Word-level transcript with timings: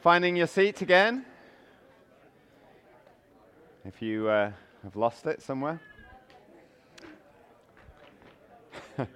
Finding 0.00 0.34
your 0.34 0.46
seat 0.46 0.80
again. 0.80 1.26
If 3.84 4.00
you 4.00 4.30
uh, 4.30 4.50
have 4.82 4.96
lost 4.96 5.26
it 5.26 5.42
somewhere. 5.42 5.78
it's 8.98 9.08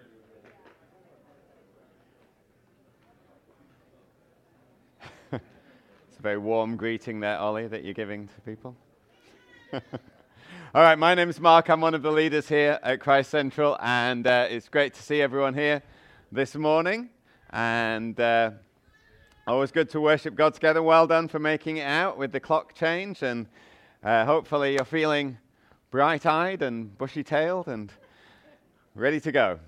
a 5.33 5.41
very 6.21 6.37
warm 6.37 6.77
greeting 6.77 7.21
there, 7.21 7.39
Ollie, 7.39 7.67
that 7.67 7.83
you're 7.83 7.95
giving 7.95 8.29
to 8.29 8.41
people. 8.43 8.77
All 9.73 9.81
right, 10.75 10.99
my 10.99 11.15
name 11.15 11.31
is 11.31 11.41
Mark. 11.41 11.71
I'm 11.71 11.81
one 11.81 11.95
of 11.95 12.03
the 12.03 12.13
leaders 12.13 12.47
here 12.47 12.79
at 12.83 13.01
Christ 13.01 13.31
Central, 13.31 13.79
and 13.81 14.27
uh, 14.27 14.49
it's 14.51 14.69
great 14.69 14.93
to 14.93 15.03
see 15.03 15.23
everyone 15.23 15.55
here 15.55 15.83
this 16.31 16.55
morning. 16.55 17.09
And 17.49 18.21
uh, 18.21 18.51
always 19.47 19.71
good 19.71 19.91
to 19.91 20.01
worship 20.01 20.35
God 20.35 20.55
together. 20.55 20.83
Well 20.83 21.07
done 21.07 21.29
for 21.29 21.39
making 21.39 21.77
it 21.77 21.87
out 21.87 22.17
with 22.17 22.33
the 22.33 22.41
clock 22.41 22.75
change, 22.75 23.23
and 23.23 23.47
uh, 24.03 24.25
hopefully 24.25 24.73
you're 24.73 24.85
feeling 24.85 25.37
bright 25.91 26.25
eyed 26.25 26.63
and 26.63 26.97
bushy 26.97 27.23
tailed 27.23 27.69
and 27.69 27.93
ready 28.95 29.21
to 29.21 29.31
go. 29.31 29.59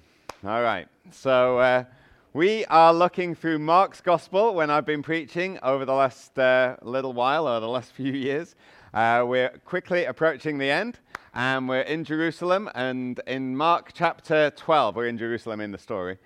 All 0.47 0.63
right, 0.63 0.89
so 1.11 1.59
uh, 1.59 1.85
we 2.33 2.65
are 2.67 2.95
looking 2.95 3.35
through 3.35 3.59
Mark's 3.59 4.01
Gospel 4.01 4.55
when 4.55 4.71
I've 4.71 4.87
been 4.87 5.03
preaching 5.03 5.59
over 5.63 5.85
the 5.85 5.95
last 5.95 6.39
uh, 6.39 6.77
little 6.81 7.13
while, 7.13 7.47
or 7.47 7.61
the 7.61 7.69
last 7.69 7.93
few 7.97 8.13
years. 8.13 8.55
Uh, 8.95 9.25
we're 9.27 9.51
quickly 9.67 10.07
approaching 10.07 10.57
the 10.57 10.71
end, 10.71 10.99
and 11.35 11.69
we're 11.69 11.83
in 11.83 12.05
Jerusalem, 12.05 12.71
and 12.75 13.21
in 13.27 13.55
Mark 13.55 13.91
chapter 13.93 14.51
12, 14.57 14.97
we're 14.97 15.07
in 15.07 15.19
Jerusalem 15.19 15.61
in 15.61 15.71
the 15.71 15.79
story. 15.79 16.17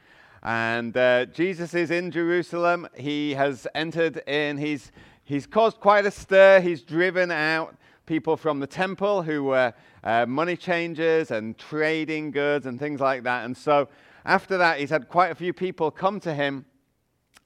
And 0.42 0.96
uh, 0.96 1.26
Jesus 1.26 1.74
is 1.74 1.90
in 1.90 2.10
Jerusalem. 2.10 2.88
He 2.96 3.34
has 3.34 3.66
entered 3.74 4.22
in. 4.26 4.56
He's, 4.56 4.90
he's 5.22 5.46
caused 5.46 5.80
quite 5.80 6.06
a 6.06 6.10
stir. 6.10 6.60
He's 6.60 6.82
driven 6.82 7.30
out 7.30 7.76
people 8.06 8.36
from 8.36 8.58
the 8.58 8.66
temple 8.66 9.22
who 9.22 9.44
were 9.44 9.72
uh, 10.02 10.26
money 10.26 10.56
changers 10.56 11.30
and 11.30 11.56
trading 11.58 12.30
goods 12.30 12.66
and 12.66 12.78
things 12.78 13.00
like 13.00 13.22
that. 13.24 13.44
And 13.44 13.56
so 13.56 13.88
after 14.24 14.56
that, 14.58 14.80
he's 14.80 14.90
had 14.90 15.08
quite 15.08 15.30
a 15.30 15.34
few 15.34 15.52
people 15.52 15.90
come 15.90 16.20
to 16.20 16.34
him 16.34 16.64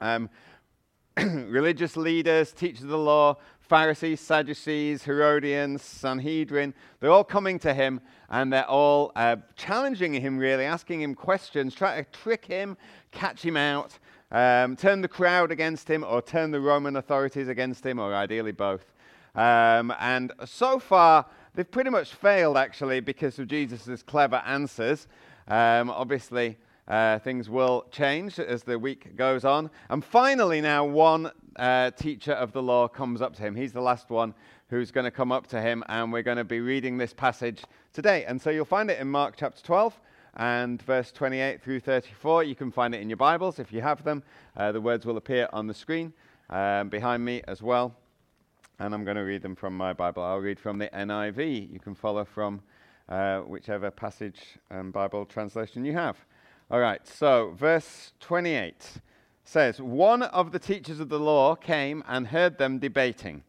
um, 0.01 0.31
religious 1.17 1.97
leaders, 1.97 2.53
teachers 2.53 2.85
of 2.85 2.91
the 2.91 2.99
law, 2.99 3.37
Pharisees, 3.69 4.21
Sadducees, 4.21 5.05
Herodians, 5.05 5.83
Sanhedrin, 5.83 6.75
they're 7.01 7.11
all 7.11 7.25
coming 7.25 7.59
to 7.61 7.73
him 7.73 8.01
and 8.29 8.53
they're 8.53 8.69
all 8.69 9.11
uh, 9.17 9.37
challenging 9.57 10.13
him, 10.13 10.37
really, 10.37 10.65
asking 10.65 11.01
him 11.01 11.15
questions, 11.15 11.75
trying 11.75 12.05
to 12.05 12.11
trick 12.11 12.45
him, 12.45 12.77
catch 13.11 13.43
him 13.43 13.57
out, 13.57 13.99
um, 14.31 14.77
turn 14.77 15.01
the 15.01 15.09
crowd 15.09 15.51
against 15.51 15.89
him, 15.89 16.05
or 16.05 16.21
turn 16.21 16.51
the 16.51 16.61
Roman 16.61 16.97
authorities 16.97 17.49
against 17.49 17.87
him, 17.87 17.99
or 17.99 18.15
ideally 18.15 18.53
both. 18.53 18.93
Um, 19.35 19.95
and 19.99 20.33
so 20.45 20.79
far, 20.79 21.27
they've 21.55 21.71
pretty 21.71 21.91
much 21.91 22.13
failed, 22.15 22.57
actually, 22.57 23.01
because 23.01 23.39
of 23.39 23.49
Jesus' 23.49 24.03
clever 24.03 24.43
answers. 24.45 25.07
Um, 25.49 25.89
obviously, 25.89 26.59
uh, 26.89 27.19
things 27.21 27.49
will 27.49 27.87
change 27.91 28.39
as 28.39 28.63
the 28.63 28.79
week 28.79 29.17
goes 29.17 29.45
on. 29.45 29.71
And 29.89 30.05
finally, 30.05 30.61
now, 30.61 30.85
one 30.85 31.31
uh, 31.57 31.91
teacher 31.93 32.33
of 32.33 32.53
the 32.53 32.63
law 32.63 32.89
comes 32.89 33.23
up 33.23 33.35
to 33.37 33.43
him. 33.43 33.55
He's 33.55 33.73
the 33.73 33.81
last 33.81 34.11
one 34.11 34.35
who's 34.69 34.91
going 34.91 35.05
to 35.05 35.11
come 35.11 35.33
up 35.33 35.47
to 35.49 35.61
him, 35.61 35.85
and 35.89 36.13
we're 36.13 36.23
going 36.23 36.37
to 36.37 36.45
be 36.45 36.61
reading 36.61 36.99
this 36.99 37.13
passage 37.13 37.63
today. 37.93 38.25
And 38.25 38.41
so 38.41 38.51
you'll 38.51 38.65
find 38.65 38.91
it 38.91 38.99
in 38.99 39.09
Mark 39.09 39.35
chapter 39.37 39.63
12 39.63 39.99
and 40.37 40.83
verse 40.83 41.13
28 41.13 41.63
through 41.63 41.81
34. 41.81 42.45
You 42.45 42.55
can 42.55 42.71
find 42.71 42.95
it 42.95 43.01
in 43.01 43.09
your 43.09 43.17
Bibles 43.17 43.59
if 43.59 43.73
you 43.73 43.81
have 43.81 44.03
them. 44.05 44.23
Uh, 44.57 44.73
the 44.73 44.81
words 44.81 45.07
will 45.07 45.17
appear 45.17 45.49
on 45.53 45.67
the 45.67 45.75
screen 45.75 46.13
um, 46.51 46.89
behind 46.89 47.25
me 47.25 47.43
as 47.47 47.63
well. 47.63 47.95
And 48.81 48.93
I'm 48.93 49.05
going 49.05 49.17
to 49.17 49.23
read 49.23 49.43
them 49.43 49.55
from 49.55 49.77
my 49.77 49.93
Bible. 49.93 50.23
I'll 50.23 50.39
read 50.39 50.59
from 50.59 50.79
the 50.79 50.89
NIV. 50.89 51.73
You 51.73 51.79
can 51.79 51.95
follow 51.95 52.25
from 52.25 52.61
uh, 53.09 53.41
whichever 53.41 53.91
passage 53.91 54.41
and 54.71 54.93
Bible 54.93 55.25
translation 55.25 55.85
you 55.85 55.93
have. 55.93 56.17
All 56.71 56.81
right, 56.81 57.07
so 57.07 57.55
verse 57.59 58.15
28 58.21 58.75
says, 59.45 59.81
One 59.81 60.23
of 60.23 60.51
the 60.51 60.59
teachers 60.59 60.99
of 60.99 61.11
the 61.11 61.19
law 61.19 61.55
came 61.55 62.03
and 62.09 62.29
heard 62.29 62.57
them 62.57 62.79
debating. 62.79 63.43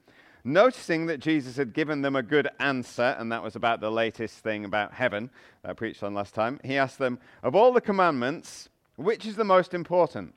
Noticing 0.44 1.06
that 1.06 1.22
Jesus 1.22 1.56
had 1.56 1.74
given 1.74 2.02
them 2.02 2.18
a 2.18 2.22
good 2.22 2.50
answer, 2.59 3.16
and 3.18 3.31
that 3.31 3.42
was 3.42 3.56
about 3.56 3.80
the 3.80 3.90
latest 3.90 4.40
thing 4.40 4.66
about 4.66 4.94
heaven 4.94 5.30
that 5.62 5.72
I 5.72 5.74
preached 5.74 6.03
on 6.03 6.14
last 6.14 6.36
time, 6.36 6.59
he 6.64 6.78
asked 6.78 7.00
them, 7.00 7.18
Of 7.42 7.56
all 7.56 7.72
the 7.72 7.80
commandments, 7.80 8.68
which 8.98 9.26
is 9.26 9.38
the 9.38 9.46
most 9.46 9.74
important? 9.74 10.36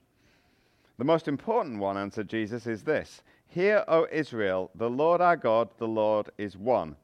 The 0.99 1.05
most 1.05 1.27
important 1.27 1.81
one, 1.81 1.97
answered 1.97 2.29
Jesus, 2.29 2.67
is 2.69 2.85
this 2.85 3.23
Hear, 3.49 3.85
O 3.89 4.07
Israel, 4.13 4.71
the 4.75 4.89
Lord 4.89 5.21
our 5.21 5.37
God, 5.37 5.69
the 5.79 5.89
Lord 5.89 6.31
is 6.39 6.57
one. 6.57 6.95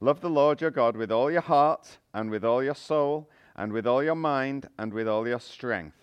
Love 0.00 0.22
the 0.22 0.30
Lord 0.30 0.62
your 0.62 0.70
God 0.70 0.96
with 0.96 1.12
all 1.12 1.30
your 1.30 1.42
heart, 1.42 1.98
and 2.14 2.30
with 2.30 2.44
all 2.44 2.64
your 2.64 2.74
soul, 2.74 3.28
and 3.62 3.72
with 3.72 3.86
all 3.86 4.02
your 4.02 4.16
mind, 4.16 4.68
and 4.76 4.92
with 4.92 5.06
all 5.06 5.28
your 5.28 5.38
strength. 5.38 5.94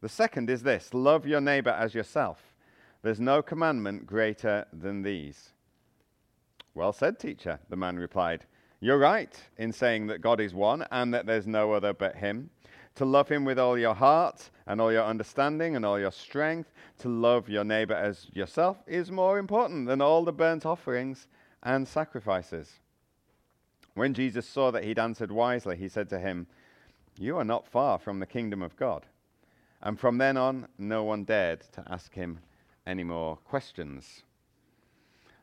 The 0.00 0.08
second 0.08 0.50
is 0.50 0.64
this 0.64 0.92
love 0.92 1.28
your 1.28 1.40
neighbor 1.40 1.70
as 1.70 1.94
yourself. 1.94 2.56
There's 3.02 3.20
no 3.20 3.40
commandment 3.40 4.04
greater 4.04 4.66
than 4.72 5.02
these. 5.02 5.50
Well 6.74 6.92
said, 6.92 7.20
teacher, 7.20 7.60
the 7.68 7.76
man 7.76 8.00
replied. 8.00 8.46
You're 8.80 8.98
right 8.98 9.32
in 9.56 9.70
saying 9.70 10.08
that 10.08 10.22
God 10.22 10.40
is 10.40 10.54
one 10.54 10.84
and 10.90 11.14
that 11.14 11.24
there's 11.24 11.46
no 11.46 11.72
other 11.72 11.92
but 11.92 12.16
Him. 12.16 12.50
To 12.96 13.04
love 13.04 13.28
Him 13.28 13.44
with 13.44 13.60
all 13.60 13.78
your 13.78 13.94
heart 13.94 14.50
and 14.66 14.80
all 14.80 14.90
your 14.90 15.04
understanding 15.04 15.76
and 15.76 15.86
all 15.86 16.00
your 16.00 16.10
strength, 16.10 16.72
to 16.98 17.08
love 17.08 17.48
your 17.48 17.62
neighbor 17.62 17.94
as 17.94 18.26
yourself, 18.32 18.76
is 18.88 19.12
more 19.12 19.38
important 19.38 19.86
than 19.86 20.00
all 20.00 20.24
the 20.24 20.32
burnt 20.32 20.66
offerings 20.66 21.28
and 21.62 21.86
sacrifices. 21.86 22.80
When 23.94 24.14
Jesus 24.14 24.48
saw 24.48 24.72
that 24.72 24.82
he'd 24.82 24.98
answered 24.98 25.30
wisely, 25.30 25.76
he 25.76 25.88
said 25.88 26.08
to 26.08 26.18
him, 26.18 26.48
You 27.20 27.36
are 27.38 27.44
not 27.44 27.66
far 27.66 27.98
from 27.98 28.20
the 28.20 28.26
kingdom 28.26 28.62
of 28.62 28.76
God. 28.76 29.04
And 29.82 29.98
from 29.98 30.18
then 30.18 30.36
on, 30.36 30.68
no 30.78 31.02
one 31.02 31.24
dared 31.24 31.62
to 31.72 31.82
ask 31.88 32.14
him 32.14 32.38
any 32.86 33.02
more 33.02 33.38
questions. 33.38 34.22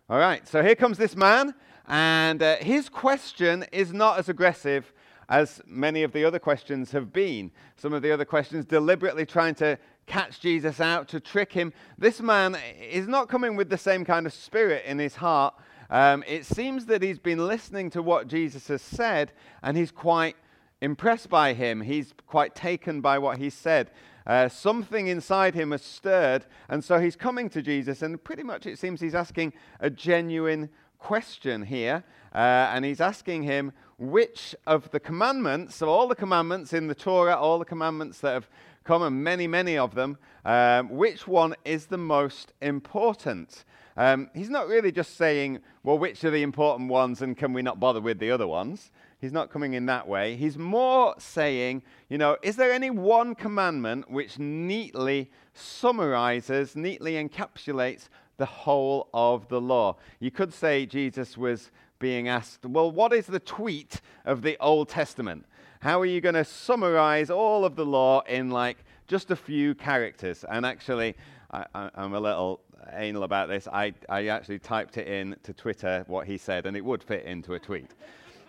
All 0.10 0.18
right, 0.18 0.48
so 0.48 0.64
here 0.64 0.76
comes 0.76 0.98
this 0.98 1.18
man, 1.18 1.54
and 1.86 2.42
uh, 2.42 2.56
his 2.58 2.88
question 2.88 3.66
is 3.74 3.92
not 3.92 4.18
as 4.20 4.30
aggressive 4.30 4.94
as 5.28 5.62
many 5.66 6.04
of 6.04 6.14
the 6.14 6.24
other 6.24 6.40
questions 6.40 6.92
have 6.92 7.12
been. 7.12 7.52
Some 7.76 7.92
of 7.92 8.02
the 8.02 8.12
other 8.12 8.26
questions 8.26 8.64
deliberately 8.64 9.26
trying 9.26 9.56
to 9.56 9.78
catch 10.06 10.40
Jesus 10.40 10.80
out, 10.80 11.10
to 11.10 11.20
trick 11.20 11.52
him. 11.52 11.74
This 11.98 12.22
man 12.22 12.58
is 12.80 13.08
not 13.08 13.28
coming 13.28 13.58
with 13.58 13.70
the 13.70 13.78
same 13.78 14.06
kind 14.06 14.26
of 14.26 14.32
spirit 14.34 14.86
in 14.86 14.98
his 14.98 15.16
heart. 15.16 15.56
Um, 15.90 16.24
it 16.26 16.46
seems 16.46 16.86
that 16.86 17.02
he's 17.02 17.20
been 17.20 17.46
listening 17.46 17.90
to 17.92 18.02
what 18.02 18.30
Jesus 18.30 18.70
has 18.70 18.82
said, 18.82 19.34
and 19.62 19.76
he's 19.76 19.92
quite 19.92 20.38
impressed 20.86 21.30
by 21.30 21.54
him. 21.54 21.82
He's 21.82 22.14
quite 22.28 22.54
taken 22.54 23.02
by 23.02 23.18
what 23.18 23.40
he 23.40 23.50
said. 23.50 23.90
Uh, 24.28 24.48
something 24.48 25.08
inside 25.08 25.56
him 25.56 25.72
has 25.72 25.82
stirred, 25.82 26.46
and 26.70 26.84
so 26.84 27.00
he's 27.00 27.16
coming 27.16 27.50
to 27.50 27.62
Jesus, 27.62 28.02
and 28.02 28.24
pretty 28.24 28.44
much 28.44 28.66
it 28.66 28.78
seems 28.80 29.02
he's 29.02 29.16
asking 29.16 29.54
a 29.80 29.90
genuine 29.90 30.70
question 31.00 31.64
here. 31.64 32.04
Uh, 32.34 32.70
and 32.74 32.86
he's 32.86 33.02
asking 33.02 33.44
him 33.44 33.72
which 33.98 34.56
of 34.68 34.92
the 34.92 35.00
commandments, 35.00 35.82
of 35.82 35.90
all 35.90 36.08
the 36.08 36.16
commandments 36.16 36.72
in 36.72 36.88
the 36.88 36.96
Torah, 36.96 37.36
all 37.36 37.60
the 37.60 37.66
commandments 37.66 38.20
that 38.20 38.34
have 38.34 38.50
come, 38.84 39.02
and 39.02 39.24
many, 39.24 39.48
many 39.48 39.78
of 39.78 39.96
them, 39.96 40.18
um, 40.44 40.90
which 40.90 41.28
one 41.28 41.56
is 41.66 41.88
the 41.88 41.98
most 41.98 42.54
important? 42.62 43.64
Um, 43.98 44.30
he's 44.36 44.50
not 44.50 44.68
really 44.68 44.92
just 44.92 45.16
saying, 45.16 45.60
well, 45.84 45.98
which 45.98 46.24
are 46.26 46.32
the 46.32 46.44
important 46.44 46.90
ones, 46.90 47.22
and 47.22 47.38
can 47.38 47.54
we 47.54 47.62
not 47.62 47.80
bother 47.80 48.02
with 48.02 48.20
the 48.20 48.32
other 48.32 48.48
ones? 48.48 48.92
He's 49.26 49.34
not 49.34 49.50
coming 49.50 49.74
in 49.74 49.88
that 49.88 50.08
way. 50.08 50.36
He's 50.36 50.56
more 50.56 51.16
saying, 51.18 51.82
you 52.10 52.20
know, 52.20 52.38
is 52.44 52.58
there 52.58 52.72
any 52.72 52.92
one 52.92 53.34
commandment 53.34 54.08
which 54.08 54.38
neatly 54.38 55.32
summarizes, 55.56 56.76
neatly 56.76 57.14
encapsulates 57.14 58.08
the 58.38 58.46
whole 58.46 59.10
of 59.16 59.48
the 59.48 59.60
law? 59.60 59.96
You 60.20 60.30
could 60.30 60.54
say 60.54 60.86
Jesus 60.86 61.40
was 61.40 61.72
being 61.98 62.28
asked, 62.28 62.68
well, 62.68 62.92
what 62.92 63.14
is 63.14 63.26
the 63.26 63.40
tweet 63.40 64.00
of 64.26 64.44
the 64.44 64.58
Old 64.60 64.90
Testament? 64.90 65.48
How 65.80 66.00
are 66.00 66.06
you 66.06 66.22
going 66.22 66.36
to 66.36 66.46
summarize 66.46 67.32
all 67.32 67.66
of 67.66 67.76
the 67.76 67.86
law 67.86 68.22
in 68.28 68.52
like 68.52 68.78
just 69.08 69.32
a 69.32 69.36
few 69.36 69.74
characters? 69.74 70.46
And 70.48 70.68
actually, 70.68 71.16
I, 71.50 71.90
am 71.96 72.14
a 72.14 72.20
little 72.20 72.62
anal 72.94 73.24
about 73.24 73.50
this. 73.50 73.68
I, 73.68 73.96
I 74.08 74.28
actually 74.28 74.60
typed 74.60 75.00
it 75.00 75.08
in 75.08 75.36
to 75.42 75.52
Twitter 75.52 76.04
what 76.06 76.28
he 76.28 76.38
said, 76.38 76.68
and 76.68 76.78
it 76.78 76.86
would 76.86 77.02
fit 77.02 77.26
into 77.26 77.56
a 77.56 77.60
tweet. 77.60 77.90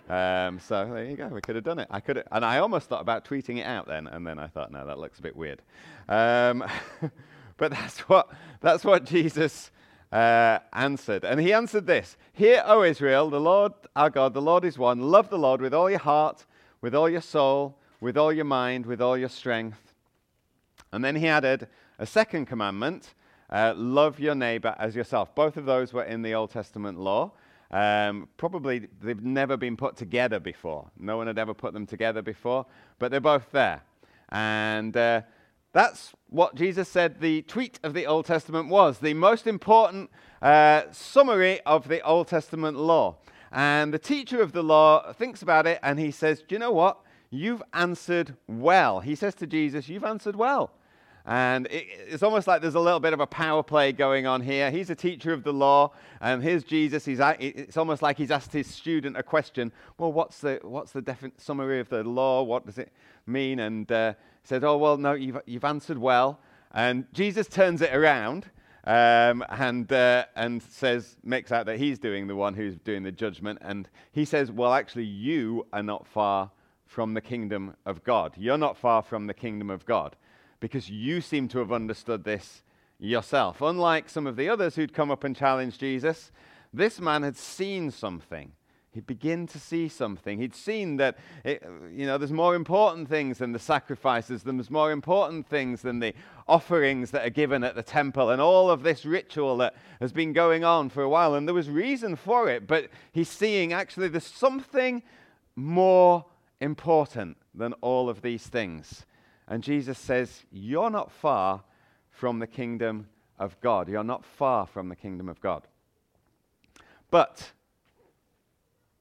Um, 0.08 0.60
so 0.60 0.88
there 0.92 1.04
you 1.04 1.16
go. 1.16 1.28
We 1.28 1.40
could 1.40 1.56
have 1.56 1.64
done 1.64 1.78
it. 1.78 1.88
I 1.90 2.00
could, 2.00 2.22
and 2.30 2.44
I 2.44 2.58
almost 2.58 2.88
thought 2.88 3.00
about 3.00 3.24
tweeting 3.24 3.58
it 3.58 3.66
out 3.66 3.88
then, 3.88 4.06
and 4.06 4.26
then 4.26 4.38
I 4.38 4.46
thought, 4.46 4.70
no, 4.70 4.86
that 4.86 4.98
looks 4.98 5.18
a 5.18 5.22
bit 5.22 5.34
weird. 5.34 5.62
Um, 6.08 6.64
but 7.56 7.72
that's 7.72 8.00
what 8.00 8.30
that's 8.60 8.84
what 8.84 9.04
Jesus 9.04 9.70
uh, 10.12 10.60
answered, 10.72 11.24
and 11.24 11.40
he 11.40 11.52
answered 11.52 11.86
this: 11.86 12.16
"Hear, 12.32 12.62
O 12.66 12.84
Israel, 12.84 13.30
the 13.30 13.40
Lord 13.40 13.72
our 13.96 14.10
God, 14.10 14.34
the 14.34 14.42
Lord 14.42 14.64
is 14.64 14.78
one. 14.78 15.00
Love 15.00 15.28
the 15.28 15.38
Lord 15.38 15.60
with 15.60 15.74
all 15.74 15.90
your 15.90 15.98
heart, 15.98 16.46
with 16.80 16.94
all 16.94 17.08
your 17.08 17.20
soul, 17.20 17.76
with 18.00 18.16
all 18.16 18.32
your 18.32 18.44
mind, 18.44 18.86
with 18.86 19.00
all 19.00 19.18
your 19.18 19.28
strength." 19.28 19.92
And 20.92 21.04
then 21.04 21.16
he 21.16 21.26
added 21.26 21.66
a 21.98 22.06
second 22.06 22.46
commandment, 22.46 23.14
uh, 23.50 23.74
love 23.76 24.20
your 24.20 24.34
neighbor 24.34 24.74
as 24.78 24.94
yourself. 24.94 25.34
Both 25.34 25.56
of 25.56 25.64
those 25.64 25.92
were 25.92 26.04
in 26.04 26.22
the 26.22 26.34
Old 26.34 26.50
Testament 26.50 26.98
law. 26.98 27.32
Um, 27.70 28.28
probably 28.36 28.88
they've 29.00 29.22
never 29.22 29.56
been 29.56 29.76
put 29.76 29.96
together 29.96 30.38
before. 30.38 30.90
No 30.98 31.16
one 31.16 31.26
had 31.26 31.38
ever 31.38 31.54
put 31.54 31.72
them 31.72 31.86
together 31.86 32.22
before, 32.22 32.66
but 32.98 33.10
they're 33.10 33.20
both 33.20 33.50
there. 33.52 33.82
And 34.28 34.96
uh, 34.96 35.22
that's 35.72 36.12
what 36.30 36.54
Jesus 36.54 36.88
said 36.88 37.20
the 37.20 37.42
tweet 37.42 37.78
of 37.82 37.94
the 37.94 38.06
Old 38.06 38.26
Testament 38.26 38.68
was 38.68 38.98
the 38.98 39.14
most 39.14 39.46
important 39.46 40.10
uh, 40.40 40.82
summary 40.90 41.60
of 41.66 41.88
the 41.88 42.00
Old 42.02 42.28
Testament 42.28 42.76
law. 42.76 43.16
And 43.52 43.92
the 43.92 43.98
teacher 43.98 44.40
of 44.40 44.52
the 44.52 44.62
law 44.62 45.12
thinks 45.12 45.42
about 45.42 45.66
it 45.66 45.78
and 45.82 45.98
he 45.98 46.10
says, 46.10 46.42
Do 46.46 46.54
you 46.54 46.58
know 46.58 46.72
what? 46.72 46.98
You've 47.30 47.62
answered 47.72 48.36
well. 48.46 49.00
He 49.00 49.14
says 49.14 49.34
to 49.36 49.46
Jesus, 49.46 49.88
You've 49.88 50.04
answered 50.04 50.36
well. 50.36 50.70
And 51.26 51.66
it, 51.66 51.88
it's 52.06 52.22
almost 52.22 52.46
like 52.46 52.62
there's 52.62 52.76
a 52.76 52.80
little 52.80 53.00
bit 53.00 53.12
of 53.12 53.18
a 53.18 53.26
power 53.26 53.64
play 53.64 53.90
going 53.90 54.28
on 54.28 54.40
here. 54.40 54.70
He's 54.70 54.90
a 54.90 54.94
teacher 54.94 55.32
of 55.32 55.42
the 55.42 55.52
law, 55.52 55.90
and 56.20 56.40
here's 56.40 56.62
Jesus. 56.62 57.04
He's, 57.04 57.18
it's 57.20 57.76
almost 57.76 58.00
like 58.00 58.16
he's 58.16 58.30
asked 58.30 58.52
his 58.52 58.68
student 58.68 59.16
a 59.16 59.24
question. 59.24 59.72
Well, 59.98 60.12
what's 60.12 60.38
the, 60.38 60.60
what's 60.62 60.92
the 60.92 61.32
summary 61.36 61.80
of 61.80 61.88
the 61.88 62.04
law? 62.04 62.44
What 62.44 62.64
does 62.64 62.78
it 62.78 62.92
mean? 63.26 63.58
And 63.58 63.90
uh, 63.90 64.14
said, 64.44 64.62
Oh, 64.62 64.76
well, 64.76 64.96
no, 64.96 65.14
you've, 65.14 65.38
you've 65.46 65.64
answered 65.64 65.98
well. 65.98 66.38
And 66.72 67.06
Jesus 67.12 67.48
turns 67.48 67.82
it 67.82 67.92
around 67.92 68.46
um, 68.84 69.44
and, 69.48 69.92
uh, 69.92 70.26
and 70.36 70.62
says, 70.62 71.16
makes 71.24 71.50
out 71.50 71.66
that 71.66 71.78
he's 71.78 71.98
doing 71.98 72.28
the 72.28 72.36
one 72.36 72.54
who's 72.54 72.76
doing 72.76 73.02
the 73.02 73.10
judgment. 73.10 73.58
And 73.62 73.88
he 74.12 74.24
says, 74.24 74.52
Well, 74.52 74.72
actually, 74.72 75.06
you 75.06 75.66
are 75.72 75.82
not 75.82 76.06
far 76.06 76.52
from 76.86 77.14
the 77.14 77.20
kingdom 77.20 77.74
of 77.84 78.04
God. 78.04 78.34
You're 78.36 78.58
not 78.58 78.76
far 78.76 79.02
from 79.02 79.26
the 79.26 79.34
kingdom 79.34 79.70
of 79.70 79.84
God 79.84 80.14
because 80.66 80.90
you 80.90 81.20
seem 81.20 81.46
to 81.46 81.60
have 81.60 81.70
understood 81.70 82.24
this 82.24 82.64
yourself. 82.98 83.60
Unlike 83.60 84.08
some 84.08 84.26
of 84.26 84.34
the 84.34 84.48
others 84.48 84.74
who'd 84.74 84.92
come 84.92 85.12
up 85.12 85.22
and 85.22 85.36
challenged 85.36 85.78
Jesus, 85.78 86.32
this 86.72 87.00
man 87.00 87.22
had 87.22 87.36
seen 87.36 87.92
something. 87.92 88.50
He'd 88.90 89.06
begin 89.06 89.46
to 89.48 89.60
see 89.60 89.88
something. 89.88 90.40
He'd 90.40 90.56
seen 90.56 90.96
that, 90.96 91.18
it, 91.44 91.62
you 91.94 92.06
know, 92.06 92.18
there's 92.18 92.32
more 92.32 92.56
important 92.56 93.08
things 93.08 93.38
than 93.38 93.52
the 93.52 93.60
sacrifices, 93.60 94.42
there's 94.42 94.70
more 94.70 94.90
important 94.90 95.46
things 95.46 95.82
than 95.82 96.00
the 96.00 96.14
offerings 96.48 97.12
that 97.12 97.24
are 97.24 97.30
given 97.30 97.62
at 97.62 97.76
the 97.76 97.82
temple, 97.82 98.30
and 98.30 98.42
all 98.42 98.68
of 98.68 98.82
this 98.82 99.04
ritual 99.04 99.58
that 99.58 99.76
has 100.00 100.12
been 100.12 100.32
going 100.32 100.64
on 100.64 100.88
for 100.88 101.02
a 101.02 101.08
while. 101.08 101.34
And 101.34 101.46
there 101.46 101.54
was 101.54 101.70
reason 101.70 102.16
for 102.16 102.50
it, 102.50 102.66
but 102.66 102.88
he's 103.12 103.28
seeing 103.28 103.72
actually 103.72 104.08
there's 104.08 104.24
something 104.26 105.02
more 105.54 106.24
important 106.60 107.36
than 107.54 107.72
all 107.74 108.08
of 108.08 108.22
these 108.22 108.48
things. 108.48 109.06
And 109.48 109.62
Jesus 109.62 109.98
says, 109.98 110.44
You're 110.50 110.90
not 110.90 111.12
far 111.12 111.62
from 112.10 112.38
the 112.38 112.46
kingdom 112.46 113.08
of 113.38 113.60
God. 113.60 113.88
You're 113.88 114.04
not 114.04 114.24
far 114.24 114.66
from 114.66 114.88
the 114.88 114.96
kingdom 114.96 115.28
of 115.28 115.40
God. 115.40 115.66
But 117.10 117.52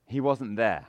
he 0.07 0.19
wasn't 0.21 0.57
there. 0.57 0.85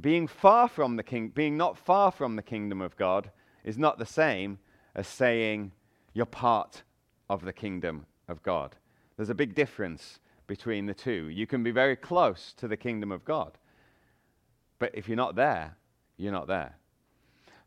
Being 0.00 0.26
far 0.26 0.68
from 0.68 0.96
the 0.96 1.02
king, 1.02 1.28
being 1.28 1.56
not 1.56 1.76
far 1.76 2.10
from 2.12 2.36
the 2.36 2.42
kingdom 2.42 2.80
of 2.80 2.96
God 2.96 3.30
is 3.64 3.78
not 3.78 3.98
the 3.98 4.06
same 4.06 4.58
as 4.94 5.08
saying 5.08 5.72
you're 6.12 6.26
part 6.26 6.82
of 7.28 7.44
the 7.44 7.52
kingdom 7.52 8.06
of 8.28 8.42
God. 8.42 8.76
There's 9.16 9.30
a 9.30 9.34
big 9.34 9.54
difference 9.54 10.20
between 10.46 10.86
the 10.86 10.94
two. 10.94 11.28
You 11.28 11.46
can 11.46 11.62
be 11.62 11.70
very 11.70 11.96
close 11.96 12.52
to 12.58 12.68
the 12.68 12.76
kingdom 12.76 13.10
of 13.10 13.24
God, 13.24 13.58
but 14.78 14.90
if 14.94 15.08
you're 15.08 15.16
not 15.16 15.34
there, 15.34 15.76
you're 16.16 16.32
not 16.32 16.46
there. 16.46 16.76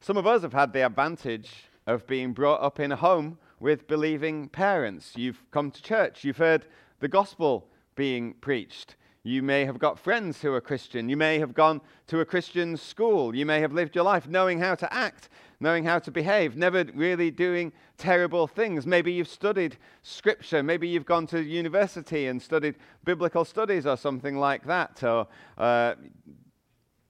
Some 0.03 0.17
of 0.17 0.25
us 0.25 0.41
have 0.41 0.53
had 0.53 0.73
the 0.73 0.83
advantage 0.83 1.51
of 1.85 2.07
being 2.07 2.33
brought 2.33 2.59
up 2.63 2.79
in 2.79 2.91
a 2.91 2.95
home 2.95 3.37
with 3.59 3.87
believing 3.87 4.49
parents. 4.49 5.13
You've 5.15 5.43
come 5.51 5.69
to 5.69 5.81
church, 5.83 6.23
you've 6.23 6.37
heard 6.37 6.65
the 7.01 7.07
gospel 7.07 7.67
being 7.95 8.33
preached. 8.41 8.95
You 9.21 9.43
may 9.43 9.63
have 9.65 9.77
got 9.77 9.99
friends 9.99 10.41
who 10.41 10.51
are 10.53 10.61
Christian. 10.61 11.07
You 11.07 11.17
may 11.17 11.37
have 11.37 11.53
gone 11.53 11.81
to 12.07 12.19
a 12.19 12.25
Christian 12.25 12.75
school. 12.77 13.35
You 13.35 13.45
may 13.45 13.59
have 13.59 13.73
lived 13.73 13.93
your 13.95 14.03
life 14.03 14.27
knowing 14.27 14.57
how 14.57 14.73
to 14.73 14.91
act, 14.91 15.29
knowing 15.59 15.83
how 15.83 15.99
to 15.99 16.09
behave, 16.09 16.57
never 16.57 16.83
really 16.95 17.29
doing 17.29 17.71
terrible 17.99 18.47
things. 18.47 18.87
Maybe 18.87 19.13
you've 19.13 19.27
studied 19.27 19.77
scripture. 20.01 20.63
Maybe 20.63 20.87
you've 20.87 21.05
gone 21.05 21.27
to 21.27 21.43
university 21.43 22.25
and 22.25 22.41
studied 22.41 22.77
biblical 23.05 23.45
studies 23.45 23.85
or 23.85 23.97
something 23.97 24.37
like 24.37 24.65
that. 24.65 25.03
Or 25.03 25.27
uh, 25.59 25.93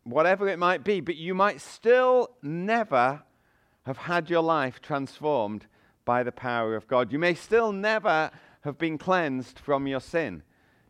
whatever 0.04 0.48
it 0.48 0.60
might 0.60 0.84
be, 0.84 1.00
but 1.00 1.16
you 1.16 1.34
might 1.34 1.62
still 1.62 2.32
never 2.42 3.24
have 3.86 3.98
had 3.98 4.30
your 4.30 4.42
life 4.42 4.82
transformed 4.82 5.66
by 6.06 6.24
the 6.24 6.32
power 6.32 6.76
of 6.76 6.88
God. 6.88 7.12
You 7.12 7.20
may 7.20 7.34
still 7.34 7.72
never 7.72 8.32
have 8.62 8.78
been 8.78 8.98
cleansed 8.98 9.60
from 9.60 9.88
your 9.88 10.00
sin. 10.00 10.44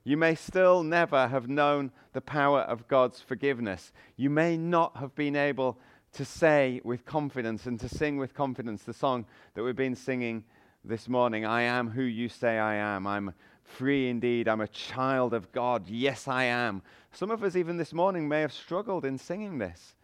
You 0.04 0.18
may 0.18 0.36
still 0.36 0.84
never 0.84 1.28
have 1.28 1.48
known 1.48 1.92
the 2.14 2.22
power 2.22 2.62
of 2.62 2.88
God's 2.88 3.22
forgiveness. 3.22 3.92
You 4.16 4.30
may 4.30 4.58
not 4.58 4.98
have 4.98 5.16
been 5.16 5.36
able 5.36 5.78
to 6.14 6.26
say 6.26 6.82
with 6.84 7.06
confidence 7.06 7.66
and 7.66 7.80
to 7.80 7.88
sing 7.88 8.18
with 8.18 8.34
confidence 8.34 8.84
the 8.84 8.94
song 8.94 9.26
that 9.54 9.64
we've 9.64 9.76
been 9.76 9.96
singing 9.96 10.44
this 10.84 11.08
morning 11.08 11.46
I 11.46 11.62
am 11.62 11.92
who 11.92 12.02
you 12.02 12.28
say 12.28 12.58
I 12.58 12.76
am. 12.76 13.06
I'm 13.06 13.34
free 13.72 14.10
indeed. 14.10 14.48
I'm 14.48 14.62
a 14.62 14.68
child 14.68 15.34
of 15.34 15.52
God. 15.52 15.88
Yes, 15.88 16.28
I 16.28 16.44
am. 16.46 16.82
Some 17.12 17.32
of 17.32 17.44
us, 17.44 17.56
even 17.56 17.78
this 17.78 17.94
morning, 17.94 18.28
may 18.28 18.42
have 18.42 18.54
struggled 18.54 19.06
in 19.06 19.18
singing 19.18 19.58
this 19.58 19.96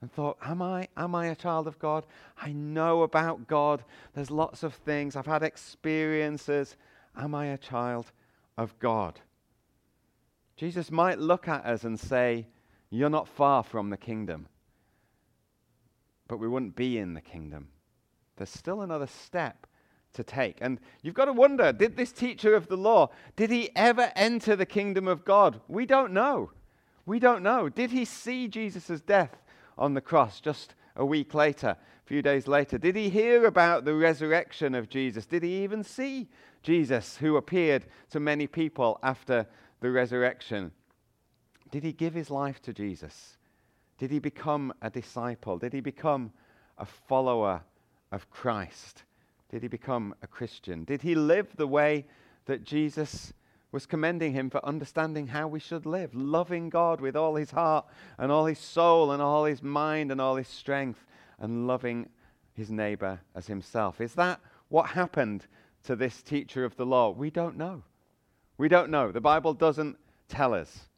and 0.00 0.12
thought, 0.12 0.38
Am 0.42 0.62
I? 0.62 0.88
Am 0.96 1.14
I 1.14 1.26
a 1.26 1.36
child 1.36 1.66
of 1.66 1.78
God? 1.78 2.04
I 2.40 2.52
know 2.52 3.02
about 3.02 3.46
God. 3.46 3.84
There's 4.14 4.30
lots 4.30 4.62
of 4.62 4.74
things. 4.74 5.16
I've 5.16 5.26
had 5.26 5.42
experiences. 5.42 6.76
Am 7.16 7.34
I 7.34 7.46
a 7.46 7.58
child 7.58 8.10
of 8.56 8.78
God? 8.78 9.20
Jesus 10.56 10.90
might 10.90 11.18
look 11.18 11.48
at 11.48 11.64
us 11.64 11.84
and 11.84 11.98
say, 11.98 12.46
You're 12.90 13.10
not 13.10 13.28
far 13.28 13.62
from 13.62 13.90
the 13.90 13.96
kingdom. 13.96 14.46
But 16.28 16.38
we 16.38 16.48
wouldn't 16.48 16.76
be 16.76 16.98
in 16.98 17.14
the 17.14 17.20
kingdom. 17.20 17.68
There's 18.36 18.50
still 18.50 18.82
another 18.82 19.06
step 19.06 19.66
to 20.16 20.24
take. 20.24 20.58
And 20.60 20.80
you've 21.02 21.14
got 21.14 21.26
to 21.26 21.32
wonder 21.32 21.72
did 21.72 21.96
this 21.96 22.12
teacher 22.12 22.54
of 22.54 22.68
the 22.68 22.76
law, 22.76 23.10
did 23.36 23.50
he 23.50 23.70
ever 23.76 24.12
enter 24.16 24.56
the 24.56 24.66
kingdom 24.66 25.06
of 25.06 25.24
God? 25.24 25.60
We 25.68 25.86
don't 25.86 26.12
know. 26.12 26.50
We 27.06 27.20
don't 27.20 27.42
know. 27.42 27.68
Did 27.68 27.92
he 27.92 28.04
see 28.04 28.48
Jesus' 28.48 29.00
death 29.00 29.42
on 29.78 29.94
the 29.94 30.00
cross 30.00 30.40
just 30.40 30.74
a 30.96 31.06
week 31.06 31.34
later, 31.34 31.76
a 31.78 32.06
few 32.06 32.20
days 32.20 32.48
later? 32.48 32.78
Did 32.78 32.96
he 32.96 33.08
hear 33.08 33.46
about 33.46 33.84
the 33.84 33.94
resurrection 33.94 34.74
of 34.74 34.88
Jesus? 34.88 35.26
Did 35.26 35.44
he 35.44 35.62
even 35.62 35.84
see 35.84 36.28
Jesus 36.62 37.16
who 37.18 37.36
appeared 37.36 37.86
to 38.10 38.18
many 38.18 38.46
people 38.46 38.98
after 39.02 39.46
the 39.80 39.90
resurrection? 39.90 40.72
Did 41.70 41.84
he 41.84 41.92
give 41.92 42.14
his 42.14 42.30
life 42.30 42.60
to 42.62 42.72
Jesus? 42.72 43.36
Did 43.98 44.10
he 44.10 44.18
become 44.18 44.72
a 44.82 44.90
disciple? 44.90 45.58
Did 45.58 45.72
he 45.72 45.80
become 45.80 46.32
a 46.78 46.86
follower 46.86 47.62
of 48.12 48.30
Christ? 48.30 49.04
Did 49.50 49.62
he 49.62 49.68
become 49.68 50.14
a 50.22 50.26
Christian? 50.26 50.84
Did 50.84 51.02
he 51.02 51.14
live 51.14 51.48
the 51.56 51.66
way 51.66 52.06
that 52.46 52.64
Jesus 52.64 53.32
was 53.72 53.86
commending 53.86 54.32
him 54.32 54.48
for 54.48 54.64
understanding 54.64 55.28
how 55.28 55.46
we 55.48 55.60
should 55.60 55.86
live, 55.86 56.14
loving 56.14 56.68
God 56.68 57.00
with 57.00 57.16
all 57.16 57.34
his 57.34 57.50
heart 57.50 57.84
and 58.18 58.32
all 58.32 58.46
his 58.46 58.58
soul 58.58 59.12
and 59.12 59.20
all 59.20 59.44
his 59.44 59.62
mind 59.62 60.10
and 60.10 60.20
all 60.20 60.36
his 60.36 60.48
strength, 60.48 61.04
and 61.38 61.66
loving 61.66 62.08
his 62.54 62.70
neighbor 62.70 63.20
as 63.34 63.46
himself? 63.46 64.00
Is 64.00 64.14
that 64.14 64.40
what 64.68 64.90
happened 64.90 65.46
to 65.84 65.94
this 65.94 66.22
teacher 66.22 66.64
of 66.64 66.76
the 66.76 66.86
law? 66.86 67.10
We 67.10 67.30
don't 67.30 67.56
know. 67.56 67.82
We 68.58 68.68
don't 68.68 68.90
know. 68.90 69.12
The 69.12 69.20
Bible 69.20 69.52
doesn't 69.52 69.98
tell 70.28 70.54
us. 70.54 70.88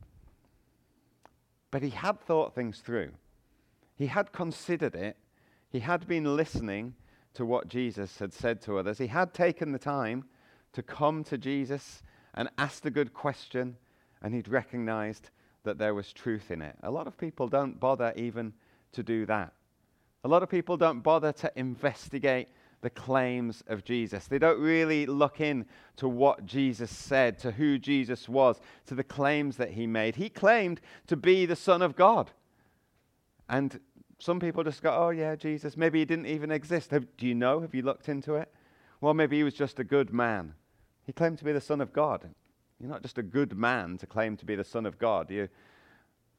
But 1.70 1.82
he 1.82 1.90
had 1.90 2.20
thought 2.20 2.54
things 2.54 2.78
through. 2.78 3.10
He 3.96 4.06
had 4.06 4.32
considered 4.32 4.94
it. 4.94 5.16
He 5.68 5.80
had 5.80 6.06
been 6.06 6.36
listening 6.36 6.94
to 7.38 7.46
what 7.46 7.68
Jesus 7.68 8.18
had 8.18 8.32
said 8.32 8.60
to 8.60 8.78
others. 8.78 8.98
He 8.98 9.06
had 9.06 9.32
taken 9.32 9.70
the 9.70 9.78
time 9.78 10.24
to 10.72 10.82
come 10.82 11.22
to 11.22 11.38
Jesus 11.38 12.02
and 12.34 12.48
ask 12.58 12.82
the 12.82 12.90
good 12.90 13.14
question, 13.14 13.76
and 14.20 14.34
he'd 14.34 14.48
recognized 14.48 15.30
that 15.62 15.78
there 15.78 15.94
was 15.94 16.12
truth 16.12 16.50
in 16.50 16.60
it. 16.60 16.74
A 16.82 16.90
lot 16.90 17.06
of 17.06 17.16
people 17.16 17.46
don't 17.46 17.78
bother 17.78 18.12
even 18.16 18.52
to 18.90 19.04
do 19.04 19.24
that. 19.26 19.52
A 20.24 20.28
lot 20.28 20.42
of 20.42 20.48
people 20.48 20.76
don't 20.76 21.00
bother 21.00 21.30
to 21.34 21.52
investigate 21.54 22.48
the 22.80 22.90
claims 22.90 23.62
of 23.68 23.84
Jesus. 23.84 24.26
They 24.26 24.40
don't 24.40 24.58
really 24.60 25.06
look 25.06 25.40
in 25.40 25.64
to 25.98 26.08
what 26.08 26.44
Jesus 26.44 26.90
said, 26.90 27.38
to 27.38 27.52
who 27.52 27.78
Jesus 27.78 28.28
was, 28.28 28.58
to 28.86 28.96
the 28.96 29.04
claims 29.04 29.58
that 29.58 29.70
he 29.70 29.86
made. 29.86 30.16
He 30.16 30.28
claimed 30.28 30.80
to 31.06 31.16
be 31.16 31.46
the 31.46 31.54
Son 31.54 31.82
of 31.82 31.94
God. 31.94 32.32
And 33.48 33.78
some 34.18 34.40
people 34.40 34.64
just 34.64 34.82
go, 34.82 34.90
oh, 34.90 35.10
yeah, 35.10 35.36
Jesus, 35.36 35.76
maybe 35.76 36.00
he 36.00 36.04
didn't 36.04 36.26
even 36.26 36.50
exist. 36.50 36.90
Have, 36.90 37.06
do 37.16 37.26
you 37.26 37.34
know? 37.34 37.60
Have 37.60 37.74
you 37.74 37.82
looked 37.82 38.08
into 38.08 38.34
it? 38.34 38.52
Well, 39.00 39.14
maybe 39.14 39.36
he 39.36 39.44
was 39.44 39.54
just 39.54 39.78
a 39.78 39.84
good 39.84 40.12
man. 40.12 40.54
He 41.06 41.12
claimed 41.12 41.38
to 41.38 41.44
be 41.44 41.52
the 41.52 41.60
Son 41.60 41.80
of 41.80 41.92
God. 41.92 42.28
You're 42.80 42.90
not 42.90 43.02
just 43.02 43.18
a 43.18 43.22
good 43.22 43.56
man 43.56 43.96
to 43.98 44.06
claim 44.06 44.36
to 44.36 44.44
be 44.44 44.56
the 44.56 44.64
Son 44.64 44.86
of 44.86 44.98
God. 44.98 45.30
You're 45.30 45.50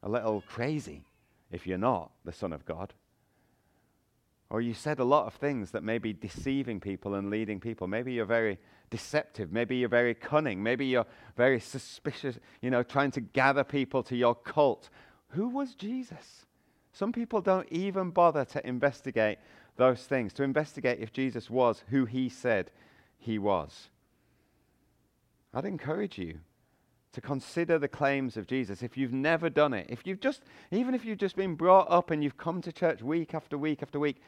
a 0.04 0.10
little 0.10 0.42
crazy 0.48 1.04
if 1.52 1.66
you're 1.66 1.78
not 1.78 2.12
the 2.26 2.32
Son 2.32 2.54
of 2.54 2.66
God. 2.66 2.94
Or 4.50 4.62
you 4.62 4.74
said 4.74 5.00
a 5.00 5.04
lot 5.04 5.28
of 5.28 5.36
things 5.36 5.72
that 5.72 5.84
may 5.84 6.00
be 6.00 6.12
deceiving 6.12 6.80
people 6.80 7.14
and 7.14 7.30
leading 7.30 7.60
people. 7.60 7.88
Maybe 7.88 8.14
you're 8.14 8.26
very 8.26 8.58
deceptive. 8.90 9.52
Maybe 9.52 9.78
you're 9.78 9.90
very 9.90 10.16
cunning. 10.16 10.64
Maybe 10.64 10.88
you're 10.88 11.06
very 11.38 11.60
suspicious, 11.60 12.40
you 12.62 12.72
know, 12.72 12.84
trying 12.84 13.12
to 13.12 13.22
gather 13.22 13.64
people 13.64 14.02
to 14.04 14.16
your 14.16 14.34
cult. 14.34 14.90
Who 15.30 15.50
was 15.50 15.76
Jesus? 15.76 16.46
Some 16.92 17.12
people 17.12 17.42
don't 17.42 17.72
even 17.72 18.10
bother 18.10 18.46
to 18.46 18.68
investigate 18.68 19.38
those 19.78 20.04
things, 20.04 20.34
to 20.34 20.44
investigate 20.44 21.00
if 21.00 21.14
Jesus 21.14 21.50
was 21.50 21.84
who 21.90 22.06
he 22.06 22.30
said 22.30 22.72
he 23.18 23.40
was. 23.40 23.90
I'd 25.54 25.66
encourage 25.66 26.18
you 26.18 26.40
to 27.14 27.22
consider 27.22 27.80
the 27.80 27.88
claims 27.88 28.38
of 28.38 28.46
Jesus. 28.46 28.84
If 28.84 28.98
you've 28.98 29.14
never 29.14 29.50
done 29.50 29.74
it, 29.74 29.88
if 29.90 30.06
you've 30.06 30.20
just, 30.20 30.44
even 30.72 30.94
if 30.94 31.06
you've 31.06 31.18
just 31.18 31.36
been 31.36 31.56
brought 31.56 31.90
up 31.90 32.12
and 32.12 32.24
you've 32.24 32.38
come 32.38 32.62
to 32.62 32.72
church 32.72 33.02
week 33.02 33.34
after 33.34 33.58
week 33.58 33.82
after 33.82 34.00
week, 34.00 34.22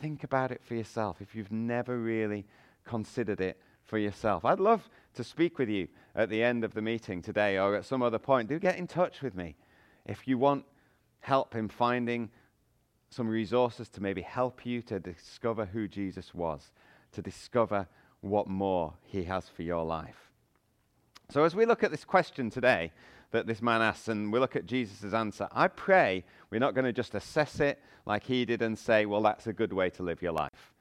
think 0.00 0.22
about 0.22 0.52
it 0.52 0.62
for 0.62 0.74
yourself 0.74 1.20
if 1.20 1.34
you've 1.34 1.50
never 1.50 1.98
really 1.98 2.44
considered 2.84 3.40
it 3.40 3.58
for 3.84 3.98
yourself. 3.98 4.44
I'd 4.44 4.60
love 4.60 4.88
to 5.14 5.24
speak 5.24 5.58
with 5.58 5.68
you 5.68 5.88
at 6.14 6.28
the 6.28 6.42
end 6.42 6.62
of 6.62 6.74
the 6.74 6.82
meeting 6.82 7.22
today 7.22 7.58
or 7.58 7.74
at 7.74 7.84
some 7.84 8.02
other 8.02 8.18
point. 8.18 8.48
Do 8.48 8.58
get 8.58 8.76
in 8.76 8.86
touch 8.86 9.22
with 9.22 9.34
me 9.34 9.56
if 10.06 10.28
you 10.28 10.38
want 10.38 10.64
help 11.20 11.54
in 11.54 11.68
finding 11.68 12.30
some 13.10 13.28
resources 13.28 13.88
to 13.88 14.02
maybe 14.02 14.22
help 14.22 14.66
you 14.66 14.82
to 14.82 15.00
discover 15.00 15.64
who 15.64 15.88
Jesus 15.88 16.34
was, 16.34 16.72
to 17.12 17.22
discover 17.22 17.86
what 18.20 18.48
more 18.48 18.94
he 19.02 19.24
has 19.24 19.48
for 19.48 19.62
your 19.62 19.84
life. 19.84 20.30
So, 21.30 21.44
as 21.44 21.54
we 21.54 21.66
look 21.66 21.84
at 21.84 21.90
this 21.90 22.04
question 22.04 22.50
today 22.50 22.92
that 23.30 23.46
this 23.46 23.60
man 23.60 23.82
asks, 23.82 24.08
and 24.08 24.32
we 24.32 24.38
look 24.38 24.56
at 24.56 24.66
Jesus' 24.66 25.12
answer, 25.12 25.48
I 25.52 25.68
pray 25.68 26.24
we're 26.50 26.60
not 26.60 26.74
going 26.74 26.86
to 26.86 26.92
just 26.92 27.14
assess 27.14 27.60
it 27.60 27.78
like 28.06 28.24
he 28.24 28.44
did 28.46 28.62
and 28.62 28.78
say, 28.78 29.04
well, 29.04 29.22
that's 29.22 29.46
a 29.46 29.52
good 29.52 29.72
way 29.72 29.90
to 29.90 30.02
live 30.02 30.22
your 30.22 30.32
life. 30.32 30.72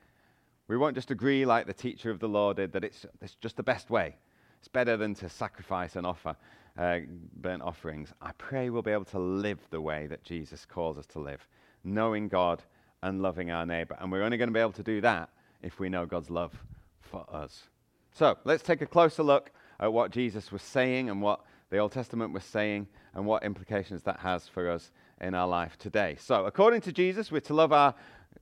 We 0.70 0.78
won't 0.78 0.96
just 0.96 1.12
agree 1.12 1.46
like 1.46 1.66
the 1.66 1.74
teacher 1.74 2.10
of 2.10 2.20
the 2.20 2.30
law 2.30 2.54
did 2.54 2.72
that 2.74 2.84
it's, 2.84 3.06
it's 3.22 3.36
just 3.36 3.58
the 3.58 3.64
best 3.64 3.90
way. 3.90 4.16
It's 4.60 4.68
better 4.68 4.98
than 4.98 5.14
to 5.16 5.30
sacrifice 5.30 5.96
and 5.96 6.06
offer 6.08 6.36
uh, 6.78 7.00
burnt 7.36 7.62
offerings. 7.62 8.14
I 8.22 8.32
pray 8.38 8.70
we'll 8.70 8.82
be 8.82 8.92
able 8.92 9.06
to 9.06 9.20
live 9.20 9.60
the 9.70 9.82
way 9.82 10.08
that 10.08 10.24
Jesus 10.24 10.66
calls 10.66 10.98
us 10.98 11.06
to 11.08 11.20
live, 11.20 11.48
knowing 11.84 12.28
God 12.28 12.64
and 13.02 13.22
loving 13.22 13.52
our 13.52 13.66
neighbor. 13.66 13.98
And 14.00 14.12
we're 14.12 14.24
only 14.24 14.38
going 14.38 14.50
to 14.50 14.54
be 14.54 14.60
able 14.60 14.74
to 14.74 14.84
do 14.84 15.02
that 15.02 15.30
if 15.62 15.80
we 15.80 15.90
know 15.90 16.06
God's 16.06 16.30
love 16.30 16.54
for 17.02 17.26
us. 17.32 17.64
So 18.12 18.38
let's 18.44 18.64
take 18.64 18.82
a 18.82 18.86
closer 18.86 19.24
look 19.24 19.52
at 19.80 19.92
what 19.92 20.12
Jesus 20.12 20.52
was 20.52 20.62
saying 20.62 21.10
and 21.10 21.22
what 21.22 21.42
the 21.70 21.78
Old 21.78 21.92
Testament 21.92 22.34
was 22.34 22.44
saying 22.44 22.88
and 23.14 23.26
what 23.26 23.44
implications 23.44 24.04
that 24.04 24.20
has 24.20 24.48
for 24.48 24.70
us 24.70 24.92
in 25.20 25.34
our 25.34 25.48
life 25.48 25.78
today. 25.78 26.16
So, 26.20 26.46
according 26.46 26.82
to 26.82 26.92
Jesus, 26.92 27.32
we're 27.32 27.42
to 27.42 27.54
love 27.54 27.74
our 27.74 27.94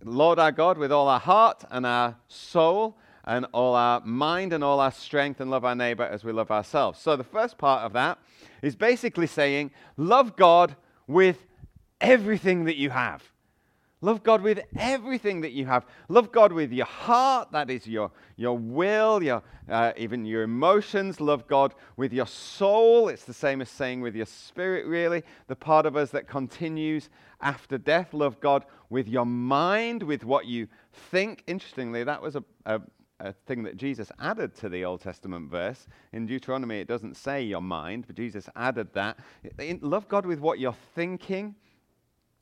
Lord 0.03 0.39
our 0.39 0.51
God 0.51 0.77
with 0.77 0.91
all 0.91 1.07
our 1.07 1.19
heart 1.19 1.63
and 1.71 1.85
our 1.85 2.17
soul 2.27 2.97
and 3.25 3.45
all 3.53 3.75
our 3.75 4.01
mind 4.01 4.53
and 4.53 4.63
all 4.63 4.79
our 4.79 4.91
strength 4.91 5.41
and 5.41 5.49
love 5.49 5.65
our 5.65 5.75
neighbor 5.75 6.03
as 6.03 6.23
we 6.23 6.31
love 6.31 6.51
ourselves. 6.51 6.99
So, 6.99 7.15
the 7.15 7.23
first 7.23 7.57
part 7.57 7.83
of 7.83 7.93
that 7.93 8.19
is 8.61 8.75
basically 8.75 9.27
saying, 9.27 9.71
love 9.97 10.35
God 10.35 10.75
with 11.07 11.45
everything 11.99 12.65
that 12.65 12.77
you 12.77 12.91
have. 12.91 13.23
Love 14.01 14.21
God 14.21 14.41
with 14.43 14.59
everything 14.77 15.41
that 15.41 15.53
you 15.53 15.65
have. 15.65 15.83
Love 16.09 16.31
God 16.31 16.51
with 16.51 16.71
your 16.71 16.85
heart, 16.85 17.51
that 17.53 17.71
is 17.71 17.87
your, 17.87 18.11
your 18.35 18.55
will, 18.55 19.23
your, 19.23 19.41
uh, 19.67 19.93
even 19.97 20.25
your 20.25 20.43
emotions. 20.43 21.19
Love 21.19 21.47
God 21.47 21.73
with 21.97 22.13
your 22.13 22.27
soul. 22.27 23.07
It's 23.07 23.23
the 23.23 23.33
same 23.33 23.61
as 23.61 23.69
saying 23.69 24.01
with 24.01 24.15
your 24.15 24.27
spirit, 24.27 24.85
really, 24.85 25.23
the 25.47 25.55
part 25.55 25.87
of 25.87 25.95
us 25.95 26.11
that 26.11 26.27
continues 26.27 27.09
after 27.41 27.79
death. 27.79 28.13
Love 28.13 28.39
God 28.39 28.65
with 28.91 29.07
your 29.07 29.25
mind, 29.25 30.03
with 30.03 30.23
what 30.23 30.45
you 30.45 30.67
think. 31.09 31.43
Interestingly, 31.47 32.03
that 32.03 32.21
was 32.21 32.35
a, 32.35 32.43
a, 32.67 32.81
a 33.19 33.33
thing 33.33 33.63
that 33.63 33.77
Jesus 33.77 34.11
added 34.19 34.55
to 34.55 34.69
the 34.69 34.83
Old 34.83 35.01
Testament 35.01 35.49
verse. 35.49 35.87
In 36.11 36.25
Deuteronomy, 36.25 36.79
it 36.79 36.87
doesn't 36.87 37.15
say 37.15 37.43
your 37.43 37.61
mind, 37.61 38.05
but 38.07 38.15
Jesus 38.15 38.49
added 38.55 38.93
that. 38.93 39.17
Love 39.81 40.07
God 40.07 40.25
with 40.25 40.39
what 40.39 40.59
you're 40.59 40.75
thinking 40.93 41.55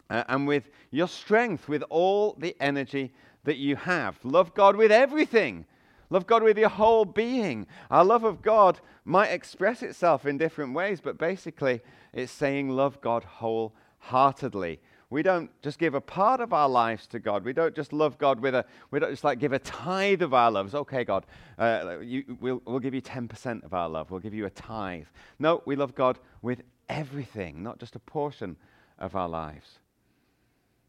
uh, 0.10 0.24
and 0.28 0.48
with 0.48 0.70
your 0.92 1.08
strength, 1.08 1.68
with 1.68 1.84
all 1.90 2.36
the 2.40 2.56
energy 2.60 3.14
that 3.44 3.58
you 3.58 3.76
have. 3.76 4.18
Love 4.24 4.54
God 4.54 4.76
with 4.76 4.92
everything. 4.92 5.66
Love 6.10 6.28
God 6.28 6.44
with 6.44 6.58
your 6.58 6.70
whole 6.70 7.06
being. 7.06 7.68
Our 7.90 8.06
love 8.06 8.24
of 8.24 8.42
God 8.42 8.80
might 9.06 9.30
express 9.30 9.82
itself 9.82 10.26
in 10.26 10.38
different 10.38 10.74
ways, 10.74 11.02
but 11.02 11.18
basically 11.18 11.82
it's 12.14 12.32
saying 12.32 12.70
love 12.70 13.02
God 13.02 13.24
wholeheartedly. 13.24 14.80
We 15.14 15.22
don't 15.22 15.52
just 15.62 15.78
give 15.78 15.94
a 15.94 16.02
part 16.02 16.42
of 16.42 16.54
our 16.54 16.68
lives 16.68 17.06
to 17.10 17.20
God. 17.20 17.46
We 17.46 17.54
don't 17.54 17.76
just 17.76 17.94
love 17.94 18.18
God 18.18 18.40
with 18.40 18.56
a, 18.56 18.66
we 18.90 18.98
don't 18.98 19.12
just 19.12 19.24
like 19.24 19.38
give 19.38 19.54
a 19.54 19.60
tithe 19.60 20.24
of 20.24 20.34
our 20.34 20.50
loves. 20.50 20.74
Okay, 20.74 21.04
God, 21.04 21.28
uh, 21.60 22.00
you, 22.02 22.36
we'll, 22.42 22.64
we'll 22.66 22.80
give 22.80 22.96
you 22.96 23.02
10% 23.02 23.64
of 23.64 23.76
our 23.76 23.88
love. 23.88 24.10
We'll 24.10 24.22
give 24.22 24.34
you 24.34 24.48
a 24.48 24.50
tithe. 24.50 25.06
No, 25.38 25.62
we 25.68 25.76
love 25.76 25.94
God 25.94 26.18
with 26.42 26.64
everything, 26.90 27.62
not 27.62 27.78
just 27.78 27.96
a 27.96 28.00
portion 28.00 28.56
of 28.98 29.16
our 29.16 29.30
lives. 29.30 29.78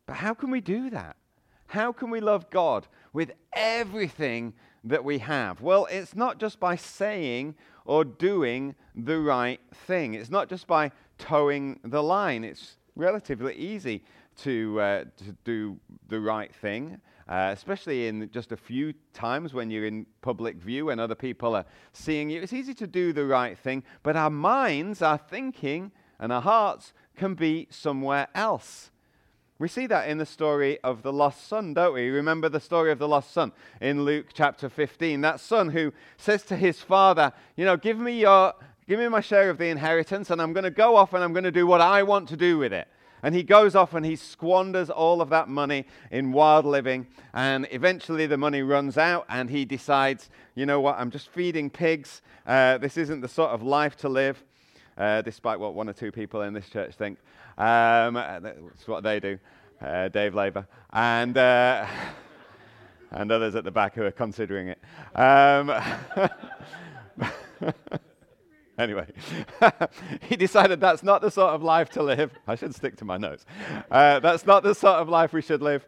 But 0.06 0.14
how 0.14 0.32
can 0.32 0.50
we 0.50 0.62
do 0.62 0.88
that? 0.88 1.16
How 1.66 1.92
can 1.92 2.08
we 2.08 2.20
love 2.20 2.48
God 2.48 2.86
with 3.12 3.32
everything 3.52 4.54
that 4.84 5.04
we 5.04 5.18
have? 5.18 5.60
Well, 5.60 5.86
it's 5.90 6.16
not 6.16 6.38
just 6.38 6.58
by 6.58 6.76
saying 6.76 7.56
or 7.84 8.06
doing 8.06 8.74
the 8.94 9.18
right 9.18 9.60
thing. 9.86 10.14
It's 10.14 10.30
not 10.30 10.48
just 10.48 10.66
by 10.66 10.92
toeing 11.18 11.78
the 11.84 12.02
line. 12.02 12.42
It's 12.42 12.78
relatively 12.96 13.54
easy 13.54 14.04
to, 14.42 14.80
uh, 14.80 15.04
to 15.16 15.36
do 15.44 15.78
the 16.08 16.20
right 16.20 16.54
thing, 16.54 17.00
uh, 17.28 17.50
especially 17.52 18.06
in 18.06 18.30
just 18.30 18.52
a 18.52 18.56
few 18.56 18.92
times 19.12 19.54
when 19.54 19.70
you're 19.70 19.86
in 19.86 20.06
public 20.22 20.56
view 20.56 20.90
and 20.90 21.00
other 21.00 21.14
people 21.14 21.54
are 21.54 21.64
seeing 21.92 22.30
you. 22.30 22.42
It's 22.42 22.52
easy 22.52 22.74
to 22.74 22.86
do 22.86 23.12
the 23.12 23.26
right 23.26 23.56
thing, 23.56 23.82
but 24.02 24.16
our 24.16 24.30
minds, 24.30 25.02
our 25.02 25.18
thinking, 25.18 25.92
and 26.18 26.32
our 26.32 26.42
hearts 26.42 26.92
can 27.16 27.34
be 27.34 27.68
somewhere 27.70 28.28
else. 28.34 28.90
We 29.58 29.68
see 29.68 29.86
that 29.86 30.08
in 30.08 30.18
the 30.18 30.26
story 30.26 30.80
of 30.80 31.02
the 31.02 31.12
lost 31.12 31.46
son, 31.46 31.74
don't 31.74 31.94
we? 31.94 32.10
Remember 32.10 32.48
the 32.48 32.58
story 32.58 32.90
of 32.90 32.98
the 32.98 33.06
lost 33.06 33.32
son 33.32 33.52
in 33.80 34.04
Luke 34.04 34.26
chapter 34.34 34.68
15. 34.68 35.20
That 35.20 35.38
son 35.38 35.68
who 35.68 35.92
says 36.16 36.42
to 36.44 36.56
his 36.56 36.80
father, 36.80 37.32
You 37.56 37.64
know, 37.64 37.76
give 37.76 37.98
me, 37.98 38.20
your, 38.20 38.54
give 38.88 38.98
me 38.98 39.08
my 39.08 39.20
share 39.20 39.50
of 39.50 39.58
the 39.58 39.66
inheritance, 39.66 40.30
and 40.30 40.40
I'm 40.40 40.52
going 40.52 40.64
to 40.64 40.70
go 40.70 40.96
off 40.96 41.12
and 41.12 41.22
I'm 41.22 41.32
going 41.32 41.44
to 41.44 41.52
do 41.52 41.66
what 41.66 41.80
I 41.80 42.02
want 42.02 42.28
to 42.30 42.36
do 42.36 42.58
with 42.58 42.72
it. 42.72 42.88
And 43.22 43.34
he 43.34 43.42
goes 43.42 43.74
off 43.74 43.94
and 43.94 44.04
he 44.04 44.16
squanders 44.16 44.90
all 44.90 45.22
of 45.22 45.30
that 45.30 45.48
money 45.48 45.86
in 46.10 46.32
wild 46.32 46.66
living. 46.66 47.06
And 47.32 47.66
eventually 47.70 48.26
the 48.26 48.36
money 48.36 48.62
runs 48.62 48.98
out, 48.98 49.24
and 49.28 49.48
he 49.48 49.64
decides, 49.64 50.28
You 50.54 50.66
know 50.66 50.80
what? 50.80 50.98
I'm 50.98 51.10
just 51.10 51.28
feeding 51.30 51.70
pigs. 51.70 52.20
Uh, 52.46 52.78
this 52.78 52.98
isn't 52.98 53.22
the 53.22 53.28
sort 53.28 53.50
of 53.50 53.62
life 53.62 53.96
to 53.98 54.08
live. 54.08 54.42
Uh, 54.96 55.22
despite 55.22 55.58
what 55.58 55.74
one 55.74 55.88
or 55.88 55.92
two 55.92 56.12
people 56.12 56.42
in 56.42 56.52
this 56.54 56.68
church 56.68 56.94
think. 56.94 57.18
Um, 57.58 58.14
that's 58.14 58.86
what 58.86 59.02
they 59.02 59.18
do, 59.18 59.38
uh, 59.80 60.08
Dave 60.08 60.34
Labour, 60.34 60.68
and, 60.92 61.36
uh, 61.36 61.84
and 63.10 63.32
others 63.32 63.56
at 63.56 63.64
the 63.64 63.72
back 63.72 63.94
who 63.94 64.04
are 64.04 64.12
considering 64.12 64.68
it. 64.68 64.78
Um, 65.18 65.72
anyway, 68.78 69.06
he 70.28 70.36
decided 70.36 70.80
that's 70.80 71.02
not 71.02 71.22
the 71.22 71.30
sort 71.30 71.54
of 71.54 71.62
life 71.62 71.90
to 71.90 72.02
live. 72.02 72.32
I 72.46 72.54
should 72.54 72.74
stick 72.74 72.96
to 72.96 73.04
my 73.04 73.16
notes. 73.16 73.44
Uh, 73.90 74.20
that's 74.20 74.46
not 74.46 74.62
the 74.62 74.74
sort 74.74 74.96
of 74.96 75.08
life 75.08 75.32
we 75.32 75.42
should 75.42 75.62
live. 75.62 75.86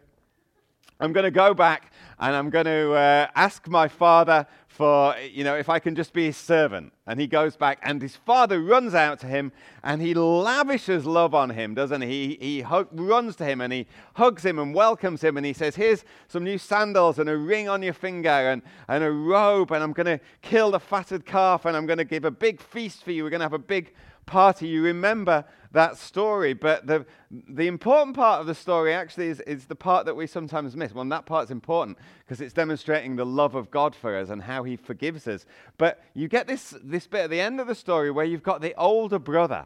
I'm 0.99 1.13
going 1.13 1.25
to 1.25 1.31
go 1.31 1.53
back 1.53 1.91
and 2.19 2.35
I'm 2.35 2.49
going 2.49 2.65
to 2.65 2.93
uh, 2.93 3.27
ask 3.35 3.67
my 3.67 3.87
father 3.87 4.47
for, 4.77 5.15
you 5.33 5.43
know, 5.43 5.55
if 5.55 5.69
I 5.69 5.79
can 5.79 5.95
just 5.95 6.13
be 6.13 6.25
his 6.25 6.37
servant. 6.37 6.93
And 7.07 7.19
he 7.19 7.25
goes 7.25 7.55
back, 7.55 7.79
and 7.81 7.99
his 7.99 8.15
father 8.15 8.61
runs 8.61 8.93
out 8.93 9.19
to 9.21 9.27
him, 9.27 9.51
and 9.83 10.01
he 10.01 10.13
lavishes 10.13 11.03
love 11.03 11.33
on 11.33 11.49
him, 11.49 11.73
doesn't 11.73 12.01
he? 12.01 12.27
He, 12.27 12.37
he 12.39 12.61
hug, 12.61 12.87
runs 12.91 13.35
to 13.37 13.45
him, 13.45 13.61
and 13.61 13.73
he 13.73 13.87
hugs 14.13 14.45
him 14.45 14.59
and 14.59 14.75
welcomes 14.75 15.23
him, 15.23 15.35
and 15.35 15.45
he 15.45 15.53
says, 15.53 15.75
Here's 15.75 16.05
some 16.27 16.43
new 16.43 16.59
sandals, 16.59 17.17
and 17.17 17.27
a 17.27 17.35
ring 17.35 17.67
on 17.67 17.81
your 17.81 17.93
finger, 17.93 18.29
and, 18.29 18.61
and 18.87 19.03
a 19.03 19.11
robe, 19.11 19.71
and 19.71 19.83
I'm 19.83 19.93
going 19.93 20.17
to 20.17 20.19
kill 20.43 20.69
the 20.69 20.79
fatted 20.79 21.25
calf, 21.25 21.65
and 21.65 21.75
I'm 21.75 21.87
going 21.87 21.97
to 21.97 22.05
give 22.05 22.25
a 22.25 22.31
big 22.31 22.61
feast 22.61 23.03
for 23.03 23.11
you. 23.11 23.23
We're 23.23 23.31
going 23.31 23.39
to 23.39 23.45
have 23.45 23.53
a 23.53 23.59
big 23.59 23.93
party. 24.27 24.67
You 24.67 24.83
remember 24.83 25.45
that 25.71 25.97
story. 25.97 26.53
But 26.53 26.85
the, 26.85 27.05
the 27.31 27.67
important 27.67 28.15
part 28.15 28.39
of 28.41 28.47
the 28.47 28.53
story 28.53 28.93
actually 28.93 29.27
is, 29.27 29.39
is 29.41 29.65
the 29.65 29.75
part 29.75 30.05
that 30.05 30.15
we 30.15 30.27
sometimes 30.27 30.75
miss. 30.75 30.93
Well, 30.93 31.05
that 31.05 31.25
part's 31.25 31.49
important 31.49 31.97
because 32.19 32.41
it's 32.41 32.53
demonstrating 32.53 33.15
the 33.15 33.25
love 33.25 33.55
of 33.55 33.71
God 33.71 33.95
for 33.95 34.15
us 34.15 34.29
and 34.29 34.43
how 34.43 34.63
he 34.63 34.75
forgives 34.75 35.27
us. 35.27 35.45
But 35.77 36.03
you 36.13 36.27
get 36.27 36.47
this, 36.47 36.75
this 36.83 37.07
bit 37.07 37.21
at 37.21 37.29
the 37.29 37.41
end 37.41 37.59
of 37.59 37.67
the 37.67 37.75
story 37.75 38.11
where 38.11 38.25
you've 38.25 38.43
got 38.43 38.61
the 38.61 38.75
older 38.75 39.19
brother. 39.19 39.65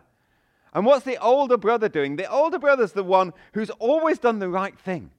And 0.74 0.86
what's 0.86 1.04
the 1.04 1.18
older 1.18 1.58
brother 1.58 1.90
doing? 1.90 2.16
The 2.16 2.32
older 2.32 2.58
brother's 2.58 2.94
the 2.94 3.04
one 3.04 3.34
who's 3.54 3.70
always 3.72 4.20
done 4.20 4.40
the 4.40 4.50
right 4.50 4.80
thing. 4.80 5.12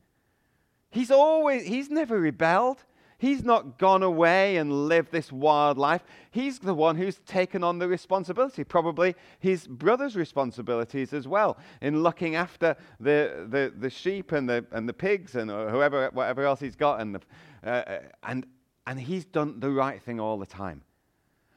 He's 0.91 1.11
always, 1.11 1.67
he's 1.67 1.91
never 1.91 2.19
rebelled. 2.19 2.85
He's 3.23 3.45
not 3.45 3.79
gone 3.79 4.03
away 4.03 4.57
and 4.57 4.89
lived 4.89 5.13
this 5.13 5.31
wild 5.31 5.79
life. 5.79 6.03
He's 6.33 6.59
the 6.59 6.75
one 6.75 6.97
who's 6.97 7.21
taken 7.21 7.63
on 7.63 7.79
the 7.79 7.87
responsibility, 7.87 8.65
probably 8.65 9.15
his 9.39 9.69
brother's 9.69 10.17
responsibilities 10.17 11.13
as 11.13 11.29
well, 11.29 11.57
in 11.81 12.03
looking 12.03 12.35
after 12.35 12.75
the, 12.99 13.47
the, 13.49 13.73
the 13.79 13.91
sheep 13.91 14.33
and 14.33 14.49
the, 14.49 14.67
and 14.73 14.89
the 14.89 14.93
pigs 14.93 15.37
and 15.37 15.53
whoever, 15.53 16.11
whatever 16.13 16.45
else 16.45 16.59
he's 16.59 16.75
got. 16.75 17.01
And, 17.01 17.15
the, 17.15 17.21
uh, 17.65 17.69
uh, 17.69 17.99
and, 18.25 18.45
and 18.89 18.99
he's 18.99 19.25
done 19.25 19.61
the 19.61 19.71
right 19.71 20.03
thing 20.03 20.19
all 20.19 20.37
the 20.37 20.45
time. 20.45 20.83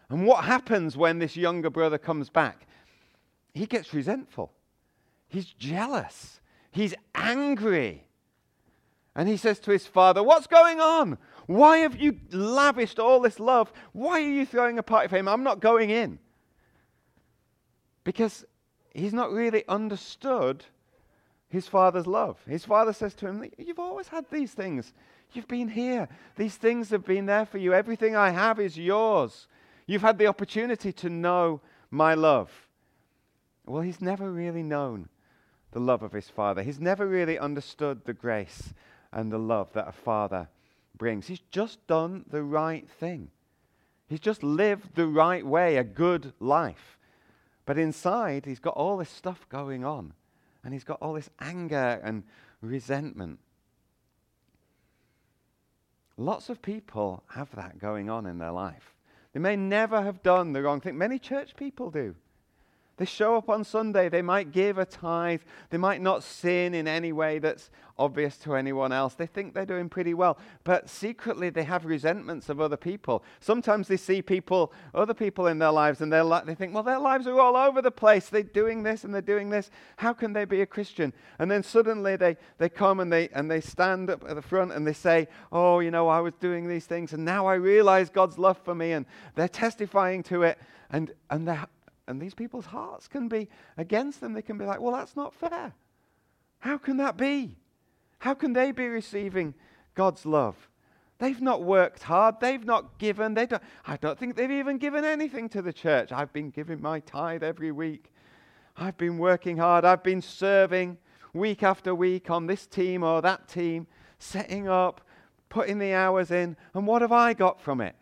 And 0.09 0.27
what 0.27 0.43
happens 0.43 0.95
when 0.95 1.17
this 1.17 1.35
younger 1.35 1.71
brother 1.71 1.97
comes 1.97 2.29
back? 2.29 2.67
He 3.55 3.65
gets 3.65 3.91
resentful. 3.91 4.53
He's 5.29 5.45
jealous. 5.45 6.41
He's 6.69 6.93
angry. 7.15 8.05
And 9.15 9.29
he 9.29 9.37
says 9.37 9.59
to 9.61 9.71
his 9.71 9.87
father, 9.87 10.21
What's 10.21 10.45
going 10.45 10.79
on? 10.79 11.17
Why 11.47 11.79
have 11.79 11.95
you 11.99 12.19
lavished 12.31 12.99
all 12.99 13.19
this 13.19 13.39
love? 13.39 13.71
Why 13.91 14.21
are 14.21 14.29
you 14.29 14.45
throwing 14.45 14.79
a 14.79 14.83
party 14.83 15.07
for 15.07 15.17
him? 15.17 15.27
I'm 15.27 15.43
not 15.43 15.59
going 15.59 15.89
in. 15.89 16.19
Because 18.03 18.45
he's 18.93 19.13
not 19.13 19.31
really 19.31 19.63
understood 19.67 20.65
his 21.49 21.67
father's 21.67 22.07
love. 22.07 22.39
His 22.47 22.65
father 22.65 22.93
says 22.93 23.13
to 23.15 23.27
him, 23.27 23.49
You've 23.57 23.79
always 23.79 24.07
had 24.07 24.25
these 24.29 24.53
things. 24.53 24.93
You've 25.33 25.47
been 25.47 25.69
here. 25.69 26.07
These 26.35 26.55
things 26.55 26.89
have 26.89 27.05
been 27.05 27.25
there 27.25 27.45
for 27.45 27.57
you. 27.57 27.73
Everything 27.73 28.15
I 28.15 28.31
have 28.31 28.59
is 28.59 28.77
yours. 28.77 29.47
You've 29.85 30.01
had 30.01 30.17
the 30.17 30.27
opportunity 30.27 30.91
to 30.93 31.09
know 31.09 31.61
my 31.91 32.15
love. 32.15 32.51
Well, 33.65 33.81
he's 33.81 34.01
never 34.01 34.31
really 34.31 34.63
known 34.63 35.09
the 35.71 35.79
love 35.79 36.03
of 36.03 36.11
his 36.11 36.29
father. 36.29 36.63
He's 36.63 36.79
never 36.79 37.07
really 37.07 37.37
understood 37.37 38.05
the 38.05 38.13
grace 38.13 38.73
and 39.11 39.31
the 39.31 39.37
love 39.37 39.73
that 39.73 39.87
a 39.87 39.91
father 39.91 40.47
brings. 40.97 41.27
He's 41.27 41.41
just 41.51 41.85
done 41.87 42.25
the 42.29 42.43
right 42.43 42.89
thing. 42.89 43.29
He's 44.07 44.19
just 44.19 44.43
lived 44.43 44.95
the 44.95 45.07
right 45.07 45.45
way, 45.45 45.77
a 45.77 45.83
good 45.83 46.33
life. 46.39 46.97
But 47.65 47.77
inside, 47.77 48.45
he's 48.45 48.59
got 48.59 48.75
all 48.75 48.97
this 48.97 49.09
stuff 49.09 49.47
going 49.49 49.83
on. 49.83 50.13
And 50.63 50.73
he's 50.73 50.83
got 50.83 51.01
all 51.01 51.13
this 51.13 51.29
anger 51.39 51.99
and 52.03 52.23
resentment. 52.61 53.39
Lots 56.17 56.49
of 56.49 56.61
people 56.61 57.23
have 57.29 57.53
that 57.55 57.79
going 57.79 58.09
on 58.09 58.25
in 58.25 58.37
their 58.37 58.51
life. 58.51 58.95
They 59.33 59.39
may 59.39 59.55
never 59.55 60.01
have 60.01 60.23
done 60.23 60.53
the 60.53 60.61
wrong 60.61 60.79
thing. 60.79 60.97
Many 60.97 61.19
church 61.19 61.55
people 61.55 61.91
do. 61.91 62.15
They 62.97 63.05
show 63.05 63.35
up 63.35 63.49
on 63.49 63.63
Sunday. 63.63 64.07
They 64.07 64.21
might 64.21 64.51
give 64.51 64.77
a 64.77 64.85
tithe. 64.85 65.41
They 65.69 65.77
might 65.77 66.01
not 66.01 66.23
sin 66.23 66.73
in 66.73 66.87
any 66.87 67.11
way 67.11 67.39
that's 67.39 67.69
obvious 67.97 68.37
to 68.37 68.55
anyone 68.55 68.91
else. 68.91 69.15
They 69.15 69.25
think 69.25 69.53
they're 69.53 69.65
doing 69.65 69.89
pretty 69.89 70.13
well. 70.13 70.37
But 70.63 70.89
secretly, 70.89 71.49
they 71.49 71.63
have 71.63 71.85
resentments 71.85 72.47
of 72.49 72.61
other 72.61 72.77
people. 72.77 73.23
Sometimes 73.39 73.87
they 73.87 73.97
see 73.97 74.21
people, 74.21 74.73
other 74.93 75.13
people 75.13 75.47
in 75.47 75.59
their 75.59 75.71
lives, 75.71 76.01
and 76.01 76.11
li- 76.11 76.41
they 76.45 76.55
think, 76.55 76.73
well, 76.73 76.83
their 76.83 76.99
lives 76.99 77.27
are 77.27 77.39
all 77.39 77.57
over 77.57 77.81
the 77.81 77.91
place. 77.91 78.29
They're 78.29 78.43
doing 78.43 78.83
this 78.83 79.03
and 79.03 79.13
they're 79.13 79.21
doing 79.21 79.49
this. 79.49 79.71
How 79.97 80.13
can 80.13 80.33
they 80.33 80.45
be 80.45 80.61
a 80.61 80.65
Christian? 80.65 81.13
And 81.39 81.51
then 81.51 81.63
suddenly 81.63 82.15
they, 82.15 82.37
they 82.57 82.69
come 82.69 83.01
and 83.01 83.11
they, 83.11 83.29
and 83.29 83.51
they 83.51 83.61
stand 83.61 84.09
up 84.09 84.23
at 84.27 84.35
the 84.35 84.41
front 84.41 84.71
and 84.71 84.87
they 84.87 84.93
say, 84.93 85.27
oh, 85.51 85.79
you 85.79 85.91
know, 85.91 86.07
I 86.07 86.21
was 86.21 86.33
doing 86.39 86.67
these 86.67 86.85
things, 86.85 87.13
and 87.13 87.25
now 87.25 87.45
I 87.45 87.55
realize 87.55 88.09
God's 88.09 88.37
love 88.37 88.57
for 88.57 88.75
me. 88.75 88.93
And 88.93 89.05
they're 89.35 89.47
testifying 89.47 90.23
to 90.23 90.43
it. 90.43 90.57
And, 90.91 91.11
and 91.29 91.47
they're 91.47 91.65
and 92.07 92.21
these 92.21 92.33
people's 92.33 92.67
hearts 92.67 93.07
can 93.07 93.27
be 93.27 93.49
against 93.77 94.21
them. 94.21 94.33
They 94.33 94.41
can 94.41 94.57
be 94.57 94.65
like, 94.65 94.79
well, 94.79 94.93
that's 94.93 95.15
not 95.15 95.33
fair. 95.33 95.73
How 96.59 96.77
can 96.77 96.97
that 96.97 97.17
be? 97.17 97.57
How 98.19 98.33
can 98.33 98.53
they 98.53 98.71
be 98.71 98.87
receiving 98.87 99.53
God's 99.93 100.25
love? 100.25 100.69
They've 101.17 101.41
not 101.41 101.63
worked 101.63 102.03
hard. 102.03 102.39
They've 102.39 102.63
not 102.63 102.97
given. 102.99 103.33
They 103.33 103.45
don't, 103.45 103.63
I 103.85 103.97
don't 103.97 104.19
think 104.19 104.35
they've 104.35 104.51
even 104.51 104.77
given 104.77 105.05
anything 105.05 105.47
to 105.49 105.61
the 105.61 105.73
church. 105.73 106.11
I've 106.11 106.33
been 106.33 106.49
giving 106.49 106.81
my 106.81 106.99
tithe 106.99 107.43
every 107.43 107.71
week. 107.71 108.11
I've 108.75 108.97
been 108.97 109.17
working 109.17 109.57
hard. 109.57 109.85
I've 109.85 110.03
been 110.03 110.21
serving 110.21 110.97
week 111.33 111.63
after 111.63 111.95
week 111.95 112.29
on 112.29 112.47
this 112.47 112.65
team 112.65 113.03
or 113.03 113.21
that 113.21 113.47
team, 113.47 113.87
setting 114.19 114.67
up, 114.67 115.01
putting 115.47 115.79
the 115.79 115.93
hours 115.93 116.31
in. 116.31 116.57
And 116.73 116.85
what 116.85 117.01
have 117.01 117.13
I 117.13 117.33
got 117.33 117.61
from 117.61 117.79
it? 117.79 117.95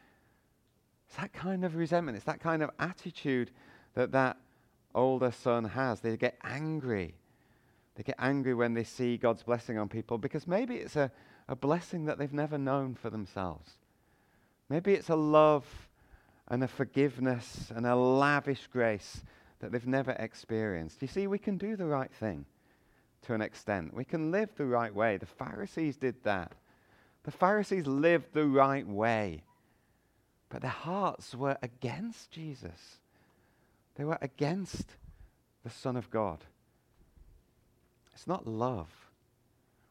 It's 1.07 1.17
that 1.17 1.33
kind 1.33 1.63
of 1.63 1.75
resentment. 1.75 2.15
It's 2.15 2.25
that 2.25 2.39
kind 2.39 2.63
of 2.63 2.72
attitude 2.79 3.51
that 3.95 4.12
that 4.12 4.38
older 4.95 5.31
son 5.31 5.65
has. 5.65 6.00
They 6.00 6.18
get 6.18 6.37
angry. 6.44 7.15
They 7.96 8.03
get 8.03 8.15
angry 8.20 8.53
when 8.53 8.74
they 8.74 8.83
see 8.83 9.18
God's 9.18 9.44
blessing 9.44 9.77
on 9.77 9.89
people 9.89 10.18
because 10.18 10.48
maybe 10.48 10.75
it's 10.75 10.96
a, 10.96 11.11
a 11.48 11.55
blessing 11.55 12.05
that 12.05 12.18
they've 12.18 12.33
never 12.33 12.57
known 12.57 12.96
for 12.96 13.09
themselves. 13.09 13.72
Maybe 14.70 14.94
it's 14.94 15.09
a 15.09 15.15
love 15.15 15.65
and 16.48 16.63
a 16.63 16.68
forgiveness 16.68 17.72
and 17.75 17.85
a 17.85 17.96
lavish 17.96 18.68
grace 18.68 19.22
that 19.59 19.72
they've 19.72 19.87
never 19.87 20.11
experienced. 20.11 21.01
You 21.01 21.07
see, 21.07 21.27
we 21.27 21.39
can 21.39 21.57
do 21.57 21.75
the 21.75 21.85
right 21.85 22.11
thing 22.11 22.46
to 23.24 23.33
an 23.33 23.41
extent. 23.41 23.94
We 23.94 24.05
can 24.05 24.31
live 24.31 24.50
the 24.55 24.65
right 24.65 24.94
way. 24.94 25.18
The 25.18 25.25
Pharisees 25.25 25.96
did 25.98 26.24
that. 26.24 26.53
The 27.24 27.31
Pharisees 27.31 27.87
lived 27.87 28.33
the 28.33 28.46
right 28.46 28.87
way. 28.87 29.44
But 30.50 30.61
their 30.61 30.72
hearts 30.72 31.33
were 31.33 31.57
against 31.61 32.31
Jesus. 32.31 33.00
They 33.96 34.03
were 34.03 34.18
against 34.22 34.96
the 35.64 35.70
Son 35.70 35.96
of 35.96 36.10
God. 36.10 36.44
It's 38.14 38.27
not 38.27 38.48
love. 38.48 38.90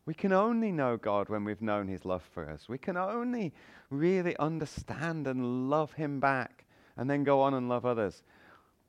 We 0.05 0.15
can 0.15 0.33
only 0.33 0.73
know 0.73 0.97
God 0.97 1.29
when 1.29 1.45
we've 1.45 1.62
known 1.62 1.88
His 1.88 2.05
love 2.05 2.23
for 2.35 2.49
us. 2.49 2.69
We 2.69 2.79
can 2.79 2.97
only 2.97 3.53
really 3.91 4.37
understand 4.37 5.27
and 5.27 5.71
love 5.71 5.93
Him 5.93 6.19
back 6.19 6.65
and 6.97 7.09
then 7.09 7.25
go 7.25 7.41
on 7.41 7.55
and 7.55 7.69
love 7.69 7.87
others 7.87 8.23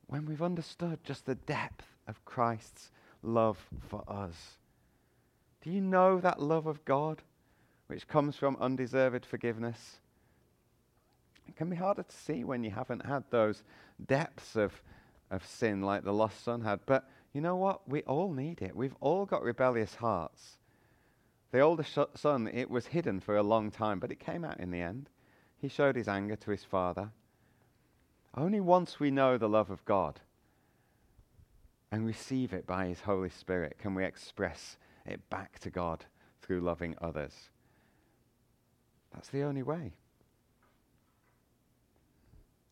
when 0.06 0.26
we've 0.26 0.42
understood 0.42 0.98
just 1.04 1.26
the 1.26 1.34
depth 1.34 1.86
of 2.06 2.24
Christ's 2.24 2.90
love 3.22 3.58
for 3.88 4.04
us. 4.08 4.58
Do 5.62 5.70
you 5.70 5.80
know 5.80 6.18
that 6.20 6.42
love 6.42 6.66
of 6.66 6.84
God 6.84 7.22
which 7.86 8.08
comes 8.08 8.36
from 8.36 8.56
undeserved 8.60 9.24
forgiveness? 9.24 10.00
It 11.48 11.56
can 11.56 11.70
be 11.70 11.76
harder 11.76 12.02
to 12.02 12.16
see 12.16 12.44
when 12.44 12.64
you 12.64 12.70
haven't 12.70 13.06
had 13.06 13.24
those 13.30 13.62
depths 14.06 14.56
of 14.56 14.82
of 15.30 15.46
sin 15.46 15.82
like 15.82 16.04
the 16.04 16.12
lost 16.12 16.42
son 16.44 16.62
had. 16.62 16.80
But 16.86 17.08
you 17.32 17.40
know 17.40 17.56
what? 17.56 17.88
We 17.88 18.02
all 18.02 18.32
need 18.32 18.62
it. 18.62 18.76
We've 18.76 18.96
all 19.00 19.26
got 19.26 19.42
rebellious 19.42 19.96
hearts. 19.96 20.58
The 21.50 21.60
older 21.60 21.84
sh- 21.84 21.98
son, 22.14 22.48
it 22.52 22.70
was 22.70 22.86
hidden 22.86 23.20
for 23.20 23.36
a 23.36 23.42
long 23.42 23.70
time, 23.70 24.00
but 24.00 24.10
it 24.10 24.18
came 24.18 24.44
out 24.44 24.60
in 24.60 24.70
the 24.70 24.80
end. 24.80 25.08
He 25.58 25.68
showed 25.68 25.96
his 25.96 26.08
anger 26.08 26.36
to 26.36 26.50
his 26.50 26.64
father. 26.64 27.10
Only 28.36 28.60
once 28.60 28.98
we 28.98 29.10
know 29.10 29.38
the 29.38 29.48
love 29.48 29.70
of 29.70 29.84
God 29.84 30.20
and 31.92 32.04
receive 32.04 32.52
it 32.52 32.66
by 32.66 32.86
his 32.86 33.00
Holy 33.02 33.30
Spirit 33.30 33.78
can 33.78 33.94
we 33.94 34.04
express 34.04 34.76
it 35.06 35.30
back 35.30 35.60
to 35.60 35.70
God 35.70 36.04
through 36.42 36.60
loving 36.60 36.96
others. 37.00 37.50
That's 39.12 39.28
the 39.28 39.42
only 39.42 39.62
way. 39.62 39.92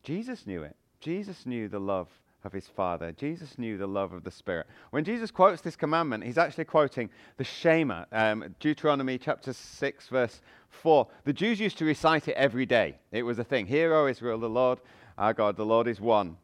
Jesus 0.03 0.45
knew 0.45 0.63
it. 0.63 0.75
Jesus 0.99 1.45
knew 1.45 1.69
the 1.69 1.79
love 1.79 2.09
of 2.43 2.53
his 2.53 2.67
Father. 2.67 3.11
Jesus 3.11 3.57
knew 3.57 3.77
the 3.77 3.87
love 3.87 4.13
of 4.13 4.23
the 4.23 4.31
Spirit. 4.31 4.67
When 4.91 5.03
Jesus 5.03 5.31
quotes 5.31 5.61
this 5.61 5.75
commandment, 5.75 6.23
he's 6.23 6.37
actually 6.37 6.65
quoting 6.65 7.09
the 7.37 7.43
Shema, 7.43 8.05
um, 8.11 8.55
Deuteronomy 8.59 9.17
chapter 9.17 9.53
6, 9.53 10.07
verse 10.07 10.41
4. 10.69 11.07
The 11.23 11.33
Jews 11.33 11.59
used 11.59 11.77
to 11.77 11.85
recite 11.85 12.27
it 12.27 12.35
every 12.35 12.65
day. 12.65 12.97
It 13.11 13.23
was 13.23 13.39
a 13.39 13.43
thing. 13.43 13.67
Hear, 13.67 13.93
O 13.93 14.07
Israel, 14.07 14.39
the 14.39 14.49
Lord 14.49 14.79
our 15.17 15.33
God, 15.33 15.57
the 15.57 15.65
Lord 15.65 15.87
is 15.87 16.01
one. 16.01 16.37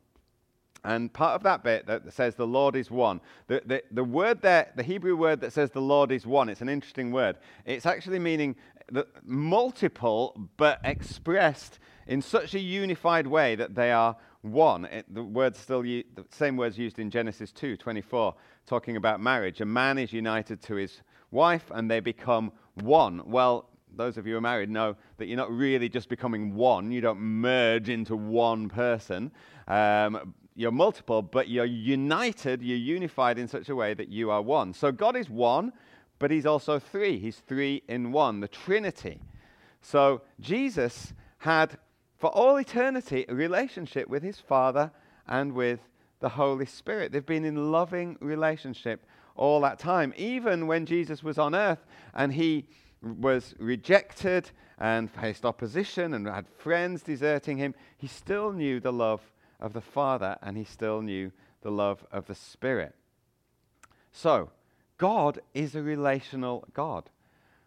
And 0.84 1.12
part 1.12 1.36
of 1.36 1.44
that 1.44 1.64
bit 1.64 1.88
that 1.88 2.14
says 2.14 2.36
the 2.36 2.48
Lord 2.48 2.76
is 2.76 2.90
one, 2.90 3.20
the, 3.48 3.62
the, 3.66 3.84
the 3.92 4.04
word 4.04 4.42
there, 4.42 4.72
the 4.76 4.84
Hebrew 4.84 5.18
word 5.18 5.42
that 5.42 5.52
says 5.52 5.72
the 5.72 5.82
Lord 5.82 6.12
is 6.12 6.26
one, 6.26 6.48
it's 6.48 6.62
an 6.62 6.70
interesting 6.70 7.12
word. 7.12 7.36
It's 7.66 7.86
actually 7.86 8.20
meaning 8.20 8.56
multiple, 9.24 10.50
but 10.56 10.80
expressed 10.86 11.80
in 12.08 12.22
such 12.22 12.54
a 12.54 12.60
unified 12.60 13.28
way 13.28 13.56
that 13.56 13.76
they 13.76 13.92
are 13.92 14.16
one. 14.42 14.86
It, 14.86 15.06
the 15.14 15.24
words 15.24 15.60
still 15.60 15.82
the 15.82 16.06
same 16.30 16.58
words 16.58 16.78
used 16.78 17.00
in 17.00 17.10
Genesis 17.10 17.52
2, 17.52 17.78
24, 17.78 18.36
talking 18.66 18.96
about 18.96 19.20
marriage. 19.20 19.62
A 19.62 19.66
man 19.66 19.98
is 19.98 20.14
united 20.14 20.62
to 20.64 20.76
his 20.76 21.02
wife 21.32 21.72
and 21.72 21.90
they 21.90 22.00
become 22.00 22.52
one. 22.76 23.22
Well, 23.26 23.70
those 23.96 24.18
of 24.18 24.26
you 24.26 24.34
who 24.34 24.38
are 24.38 24.42
married 24.42 24.70
know 24.70 24.96
that 25.18 25.28
you're 25.28 25.38
not 25.38 25.52
really 25.52 25.90
just 25.90 26.10
becoming 26.10 26.56
one. 26.56 26.92
You 26.92 27.02
don't 27.02 27.20
merge 27.20 27.90
into 27.90 28.16
one 28.16 28.70
person. 28.70 29.32
Um, 29.68 30.34
you're 30.56 30.72
multiple, 30.72 31.22
but 31.22 31.48
you're 31.48 31.66
united, 31.66 32.62
you're 32.62 32.78
unified 32.78 33.40
in 33.40 33.48
such 33.48 33.70
a 33.70 33.76
way 33.76 33.94
that 33.94 34.10
you 34.10 34.30
are 34.30 34.42
one. 34.42 34.74
So 34.74 34.92
God 34.92 35.16
is 35.16 35.30
one, 35.30 35.72
but 36.20 36.32
He's 36.32 36.46
also 36.46 36.80
three. 36.80 37.18
He's 37.18 37.38
three 37.38 37.84
in 37.88 38.12
one, 38.12 38.42
the 38.42 38.48
Trinity. 38.48 39.22
So 39.82 40.22
Jesus 40.40 41.14
had 41.40 41.78
for 42.20 42.30
all 42.30 42.58
eternity 42.58 43.26
a 43.28 43.34
relationship 43.34 44.08
with 44.08 44.22
his 44.22 44.40
Father 44.40 44.92
and 45.28 45.54
with 45.54 45.80
the 46.20 46.30
Holy 46.30 46.66
Spirit. 46.66 47.12
They've 47.12 47.26
been 47.26 47.46
in 47.46 47.72
loving 47.72 48.18
relationship 48.20 49.06
all 49.36 49.62
that 49.62 49.80
time. 49.80 50.14
Even 50.18 50.68
when 50.68 50.86
Jesus 50.86 51.24
was 51.24 51.38
on 51.38 51.56
earth 51.56 51.86
and 52.14 52.34
he 52.34 52.68
was 53.02 53.56
rejected 53.58 54.52
and 54.78 55.10
faced 55.10 55.46
opposition 55.46 56.14
and 56.14 56.28
had 56.28 56.46
friends 56.58 57.02
deserting 57.02 57.58
him, 57.58 57.74
he 57.98 58.08
still 58.08 58.52
knew 58.52 58.80
the 58.80 58.94
love 58.94 59.22
of 59.60 59.74
the 59.74 59.82
Father 59.82 60.38
and 60.42 60.58
he 60.58 60.66
still 60.66 61.02
knew 61.02 61.32
the 61.62 61.72
love 61.72 62.06
of 62.12 62.28
the 62.28 62.36
Spirit. 62.36 62.96
So, 64.12 64.52
God 64.98 65.40
is 65.54 65.76
a 65.76 65.82
relational 65.82 66.66
God. 66.74 67.10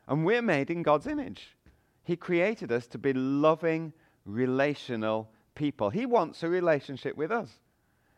And 0.06 0.24
we're 0.24 0.42
made 0.42 0.70
in 0.70 0.82
God's 0.82 1.06
image. 1.06 1.56
He 2.04 2.16
created 2.16 2.70
us 2.72 2.86
to 2.88 2.98
be 2.98 3.12
loving, 3.12 3.92
relational 4.24 5.28
people. 5.54 5.90
He 5.90 6.06
wants 6.06 6.42
a 6.42 6.48
relationship 6.48 7.16
with 7.16 7.30
us. 7.30 7.50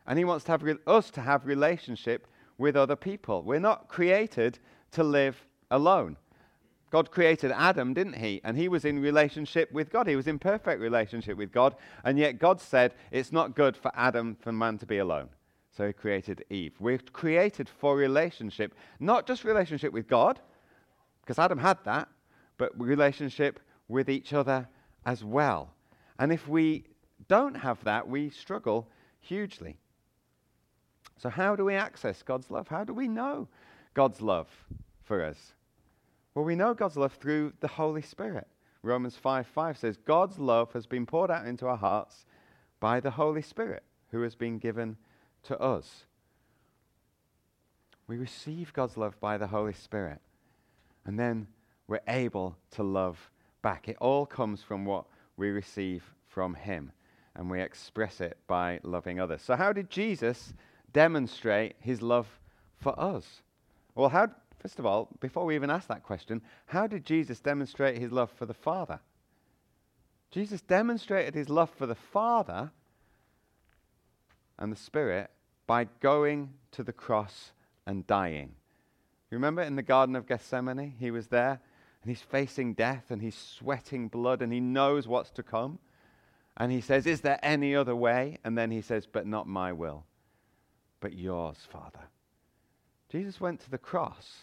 And 0.07 0.17
He 0.19 0.25
wants 0.25 0.45
to 0.45 0.51
have 0.51 0.63
re- 0.63 0.77
us 0.85 1.09
to 1.11 1.21
have 1.21 1.45
relationship 1.45 2.27
with 2.57 2.75
other 2.75 2.95
people. 2.95 3.43
We're 3.43 3.59
not 3.59 3.87
created 3.87 4.59
to 4.91 5.03
live 5.03 5.45
alone. 5.71 6.17
God 6.91 7.11
created 7.11 7.51
Adam, 7.51 7.93
didn't 7.93 8.15
he? 8.15 8.39
And 8.45 8.57
he 8.57 8.69
was 8.69 8.85
in 8.85 9.01
relationship 9.01 9.69
with 9.73 9.91
God. 9.91 10.07
He 10.07 10.15
was 10.15 10.27
in 10.27 10.39
perfect 10.39 10.79
relationship 10.79 11.35
with 11.35 11.51
God. 11.51 11.75
And 12.05 12.17
yet 12.17 12.39
God 12.39 12.61
said 12.61 12.93
it's 13.11 13.33
not 13.33 13.55
good 13.55 13.75
for 13.75 13.91
Adam, 13.95 14.37
for 14.39 14.53
man 14.53 14.77
to 14.77 14.85
be 14.85 14.99
alone. 14.99 15.27
So 15.75 15.87
he 15.87 15.91
created 15.91 16.45
Eve. 16.49 16.73
We're 16.79 16.99
created 16.99 17.67
for 17.67 17.97
relationship, 17.97 18.73
not 19.01 19.27
just 19.27 19.43
relationship 19.43 19.91
with 19.91 20.07
God, 20.07 20.39
because 21.21 21.37
Adam 21.37 21.57
had 21.57 21.79
that, 21.83 22.07
but 22.57 22.71
relationship 22.79 23.59
with 23.89 24.09
each 24.09 24.31
other 24.31 24.69
as 25.05 25.21
well. 25.21 25.74
And 26.17 26.31
if 26.31 26.47
we 26.47 26.85
don't 27.27 27.55
have 27.55 27.83
that, 27.83 28.07
we 28.07 28.29
struggle 28.29 28.87
hugely. 29.19 29.77
So, 31.17 31.29
how 31.29 31.55
do 31.55 31.65
we 31.65 31.75
access 31.75 32.23
God's 32.23 32.51
love? 32.51 32.67
How 32.67 32.83
do 32.83 32.93
we 32.93 33.07
know 33.07 33.47
God's 33.93 34.21
love 34.21 34.47
for 35.03 35.23
us? 35.23 35.53
Well, 36.33 36.45
we 36.45 36.55
know 36.55 36.73
God's 36.73 36.97
love 36.97 37.13
through 37.13 37.53
the 37.61 37.67
Holy 37.67 38.01
Spirit. 38.01 38.47
Romans 38.83 39.15
5 39.15 39.47
5 39.47 39.77
says, 39.77 39.97
God's 39.97 40.37
love 40.37 40.73
has 40.73 40.85
been 40.85 41.05
poured 41.05 41.31
out 41.31 41.47
into 41.47 41.67
our 41.67 41.77
hearts 41.77 42.25
by 42.79 42.99
the 42.99 43.11
Holy 43.11 43.41
Spirit 43.41 43.83
who 44.11 44.21
has 44.21 44.35
been 44.35 44.59
given 44.59 44.97
to 45.43 45.59
us. 45.59 46.05
We 48.07 48.17
receive 48.17 48.73
God's 48.73 48.97
love 48.97 49.19
by 49.19 49.37
the 49.37 49.47
Holy 49.47 49.73
Spirit, 49.73 50.19
and 51.05 51.19
then 51.19 51.47
we're 51.87 52.01
able 52.07 52.57
to 52.71 52.83
love 52.83 53.31
back. 53.63 53.87
It 53.87 53.97
all 53.99 54.25
comes 54.27 54.61
from 54.61 54.85
what 54.85 55.05
we 55.37 55.49
receive 55.49 56.03
from 56.27 56.53
Him, 56.53 56.91
and 57.35 57.49
we 57.49 57.61
express 57.61 58.21
it 58.21 58.37
by 58.47 58.79
loving 58.83 59.19
others. 59.19 59.41
So, 59.41 59.55
how 59.55 59.73
did 59.73 59.89
Jesus 59.89 60.53
demonstrate 60.93 61.75
His 61.79 62.01
love 62.01 62.27
for 62.77 62.97
us? 62.99 63.41
Well, 63.95 64.09
how, 64.09 64.29
first 64.59 64.79
of 64.79 64.85
all, 64.85 65.09
before 65.19 65.45
we 65.45 65.55
even 65.55 65.69
ask 65.69 65.87
that 65.87 66.03
question, 66.03 66.41
how 66.67 66.87
did 66.87 67.05
Jesus 67.05 67.39
demonstrate 67.39 67.97
His 67.97 68.11
love 68.11 68.31
for 68.31 68.45
the 68.45 68.53
Father? 68.53 68.99
Jesus 70.31 70.61
demonstrated 70.61 71.33
His 71.33 71.49
love 71.49 71.69
for 71.69 71.85
the 71.85 71.95
Father 71.95 72.71
and 74.57 74.71
the 74.71 74.77
Spirit 74.77 75.29
by 75.67 75.85
going 76.01 76.53
to 76.71 76.83
the 76.83 76.93
cross 76.93 77.51
and 77.85 78.05
dying. 78.07 78.55
Remember 79.29 79.61
in 79.61 79.75
the 79.75 79.81
Garden 79.81 80.15
of 80.15 80.27
Gethsemane? 80.27 80.93
He 80.99 81.11
was 81.11 81.27
there 81.27 81.59
and 82.05 82.15
he's 82.15 82.21
facing 82.21 82.75
death 82.75 83.09
and 83.09 83.19
he's 83.19 83.35
sweating 83.35 84.09
blood 84.09 84.43
and 84.43 84.53
he 84.53 84.59
knows 84.59 85.07
what's 85.07 85.31
to 85.31 85.41
come. 85.41 85.79
And 86.55 86.71
he 86.71 86.79
says, 86.79 87.07
Is 87.07 87.21
there 87.21 87.39
any 87.41 87.75
other 87.75 87.95
way? 87.95 88.37
And 88.43 88.55
then 88.55 88.69
he 88.69 88.81
says, 88.81 89.07
But 89.11 89.25
not 89.25 89.47
my 89.47 89.73
will, 89.73 90.03
but 90.99 91.13
yours, 91.13 91.57
Father. 91.67 92.01
Jesus 93.09 93.41
went 93.41 93.59
to 93.61 93.71
the 93.71 93.79
cross 93.79 94.41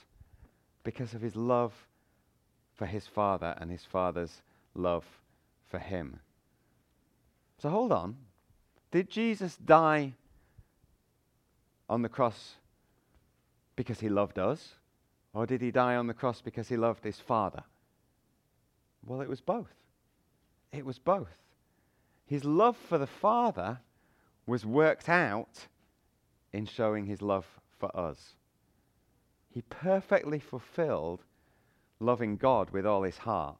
because 0.82 1.14
of 1.14 1.20
his 1.20 1.36
love 1.36 1.72
for 2.74 2.86
his 2.86 3.06
Father 3.06 3.54
and 3.60 3.70
his 3.70 3.84
Father's 3.84 4.42
love 4.74 5.04
for 5.68 5.78
him. 5.78 6.18
So 7.58 7.68
hold 7.68 7.92
on. 7.92 8.16
Did 8.90 9.08
Jesus 9.08 9.56
die 9.56 10.14
on 11.88 12.02
the 12.02 12.08
cross 12.08 12.56
because 13.76 14.00
he 14.00 14.08
loved 14.08 14.40
us? 14.40 14.74
Or 15.34 15.46
did 15.46 15.62
he 15.62 15.70
die 15.70 15.96
on 15.96 16.06
the 16.06 16.14
cross 16.14 16.40
because 16.40 16.68
he 16.68 16.76
loved 16.76 17.04
his 17.04 17.18
Father? 17.18 17.62
Well, 19.04 19.20
it 19.20 19.28
was 19.28 19.40
both. 19.40 19.72
It 20.72 20.84
was 20.84 20.98
both. 20.98 21.28
His 22.26 22.44
love 22.44 22.76
for 22.76 22.98
the 22.98 23.06
Father 23.06 23.80
was 24.46 24.66
worked 24.66 25.08
out 25.08 25.66
in 26.52 26.66
showing 26.66 27.06
his 27.06 27.22
love 27.22 27.46
for 27.78 27.94
us. 27.96 28.34
He 29.50 29.62
perfectly 29.62 30.38
fulfilled 30.38 31.24
loving 32.00 32.36
God 32.36 32.70
with 32.70 32.86
all 32.86 33.02
his 33.02 33.18
heart 33.18 33.56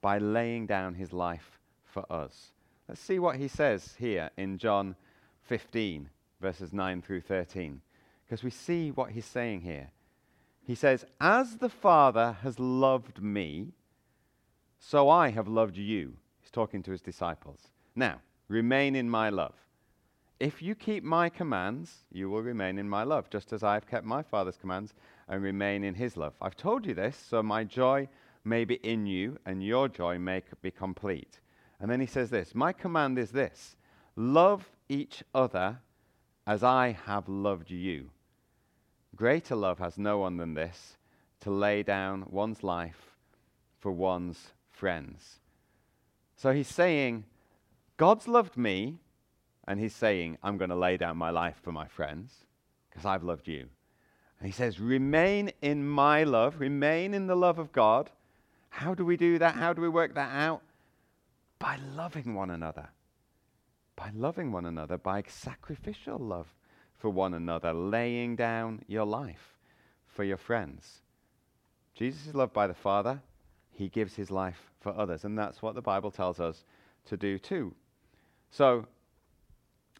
by 0.00 0.18
laying 0.18 0.66
down 0.66 0.94
his 0.94 1.12
life 1.12 1.58
for 1.84 2.10
us. 2.10 2.52
Let's 2.88 3.00
see 3.00 3.18
what 3.18 3.36
he 3.36 3.48
says 3.48 3.94
here 3.98 4.30
in 4.36 4.58
John 4.58 4.96
15 5.42 6.08
verses 6.40 6.72
9 6.72 7.02
through 7.02 7.20
13, 7.20 7.80
because 8.24 8.42
we 8.42 8.50
see 8.50 8.90
what 8.90 9.10
he's 9.10 9.26
saying 9.26 9.60
here. 9.60 9.90
He 10.70 10.76
says, 10.76 11.04
As 11.20 11.56
the 11.56 11.68
Father 11.68 12.36
has 12.42 12.60
loved 12.60 13.20
me, 13.20 13.72
so 14.78 15.08
I 15.08 15.30
have 15.30 15.48
loved 15.48 15.76
you. 15.76 16.12
He's 16.40 16.52
talking 16.52 16.80
to 16.84 16.92
his 16.92 17.00
disciples. 17.00 17.72
Now, 17.96 18.20
remain 18.46 18.94
in 18.94 19.10
my 19.10 19.30
love. 19.30 19.56
If 20.38 20.62
you 20.62 20.76
keep 20.76 21.02
my 21.02 21.28
commands, 21.28 22.04
you 22.12 22.30
will 22.30 22.42
remain 22.42 22.78
in 22.78 22.88
my 22.88 23.02
love, 23.02 23.28
just 23.30 23.52
as 23.52 23.64
I 23.64 23.74
have 23.74 23.88
kept 23.88 24.06
my 24.06 24.22
Father's 24.22 24.56
commands 24.56 24.94
and 25.26 25.42
remain 25.42 25.82
in 25.82 25.96
his 25.96 26.16
love. 26.16 26.34
I've 26.40 26.56
told 26.56 26.86
you 26.86 26.94
this, 26.94 27.16
so 27.16 27.42
my 27.42 27.64
joy 27.64 28.08
may 28.44 28.64
be 28.64 28.76
in 28.76 29.06
you 29.06 29.40
and 29.44 29.64
your 29.64 29.88
joy 29.88 30.20
may 30.20 30.40
be 30.62 30.70
complete. 30.70 31.40
And 31.80 31.90
then 31.90 31.98
he 31.98 32.06
says 32.06 32.30
this 32.30 32.54
My 32.54 32.72
command 32.72 33.18
is 33.18 33.32
this 33.32 33.74
love 34.14 34.70
each 34.88 35.24
other 35.34 35.80
as 36.46 36.62
I 36.62 36.96
have 37.06 37.28
loved 37.28 37.72
you. 37.72 38.10
Greater 39.20 39.54
love 39.54 39.80
has 39.80 39.98
no 39.98 40.16
one 40.16 40.38
than 40.38 40.54
this 40.54 40.96
to 41.40 41.50
lay 41.50 41.82
down 41.82 42.24
one's 42.30 42.62
life 42.62 43.18
for 43.78 43.92
one's 43.92 44.54
friends. 44.70 45.40
So 46.36 46.54
he's 46.54 46.68
saying, 46.68 47.24
God's 47.98 48.26
loved 48.26 48.56
me, 48.56 48.96
and 49.68 49.78
he's 49.78 49.94
saying, 49.94 50.38
I'm 50.42 50.56
going 50.56 50.70
to 50.70 50.74
lay 50.74 50.96
down 50.96 51.18
my 51.18 51.28
life 51.28 51.56
for 51.62 51.70
my 51.70 51.86
friends 51.86 52.32
because 52.88 53.04
I've 53.04 53.22
loved 53.22 53.46
you. 53.46 53.68
And 54.38 54.46
he 54.46 54.52
says, 54.52 54.80
Remain 54.80 55.52
in 55.60 55.86
my 55.86 56.24
love, 56.24 56.58
remain 56.58 57.12
in 57.12 57.26
the 57.26 57.36
love 57.36 57.58
of 57.58 57.72
God. 57.72 58.08
How 58.70 58.94
do 58.94 59.04
we 59.04 59.18
do 59.18 59.38
that? 59.38 59.54
How 59.54 59.74
do 59.74 59.82
we 59.82 59.90
work 59.90 60.14
that 60.14 60.34
out? 60.34 60.62
By 61.58 61.76
loving 61.94 62.34
one 62.34 62.48
another 62.48 62.88
by 64.00 64.10
loving 64.14 64.50
one 64.50 64.64
another, 64.64 64.96
by 64.96 65.22
sacrificial 65.28 66.18
love 66.18 66.54
for 67.00 67.10
one 67.10 67.34
another, 67.34 67.72
laying 67.72 68.36
down 68.36 68.82
your 68.86 69.04
life 69.04 69.58
for 70.06 70.22
your 70.22 70.36
friends. 70.36 71.00
Jesus 71.94 72.26
is 72.26 72.34
loved 72.34 72.52
by 72.52 72.66
the 72.66 72.74
Father. 72.74 73.20
He 73.72 73.88
gives 73.88 74.14
his 74.14 74.30
life 74.30 74.70
for 74.80 74.96
others. 74.96 75.24
And 75.24 75.36
that's 75.36 75.62
what 75.62 75.74
the 75.74 75.82
Bible 75.82 76.10
tells 76.10 76.38
us 76.38 76.64
to 77.06 77.16
do 77.16 77.38
too. 77.38 77.74
So, 78.50 78.86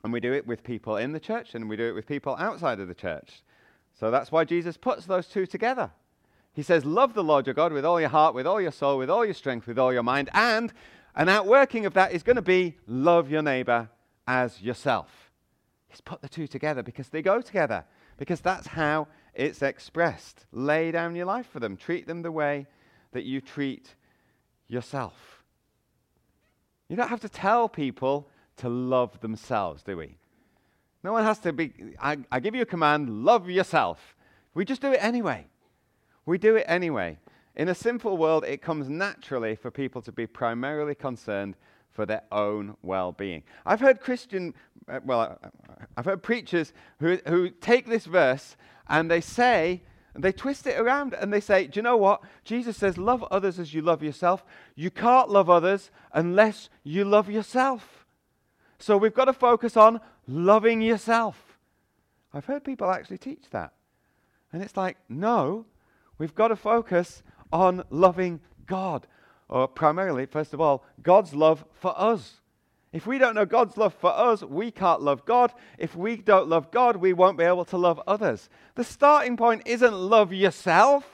and 0.05 0.13
we 0.13 0.21
do 0.21 0.33
it 0.33 0.47
with 0.47 0.63
people 0.63 0.97
in 0.97 1.13
the 1.13 1.21
church 1.21 1.55
and 1.55 1.69
we 1.69 1.77
do 1.77 1.89
it 1.89 1.95
with 1.95 2.07
people 2.07 2.37
outside 2.39 2.81
of 2.81 2.89
the 2.89 2.95
church. 2.95 3.43
So 3.99 4.11
that's 4.11 4.31
why 4.31 4.45
Jesus 4.45 4.77
puts 4.77 5.07
those 5.07 5.27
two 5.27 5.47
together. 5.47 5.91
He 6.53 6.63
says, 6.63 6.85
Love 6.85 7.15
the 7.15 7.25
Lord 7.25 7.47
your 7.47 7.55
God 7.55 7.73
with 7.73 7.85
all 7.85 8.01
your 8.01 8.09
heart, 8.09 8.35
with 8.35 8.47
all 8.47 8.61
your 8.61 8.73
soul, 8.73 8.99
with 8.99 9.11
all 9.11 9.25
your 9.25 9.35
strength, 9.35 9.67
with 9.67 9.79
all 9.79 9.93
your 9.93 10.03
mind, 10.03 10.31
and 10.35 10.73
an 11.15 11.29
outworking 11.29 11.87
of 11.87 11.95
that 11.95 12.13
is 12.13 12.23
going 12.23 12.37
to 12.37 12.43
be 12.43 12.77
love 12.87 13.31
your 13.31 13.43
neighbor 13.43 13.89
as 14.27 14.61
yourself. 14.63 15.30
He's 15.91 16.01
put 16.01 16.23
the 16.23 16.29
two 16.29 16.47
together 16.47 16.83
because 16.83 17.09
they 17.09 17.21
go 17.21 17.41
together, 17.41 17.85
because 18.17 18.41
that's 18.41 18.69
how 18.69 19.09
it's 19.35 19.61
expressed. 19.61 20.47
Lay 20.53 20.93
down 20.93 21.17
your 21.17 21.27
life 21.27 21.49
for 21.49 21.59
them, 21.59 21.77
treat 21.77 22.07
them 22.07 22.23
the 22.23 22.31
way 22.33 22.67
that 23.13 23.25
you 23.25 23.41
treat 23.41 23.97
yourself. 24.69 25.43
You 26.89 26.97
don't 26.97 27.09
have 27.09 27.21
to 27.21 27.29
tell 27.29 27.69
people 27.69 28.29
to 28.59 28.69
love 28.69 29.21
themselves, 29.21 29.83
do 29.83 29.97
we? 29.97 30.17
No 31.03 31.13
one 31.13 31.25
has 31.25 31.41
to 31.41 31.53
be, 31.53 31.73
I, 32.01 32.19
I 32.31 32.39
give 32.39 32.55
you 32.55 32.63
a 32.63 32.67
command, 32.67 33.25
love 33.25 33.51
yourself. 33.51 34.17
We 34.55 34.65
just 34.65 34.83
do 34.83 34.93
it 34.93 35.03
anyway. 35.03 35.47
We 36.25 36.39
do 36.39 36.55
it 36.55 36.65
anyway. 36.69 37.19
In 37.57 37.69
a 37.69 37.75
simple 37.75 38.17
world, 38.17 38.45
it 38.45 38.63
comes 38.63 38.89
naturally 38.89 39.57
for 39.57 39.73
people 39.73 40.03
to 40.03 40.13
be 40.13 40.27
primarily 40.27 40.95
concerned 40.95 41.57
for 41.91 42.07
their 42.07 42.23
own 42.31 42.77
well 42.83 43.13
being. 43.13 43.43
I've 43.67 43.81
heard 43.81 44.01
Christian, 44.01 44.55
uh, 44.89 45.01
well, 45.05 45.39
uh, 45.43 45.49
I've 45.97 46.05
heard 46.05 46.23
preachers 46.23 46.73
who, 46.99 47.19
who 47.27 47.51
take 47.51 47.87
this 47.87 48.07
verse 48.07 48.57
and 48.89 49.11
they 49.11 49.21
say, 49.21 49.83
and 50.15 50.25
they 50.25 50.33
twist 50.33 50.67
it 50.67 50.79
around 50.79 51.15
and 51.15 51.33
they 51.33 51.41
say, 51.41 51.67
Do 51.67 51.79
you 51.79 51.83
know 51.83 51.97
what? 51.97 52.23
Jesus 52.45 52.77
says, 52.77 52.99
Love 52.99 53.25
others 53.31 53.59
as 53.59 53.73
you 53.75 53.83
love 53.83 54.03
yourself. 54.03 54.45
You 54.75 54.91
can't 54.91 55.31
love 55.31 55.49
others 55.49 55.91
unless 56.13 56.69
you 56.83 57.05
love 57.05 57.31
yourself. 57.31 58.07
So 58.79 58.97
we've 58.97 59.15
got 59.15 59.27
to 59.27 59.33
focus 59.33 59.77
on 59.77 60.01
loving 60.27 60.81
yourself. 60.81 61.59
I've 62.33 62.47
heard 62.47 62.65
people 62.65 62.91
actually 62.91 63.19
teach 63.19 63.45
that. 63.51 63.73
And 64.53 64.63
it's 64.63 64.77
like, 64.77 64.97
no, 65.09 65.67
we've 66.19 66.35
got 66.35 66.49
to 66.49 66.57
focus 66.57 67.23
on 67.53 67.85
loving 67.91 68.41
God, 68.67 69.07
or 69.51 69.67
primarily, 69.67 70.27
first 70.27 70.55
of 70.55 70.61
all, 70.61 70.85
God's 71.03 71.35
love 71.35 71.65
for 71.75 71.93
us. 72.01 72.41
If 72.93 73.07
we 73.07 73.19
don't 73.19 73.35
know 73.35 73.45
God's 73.45 73.77
love 73.77 73.95
for 73.95 74.11
us, 74.11 74.43
we 74.43 74.71
can't 74.71 75.03
love 75.03 75.25
God. 75.25 75.53
If 75.77 75.97
we 75.97 76.17
don't 76.17 76.49
love 76.49 76.71
God, 76.71 76.97
we 76.97 77.13
won't 77.13 77.37
be 77.37 77.45
able 77.45 77.65
to 77.67 77.77
love 77.77 78.01
others. 78.07 78.49
The 78.77 78.85
starting 78.85 79.37
point 79.37 79.63
isn't 79.67 79.93
love 79.93 80.33
yourself. 80.33 81.05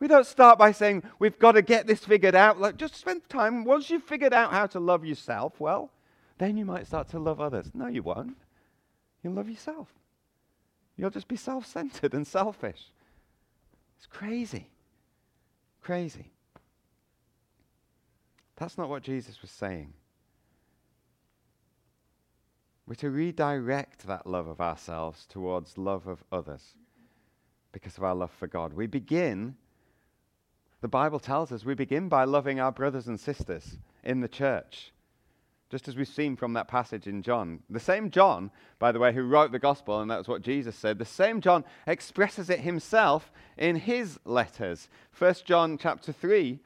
We 0.00 0.08
don't 0.08 0.26
start 0.26 0.58
by 0.58 0.72
saying 0.72 1.02
we've 1.18 1.38
got 1.38 1.52
to 1.52 1.62
get 1.62 1.86
this 1.86 2.04
figured 2.04 2.34
out. 2.34 2.58
Like, 2.58 2.78
just 2.78 2.96
spend 2.96 3.28
time. 3.28 3.64
Once 3.64 3.90
you've 3.90 4.02
figured 4.02 4.32
out 4.32 4.50
how 4.50 4.66
to 4.68 4.80
love 4.80 5.04
yourself, 5.04 5.60
well, 5.60 5.90
then 6.38 6.56
you 6.56 6.64
might 6.64 6.86
start 6.86 7.08
to 7.10 7.18
love 7.18 7.38
others. 7.38 7.70
No, 7.74 7.86
you 7.86 8.02
won't. 8.02 8.36
You'll 9.22 9.34
love 9.34 9.50
yourself. 9.50 9.88
You'll 10.96 11.10
just 11.10 11.28
be 11.28 11.36
self 11.36 11.66
centered 11.66 12.14
and 12.14 12.26
selfish. 12.26 12.90
It's 13.98 14.06
crazy. 14.06 14.68
Crazy. 15.82 16.32
That's 18.60 18.76
not 18.76 18.90
what 18.90 19.02
Jesus 19.02 19.40
was 19.40 19.50
saying. 19.50 19.94
We're 22.86 22.94
to 22.96 23.08
redirect 23.08 24.06
that 24.06 24.26
love 24.26 24.48
of 24.48 24.60
ourselves 24.60 25.24
towards 25.26 25.78
love 25.78 26.06
of 26.06 26.22
others 26.30 26.74
because 27.72 27.96
of 27.96 28.04
our 28.04 28.14
love 28.14 28.30
for 28.30 28.46
God. 28.46 28.74
We 28.74 28.86
begin, 28.86 29.56
the 30.82 30.88
Bible 30.88 31.20
tells 31.20 31.52
us, 31.52 31.64
we 31.64 31.72
begin 31.74 32.10
by 32.10 32.24
loving 32.24 32.60
our 32.60 32.70
brothers 32.70 33.08
and 33.08 33.18
sisters 33.18 33.78
in 34.04 34.20
the 34.20 34.28
church 34.28 34.92
just 35.70 35.86
as 35.86 35.96
we've 35.96 36.08
seen 36.08 36.34
from 36.34 36.52
that 36.52 36.66
passage 36.66 37.06
in 37.06 37.22
John. 37.22 37.60
The 37.70 37.78
same 37.78 38.10
John, 38.10 38.50
by 38.80 38.90
the 38.90 38.98
way, 38.98 39.14
who 39.14 39.22
wrote 39.22 39.52
the 39.52 39.58
gospel, 39.60 40.00
and 40.00 40.10
that's 40.10 40.26
what 40.26 40.42
Jesus 40.42 40.74
said, 40.74 40.98
the 40.98 41.04
same 41.04 41.40
John 41.40 41.64
expresses 41.86 42.50
it 42.50 42.60
himself 42.60 43.30
in 43.56 43.76
his 43.76 44.18
letters. 44.24 44.88
1 45.16 45.34
John 45.44 45.78
chapter 45.78 46.12
3, 46.12 46.58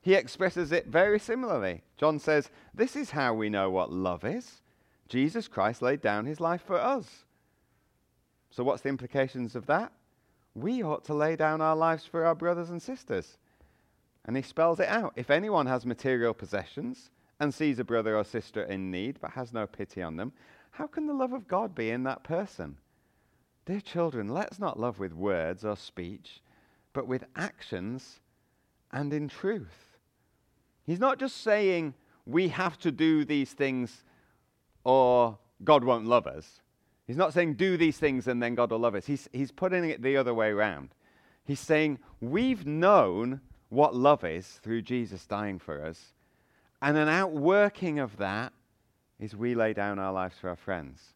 he 0.00 0.14
expresses 0.14 0.72
it 0.72 0.86
very 0.86 1.18
similarly. 1.18 1.82
John 1.96 2.18
says, 2.18 2.50
This 2.74 2.96
is 2.96 3.10
how 3.10 3.34
we 3.34 3.48
know 3.48 3.70
what 3.70 3.92
love 3.92 4.24
is. 4.24 4.62
Jesus 5.08 5.48
Christ 5.48 5.82
laid 5.82 6.00
down 6.00 6.26
his 6.26 6.40
life 6.40 6.62
for 6.66 6.78
us. 6.78 7.24
So, 8.50 8.62
what's 8.62 8.82
the 8.82 8.88
implications 8.88 9.54
of 9.54 9.66
that? 9.66 9.92
We 10.54 10.82
ought 10.82 11.04
to 11.04 11.14
lay 11.14 11.36
down 11.36 11.60
our 11.60 11.76
lives 11.76 12.04
for 12.04 12.24
our 12.24 12.34
brothers 12.34 12.70
and 12.70 12.80
sisters. 12.80 13.38
And 14.24 14.36
he 14.36 14.42
spells 14.42 14.80
it 14.80 14.88
out. 14.88 15.12
If 15.16 15.30
anyone 15.30 15.66
has 15.66 15.86
material 15.86 16.34
possessions, 16.34 17.10
and 17.40 17.54
sees 17.54 17.78
a 17.78 17.84
brother 17.84 18.16
or 18.16 18.24
sister 18.24 18.62
in 18.62 18.90
need 18.90 19.18
but 19.20 19.30
has 19.32 19.52
no 19.52 19.66
pity 19.66 20.02
on 20.02 20.16
them, 20.16 20.32
how 20.72 20.86
can 20.86 21.06
the 21.06 21.14
love 21.14 21.32
of 21.32 21.48
God 21.48 21.74
be 21.74 21.90
in 21.90 22.02
that 22.04 22.24
person? 22.24 22.76
Dear 23.66 23.80
children, 23.80 24.28
let's 24.28 24.58
not 24.58 24.80
love 24.80 24.98
with 24.98 25.12
words 25.12 25.64
or 25.64 25.76
speech, 25.76 26.40
but 26.92 27.06
with 27.06 27.24
actions 27.36 28.20
and 28.90 29.12
in 29.12 29.28
truth. 29.28 29.87
He's 30.88 30.98
not 30.98 31.18
just 31.18 31.42
saying 31.42 31.92
we 32.24 32.48
have 32.48 32.78
to 32.78 32.90
do 32.90 33.22
these 33.26 33.52
things 33.52 34.04
or 34.84 35.36
God 35.62 35.84
won't 35.84 36.06
love 36.06 36.26
us. 36.26 36.62
He's 37.06 37.18
not 37.18 37.34
saying 37.34 37.54
do 37.56 37.76
these 37.76 37.98
things 37.98 38.26
and 38.26 38.42
then 38.42 38.54
God 38.54 38.70
will 38.70 38.78
love 38.78 38.94
us. 38.94 39.04
He's, 39.04 39.28
he's 39.30 39.52
putting 39.52 39.84
it 39.84 40.00
the 40.00 40.16
other 40.16 40.32
way 40.32 40.48
around. 40.48 40.94
He's 41.44 41.60
saying 41.60 41.98
we've 42.22 42.66
known 42.66 43.42
what 43.68 43.94
love 43.94 44.24
is 44.24 44.46
through 44.62 44.80
Jesus 44.80 45.26
dying 45.26 45.58
for 45.58 45.84
us. 45.84 46.14
And 46.80 46.96
an 46.96 47.08
outworking 47.08 47.98
of 47.98 48.16
that 48.16 48.54
is 49.20 49.36
we 49.36 49.54
lay 49.54 49.74
down 49.74 49.98
our 49.98 50.12
lives 50.14 50.36
for 50.40 50.48
our 50.48 50.56
friends. 50.56 51.12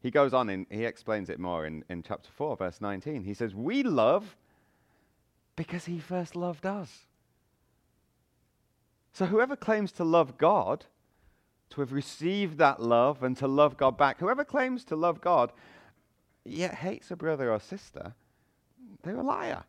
He 0.00 0.10
goes 0.10 0.34
on, 0.34 0.48
and 0.48 0.66
he 0.68 0.84
explains 0.84 1.30
it 1.30 1.38
more 1.38 1.64
in, 1.64 1.84
in 1.88 2.02
chapter 2.02 2.28
4, 2.34 2.56
verse 2.56 2.80
19. 2.80 3.22
He 3.22 3.34
says, 3.34 3.54
We 3.54 3.84
love 3.84 4.36
because 5.54 5.84
he 5.84 6.00
first 6.00 6.34
loved 6.34 6.66
us. 6.66 7.06
So 9.12 9.26
whoever 9.26 9.56
claims 9.56 9.92
to 9.92 10.04
love 10.04 10.38
God, 10.38 10.86
to 11.70 11.80
have 11.80 11.92
received 11.92 12.58
that 12.58 12.80
love 12.80 13.22
and 13.22 13.36
to 13.36 13.46
love 13.46 13.76
God 13.76 13.96
back, 13.96 14.18
whoever 14.20 14.44
claims 14.44 14.84
to 14.84 14.96
love 14.96 15.20
God 15.20 15.52
yet 16.44 16.74
hates 16.74 17.10
a 17.10 17.16
brother 17.16 17.52
or 17.52 17.60
sister, 17.60 18.14
they're 19.02 19.16
a 19.16 19.22
liar. 19.22 19.64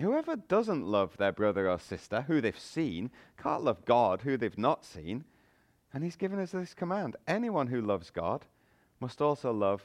Whoever 0.00 0.36
doesn't 0.36 0.86
love 0.86 1.16
their 1.16 1.32
brother 1.32 1.68
or 1.68 1.78
sister 1.78 2.22
who 2.22 2.40
they've 2.40 2.58
seen 2.58 3.10
can't 3.36 3.64
love 3.64 3.84
God 3.84 4.22
who 4.22 4.36
they've 4.36 4.56
not 4.56 4.84
seen. 4.84 5.24
And 5.92 6.04
he's 6.04 6.16
given 6.16 6.38
us 6.38 6.52
this 6.52 6.74
command 6.74 7.16
anyone 7.26 7.66
who 7.66 7.80
loves 7.80 8.10
God 8.10 8.44
must 9.00 9.20
also 9.20 9.52
love 9.52 9.82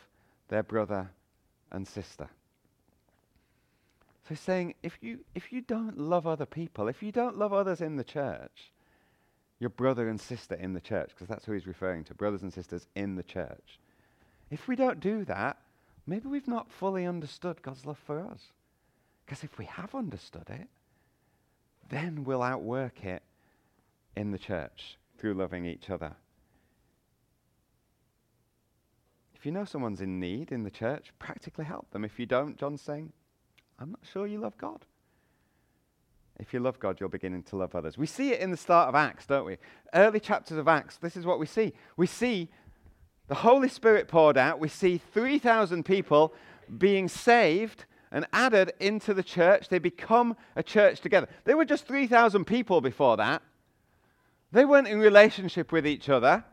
their 0.49 0.63
brother 0.63 1.09
and 1.71 1.87
sister. 1.87 2.29
So 4.23 4.29
he's 4.29 4.39
saying 4.39 4.75
if 4.83 4.97
you, 5.01 5.19
if 5.35 5.51
you 5.51 5.61
don't 5.61 5.97
love 5.97 6.25
other 6.25 6.45
people, 6.45 6.87
if 6.87 7.03
you 7.03 7.11
don't 7.11 7.37
love 7.37 7.51
others 7.51 7.81
in 7.81 7.97
the 7.97 8.03
church, 8.03 8.71
your 9.59 9.69
brother 9.69 10.07
and 10.07 10.19
sister 10.19 10.55
in 10.55 10.73
the 10.73 10.81
church, 10.81 11.09
because 11.09 11.27
that's 11.27 11.45
who 11.45 11.53
he's 11.53 11.67
referring 11.67 12.03
to, 12.05 12.13
brothers 12.13 12.41
and 12.41 12.53
sisters 12.53 12.87
in 12.95 13.15
the 13.15 13.23
church. 13.23 13.79
If 14.49 14.67
we 14.67 14.75
don't 14.75 14.99
do 14.99 15.25
that, 15.25 15.57
maybe 16.07 16.27
we've 16.27 16.47
not 16.47 16.71
fully 16.71 17.05
understood 17.05 17.61
God's 17.61 17.85
love 17.85 17.97
for 17.97 18.19
us. 18.19 18.51
Because 19.25 19.43
if 19.43 19.57
we 19.57 19.65
have 19.65 19.95
understood 19.95 20.49
it, 20.49 20.67
then 21.89 22.23
we'll 22.23 22.43
outwork 22.43 23.03
it 23.03 23.23
in 24.15 24.31
the 24.31 24.39
church 24.39 24.97
through 25.17 25.33
loving 25.33 25.65
each 25.65 25.89
other. 25.89 26.13
If 29.35 29.45
you 29.45 29.51
know 29.51 29.65
someone's 29.65 30.01
in 30.01 30.19
need 30.19 30.51
in 30.51 30.63
the 30.63 30.71
church, 30.71 31.11
practically 31.19 31.65
help 31.65 31.91
them. 31.91 32.05
If 32.05 32.19
you 32.19 32.25
don't, 32.25 32.57
John's 32.57 32.81
saying, 32.81 33.11
I'm 33.79 33.91
not 33.91 34.01
sure 34.11 34.27
you 34.27 34.39
love 34.39 34.57
God. 34.57 34.85
If 36.39 36.53
you 36.53 36.59
love 36.59 36.79
God, 36.79 36.99
you're 36.99 37.09
beginning 37.09 37.43
to 37.43 37.55
love 37.55 37.75
others. 37.75 37.97
We 37.97 38.07
see 38.07 38.31
it 38.31 38.39
in 38.39 38.51
the 38.51 38.57
start 38.57 38.89
of 38.89 38.95
Acts, 38.95 39.25
don't 39.25 39.45
we? 39.45 39.57
Early 39.93 40.19
chapters 40.19 40.57
of 40.57 40.67
Acts, 40.67 40.97
this 40.97 41.15
is 41.15 41.25
what 41.25 41.39
we 41.39 41.45
see. 41.45 41.73
We 41.95 42.07
see 42.07 42.49
the 43.27 43.35
Holy 43.35 43.69
Spirit 43.69 44.07
poured 44.07 44.37
out. 44.37 44.59
We 44.59 44.67
see 44.67 44.97
3,000 44.97 45.83
people 45.83 46.33
being 46.77 47.07
saved 47.07 47.85
and 48.11 48.25
added 48.33 48.73
into 48.79 49.13
the 49.13 49.23
church. 49.23 49.69
They 49.69 49.79
become 49.79 50.35
a 50.55 50.63
church 50.63 51.01
together. 51.01 51.27
They 51.45 51.53
were 51.53 51.65
just 51.65 51.87
3,000 51.87 52.45
people 52.45 52.81
before 52.81 53.17
that. 53.17 53.41
They 54.51 54.65
weren't 54.65 54.87
in 54.87 54.99
relationship 54.99 55.71
with 55.71 55.87
each 55.87 56.09
other. 56.09 56.43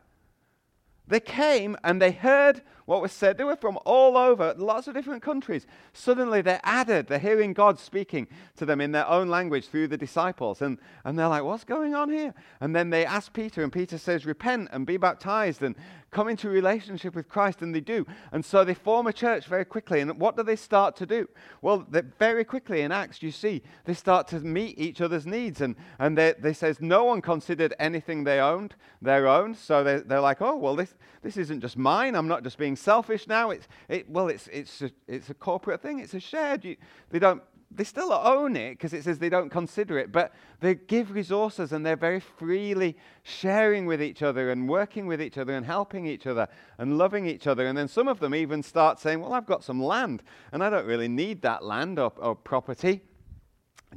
They 1.11 1.19
came 1.19 1.75
and 1.83 2.01
they 2.01 2.11
heard 2.13 2.61
what 2.85 3.01
was 3.01 3.11
said. 3.11 3.37
They 3.37 3.43
were 3.43 3.57
from 3.57 3.77
all 3.83 4.15
over, 4.15 4.55
lots 4.57 4.87
of 4.87 4.93
different 4.93 5.21
countries. 5.21 5.67
Suddenly 5.91 6.41
they're 6.41 6.61
added. 6.63 7.07
They're 7.07 7.19
hearing 7.19 7.51
God 7.51 7.77
speaking 7.77 8.29
to 8.55 8.65
them 8.65 8.79
in 8.79 8.93
their 8.93 9.05
own 9.05 9.27
language 9.27 9.67
through 9.67 9.89
the 9.89 9.97
disciples. 9.97 10.61
And, 10.61 10.77
and 11.03 11.19
they're 11.19 11.27
like, 11.27 11.43
what's 11.43 11.65
going 11.65 11.93
on 11.95 12.09
here? 12.09 12.33
And 12.61 12.73
then 12.73 12.91
they 12.91 13.05
ask 13.05 13.33
Peter, 13.33 13.61
and 13.61 13.73
Peter 13.73 13.97
says, 13.97 14.25
repent 14.25 14.69
and 14.71 14.85
be 14.85 14.95
baptized 14.95 15.61
and 15.61 15.75
come 16.11 16.27
into 16.27 16.49
relationship 16.49 17.15
with 17.15 17.27
Christ. 17.27 17.61
And 17.61 17.73
they 17.73 17.79
do. 17.79 18.05
And 18.31 18.43
so 18.43 18.63
they 18.63 18.73
form 18.73 19.07
a 19.07 19.13
church 19.13 19.45
very 19.45 19.65
quickly. 19.65 20.01
And 20.01 20.19
what 20.19 20.37
do 20.37 20.43
they 20.43 20.55
start 20.55 20.95
to 20.97 21.05
do? 21.05 21.27
Well, 21.61 21.87
very 22.19 22.43
quickly 22.43 22.81
in 22.81 22.91
Acts, 22.91 23.23
you 23.23 23.31
see, 23.31 23.61
they 23.85 23.93
start 23.93 24.27
to 24.29 24.39
meet 24.39 24.77
each 24.77 25.01
other's 25.01 25.25
needs. 25.25 25.61
And, 25.61 25.75
and 25.99 26.17
they, 26.17 26.33
they 26.37 26.53
says 26.53 26.81
no 26.81 27.05
one 27.05 27.21
considered 27.21 27.73
anything 27.79 28.23
they 28.23 28.39
owned 28.39 28.75
their 29.01 29.27
own. 29.27 29.55
So 29.55 29.83
they, 29.83 29.97
they're 29.99 30.21
like, 30.21 30.41
oh, 30.41 30.55
well, 30.57 30.75
this, 30.75 30.93
this 31.21 31.37
isn't 31.37 31.61
just 31.61 31.77
mine. 31.77 32.15
I'm 32.15 32.27
not 32.27 32.43
just 32.43 32.57
being 32.57 32.75
selfish 32.75 33.27
now. 33.27 33.51
It's, 33.51 33.67
it, 33.89 34.09
well, 34.09 34.27
it's, 34.27 34.47
it's, 34.47 34.81
a, 34.81 34.91
it's 35.07 35.29
a 35.29 35.33
corporate 35.33 35.81
thing, 35.81 35.99
it's 35.99 36.13
a 36.13 36.19
shared. 36.19 36.65
You, 36.65 36.75
they, 37.09 37.19
don't, 37.19 37.41
they 37.73 37.83
still 37.83 38.11
own 38.11 38.55
it 38.55 38.71
because 38.71 38.93
it 38.93 39.03
says 39.03 39.19
they 39.19 39.29
don't 39.29 39.49
consider 39.49 39.97
it, 39.97 40.11
but 40.11 40.33
they 40.59 40.75
give 40.75 41.11
resources 41.11 41.71
and 41.71 41.85
they're 41.85 41.95
very 41.95 42.19
freely 42.19 42.97
sharing 43.23 43.85
with 43.85 44.01
each 44.01 44.21
other 44.21 44.51
and 44.51 44.67
working 44.67 45.07
with 45.07 45.21
each 45.21 45.37
other 45.37 45.53
and 45.53 45.65
helping 45.65 46.05
each 46.05 46.27
other 46.27 46.47
and 46.77 46.97
loving 46.97 47.25
each 47.25 47.47
other. 47.47 47.65
And 47.65 47.77
then 47.77 47.87
some 47.87 48.07
of 48.07 48.19
them 48.19 48.35
even 48.35 48.61
start 48.61 48.99
saying, 48.99 49.21
Well, 49.21 49.33
I've 49.33 49.45
got 49.45 49.63
some 49.63 49.81
land 49.81 50.21
and 50.51 50.63
I 50.63 50.69
don't 50.69 50.85
really 50.85 51.07
need 51.07 51.41
that 51.43 51.63
land 51.63 51.97
or, 51.97 52.11
or 52.17 52.35
property. 52.35 53.01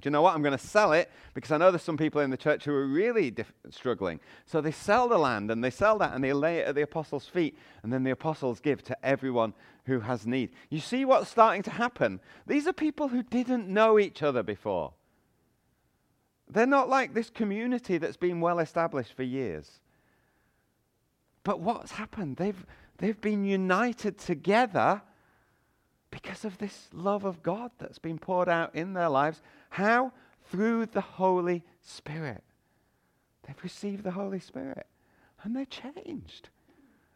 Do 0.01 0.09
you 0.09 0.11
know 0.11 0.23
what? 0.23 0.35
I'm 0.35 0.43
going 0.43 0.57
to 0.57 0.65
sell 0.65 0.93
it 0.93 1.11
because 1.35 1.53
I 1.53 1.57
know 1.57 1.71
there's 1.71 1.83
some 1.83 1.97
people 1.97 2.21
in 2.21 2.31
the 2.31 2.37
church 2.37 2.65
who 2.65 2.75
are 2.75 2.87
really 2.87 3.33
struggling. 3.71 4.19
So 4.45 4.61
they 4.61 4.73
sell 4.73 5.09
the 5.09 5.19
land 5.19 5.53
and 5.53 5.63
they 5.63 5.71
sell 5.71 5.99
that 5.99 6.15
and 6.15 6.25
they 6.25 6.33
lay 6.33 6.59
it 6.59 6.67
at 6.67 6.75
the 6.75 6.83
apostles' 6.83 7.27
feet, 7.27 7.57
and 7.83 7.93
then 7.93 8.03
the 8.03 8.11
apostles 8.11 8.59
give 8.59 8.83
to 8.85 9.07
everyone 9.07 9.55
who 9.85 10.01
has 10.01 10.27
need. 10.27 10.51
You 10.71 10.81
see 10.81 11.05
what's 11.05 11.31
starting 11.31 11.63
to 11.65 11.71
happen? 11.71 12.21
These 12.47 12.67
are 12.67 12.73
people 12.73 13.09
who 13.09 13.23
didn't 13.23 13.69
know 13.69 13.99
each 13.99 14.23
other 14.23 14.43
before. 14.43 14.93
They're 16.49 16.67
not 16.67 16.89
like 16.89 17.15
this 17.15 17.31
community 17.31 17.99
that's 17.99 18.17
been 18.17 18.41
well 18.41 18.59
established 18.59 19.15
for 19.15 19.23
years. 19.23 19.81
But 21.43 21.61
what's 21.61 21.93
happened? 21.93 22.37
They've, 22.37 22.67
they've 22.99 23.21
been 23.21 23.45
united 23.45 24.19
together 24.19 25.03
because 26.11 26.45
of 26.45 26.59
this 26.59 26.89
love 26.93 27.25
of 27.25 27.43
God 27.43 27.71
that's 27.79 27.99
been 27.99 28.19
poured 28.19 28.49
out 28.49 28.75
in 28.75 28.93
their 28.95 29.09
lives. 29.09 29.43
How? 29.71 30.13
Through 30.51 30.87
the 30.87 31.01
Holy 31.01 31.63
Spirit. 31.83 32.43
They've 33.47 33.63
received 33.63 34.05
the 34.05 34.13
Holy 34.13 34.41
Spirit 34.41 34.87
and 35.43 35.55
they're 35.55 35.67
changed. 35.67 36.49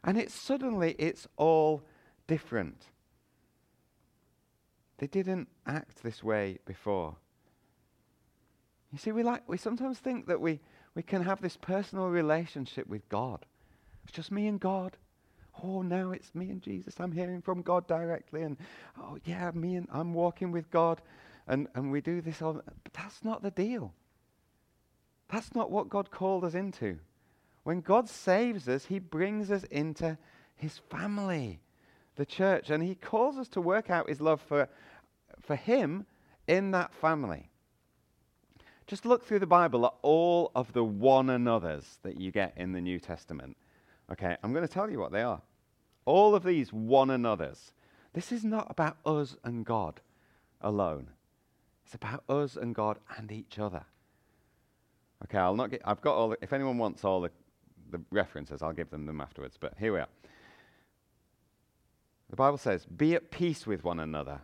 And 0.04 0.18
it's 0.18 0.34
suddenly 0.34 0.94
it's 0.98 1.26
all 1.36 1.82
different. 2.28 2.84
They 4.98 5.08
didn't 5.08 5.48
act 5.66 6.02
this 6.04 6.22
way 6.22 6.58
before. 6.64 7.16
You 8.92 8.98
see, 8.98 9.12
we, 9.12 9.22
like, 9.22 9.48
we 9.48 9.58
sometimes 9.58 9.98
think 9.98 10.26
that 10.28 10.40
we, 10.40 10.60
we 10.94 11.02
can 11.02 11.22
have 11.22 11.40
this 11.40 11.56
personal 11.56 12.06
relationship 12.06 12.86
with 12.88 13.08
God. 13.08 13.44
It's 14.04 14.12
just 14.12 14.32
me 14.32 14.46
and 14.46 14.60
God. 14.60 14.96
Oh, 15.62 15.82
now 15.82 16.12
it's 16.12 16.34
me 16.34 16.50
and 16.50 16.62
Jesus. 16.62 16.94
I'm 16.98 17.12
hearing 17.12 17.42
from 17.42 17.62
God 17.62 17.86
directly. 17.86 18.42
And 18.42 18.56
oh, 18.98 19.18
yeah, 19.24 19.50
me 19.52 19.76
and 19.76 19.88
I'm 19.92 20.14
walking 20.14 20.52
with 20.52 20.70
God. 20.70 21.02
And, 21.46 21.68
and 21.74 21.90
we 21.90 22.00
do 22.00 22.20
this 22.20 22.40
all. 22.40 22.54
But 22.54 22.92
that's 22.92 23.24
not 23.24 23.42
the 23.42 23.50
deal. 23.50 23.92
That's 25.28 25.54
not 25.54 25.70
what 25.70 25.88
God 25.88 26.10
called 26.10 26.44
us 26.44 26.54
into. 26.54 26.98
When 27.64 27.80
God 27.80 28.08
saves 28.08 28.68
us, 28.68 28.86
He 28.86 28.98
brings 28.98 29.50
us 29.50 29.64
into 29.64 30.16
His 30.56 30.78
family, 30.90 31.60
the 32.18 32.26
church. 32.26 32.68
And 32.68 32.82
He 32.82 32.94
calls 32.94 33.38
us 33.38 33.48
to 33.48 33.60
work 33.62 33.88
out 33.88 34.10
His 34.10 34.20
love 34.20 34.42
for, 34.42 34.68
for 35.40 35.56
Him 35.56 36.04
in 36.46 36.72
that 36.72 36.92
family. 36.92 37.48
Just 38.86 39.06
look 39.06 39.24
through 39.24 39.38
the 39.38 39.46
Bible 39.46 39.86
at 39.86 39.94
all 40.02 40.50
of 40.54 40.72
the 40.72 40.84
one 40.84 41.30
another's 41.30 41.98
that 42.02 42.20
you 42.20 42.30
get 42.30 42.52
in 42.56 42.72
the 42.72 42.80
New 42.80 42.98
Testament. 42.98 43.56
Okay, 44.10 44.36
I'm 44.42 44.52
going 44.52 44.66
to 44.66 44.72
tell 44.72 44.90
you 44.90 44.98
what 44.98 45.12
they 45.12 45.22
are. 45.22 45.40
All 46.04 46.34
of 46.34 46.42
these 46.42 46.72
one 46.72 47.10
another's. 47.10 47.72
This 48.14 48.32
is 48.32 48.44
not 48.44 48.66
about 48.70 48.96
us 49.04 49.36
and 49.44 49.64
God 49.64 50.00
alone. 50.62 51.08
It's 51.84 51.94
about 51.94 52.24
us 52.28 52.56
and 52.56 52.74
God 52.74 52.98
and 53.16 53.30
each 53.30 53.58
other. 53.58 53.84
Okay, 55.24 55.38
I'll 55.38 55.56
not 55.56 55.70
get, 55.70 55.82
I've 55.84 56.00
got 56.00 56.14
all 56.14 56.30
the, 56.30 56.38
if 56.40 56.52
anyone 56.52 56.78
wants 56.78 57.04
all 57.04 57.20
the, 57.20 57.30
the 57.90 58.00
references, 58.10 58.62
I'll 58.62 58.72
give 58.72 58.90
them 58.90 59.04
them 59.04 59.20
afterwards. 59.20 59.58
But 59.60 59.74
here 59.78 59.92
we 59.92 60.00
are. 60.00 60.08
The 62.30 62.36
Bible 62.36 62.58
says, 62.58 62.84
Be 62.84 63.14
at 63.14 63.30
peace 63.30 63.66
with 63.66 63.84
one 63.84 64.00
another, 64.00 64.42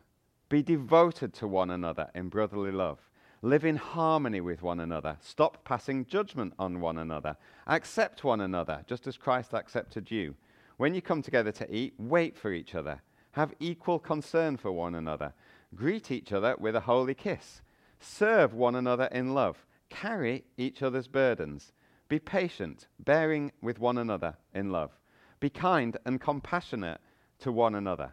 be 0.49 0.63
devoted 0.63 1.35
to 1.35 1.49
one 1.49 1.71
another 1.71 2.11
in 2.15 2.29
brotherly 2.29 2.71
love. 2.71 2.99
Live 3.43 3.65
in 3.65 3.77
harmony 3.77 4.41
with 4.41 4.63
one 4.63 4.81
another. 4.81 5.19
Stop 5.21 5.65
passing 5.65 6.07
judgment 6.07 6.55
on 6.59 6.81
one 6.81 6.97
another. 6.97 7.37
Accept 7.67 8.25
one 8.25 8.41
another, 8.41 8.85
just 8.87 9.07
as 9.07 9.19
Christ 9.19 9.53
accepted 9.53 10.11
you. 10.11 10.35
When 10.77 10.95
you 10.95 11.03
come 11.03 11.23
together 11.23 11.53
to 11.53 11.75
eat, 11.75 11.95
wait 11.99 12.39
for 12.39 12.53
each 12.53 12.75
other. 12.75 13.03
Have 13.33 13.53
equal 13.61 13.99
concern 13.99 14.57
for 14.57 14.73
one 14.73 14.95
another. 14.95 15.35
Greet 15.75 16.11
each 16.11 16.33
other 16.33 16.57
with 16.59 16.75
a 16.77 16.81
holy 16.81 17.15
kiss. 17.15 17.61
Serve 18.01 18.55
one 18.55 18.77
another 18.77 19.09
in 19.13 19.35
love. 19.35 19.67
Carry 19.91 20.45
each 20.57 20.83
other's 20.83 21.09
burdens. 21.09 21.73
Be 22.09 22.19
patient, 22.19 22.87
bearing 22.99 23.53
with 23.61 23.79
one 23.79 23.99
another 23.99 24.37
in 24.55 24.71
love. 24.71 24.93
Be 25.41 25.51
kind 25.51 25.97
and 26.07 26.21
compassionate 26.21 27.01
to 27.41 27.53
one 27.53 27.75
another, 27.75 28.13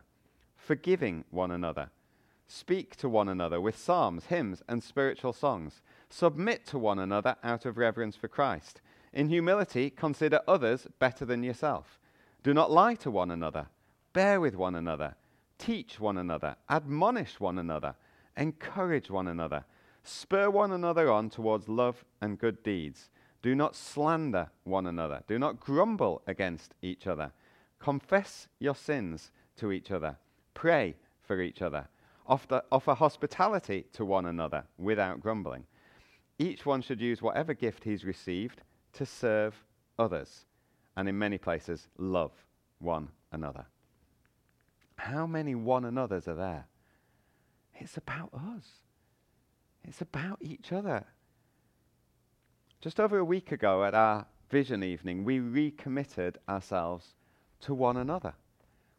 forgiving 0.56 1.24
one 1.30 1.52
another 1.52 1.90
Speak 2.54 2.98
to 2.98 3.08
one 3.08 3.30
another 3.30 3.62
with 3.62 3.78
psalms, 3.78 4.26
hymns, 4.26 4.62
and 4.68 4.84
spiritual 4.84 5.32
songs. 5.32 5.82
Submit 6.10 6.66
to 6.66 6.78
one 6.78 7.00
another 7.00 7.38
out 7.46 7.66
of 7.66 7.78
reverence 7.78 8.18
for 8.18 8.28
Christ. 8.28 8.82
In 9.14 9.30
humility, 9.30 9.90
consider 9.90 10.42
others 10.50 10.86
better 11.00 11.24
than 11.24 11.44
yourself. 11.44 11.98
Do 12.44 12.54
not 12.54 12.70
lie 12.70 12.96
to 12.96 13.10
one 13.10 13.32
another. 13.32 13.68
Bear 14.12 14.42
with 14.42 14.58
one 14.58 14.76
another. 14.76 15.16
Teach 15.60 15.98
one 15.98 16.18
another. 16.18 16.58
Admonish 16.70 17.40
one 17.40 17.58
another. 17.58 17.96
Encourage 18.36 19.10
one 19.10 19.30
another. 19.30 19.64
Spur 20.04 20.50
one 20.50 20.74
another 20.74 21.10
on 21.10 21.30
towards 21.30 21.70
love 21.70 22.04
and 22.20 22.38
good 22.38 22.62
deeds. 22.64 23.12
Do 23.42 23.56
not 23.56 23.78
slander 23.78 24.50
one 24.66 24.88
another. 24.88 25.24
Do 25.26 25.40
not 25.40 25.62
grumble 25.62 26.22
against 26.28 26.76
each 26.82 27.08
other. 27.08 27.32
Confess 27.82 28.48
your 28.60 28.76
sins 28.76 29.32
to 29.58 29.72
each 29.72 29.92
other. 29.92 30.18
Pray 30.54 30.96
for 31.22 31.42
each 31.42 31.62
other 31.62 31.88
offer, 32.32 32.62
offer 32.72 32.94
hospitality 32.94 33.86
to 33.94 34.06
one 34.06 34.26
another 34.26 34.64
without 34.78 35.20
grumbling. 35.20 35.66
Each 36.40 36.66
one 36.66 36.82
should 36.82 37.02
use 37.02 37.22
whatever 37.22 37.54
gift 37.54 37.84
he's 37.84 38.06
received 38.06 38.62
to 38.94 39.06
serve 39.06 39.54
others, 40.00 40.46
and 40.96 41.08
in 41.08 41.18
many 41.18 41.38
places, 41.38 41.88
love 41.98 42.32
one 42.80 43.10
another. 43.32 43.66
How 44.96 45.28
many 45.28 45.56
one 45.56 45.86
another's 45.86 46.28
are 46.28 46.36
there? 46.36 46.68
It's 47.76 47.98
about 47.98 48.30
us. 48.34 48.66
It's 49.84 50.02
about 50.02 50.38
each 50.42 50.72
other. 50.72 51.06
Just 52.80 53.00
over 53.00 53.18
a 53.18 53.26
week 53.26 53.52
ago 53.52 53.84
at 53.84 53.94
our 53.94 54.26
vision 54.50 54.84
evening, 54.84 55.24
we 55.24 55.40
recommitted 55.40 56.38
ourselves 56.48 57.14
to 57.62 57.74
one 57.74 57.98
another. 57.98 58.34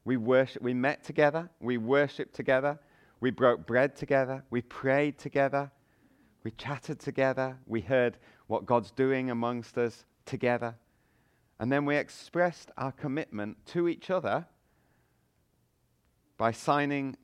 We, 0.04 0.16
worship, 0.16 0.62
we 0.62 0.74
met 0.74 1.04
together, 1.04 1.50
we 1.60 1.78
worshiped 1.78 2.34
together, 2.34 2.78
we 3.22 3.30
broke 3.30 3.68
bread 3.68 3.94
together. 3.94 4.42
We 4.50 4.62
prayed 4.62 5.16
together. 5.16 5.70
We 6.42 6.50
chatted 6.50 6.98
together. 6.98 7.56
We 7.68 7.80
heard 7.80 8.18
what 8.48 8.66
God's 8.66 8.90
doing 8.90 9.30
amongst 9.30 9.78
us 9.78 10.06
together. 10.26 10.74
And 11.60 11.70
then 11.70 11.84
we 11.84 11.94
expressed 11.94 12.72
our 12.76 12.90
commitment 12.90 13.64
to 13.66 13.86
each 13.86 14.10
other 14.10 14.44
by 16.36 16.50
signing 16.50 17.16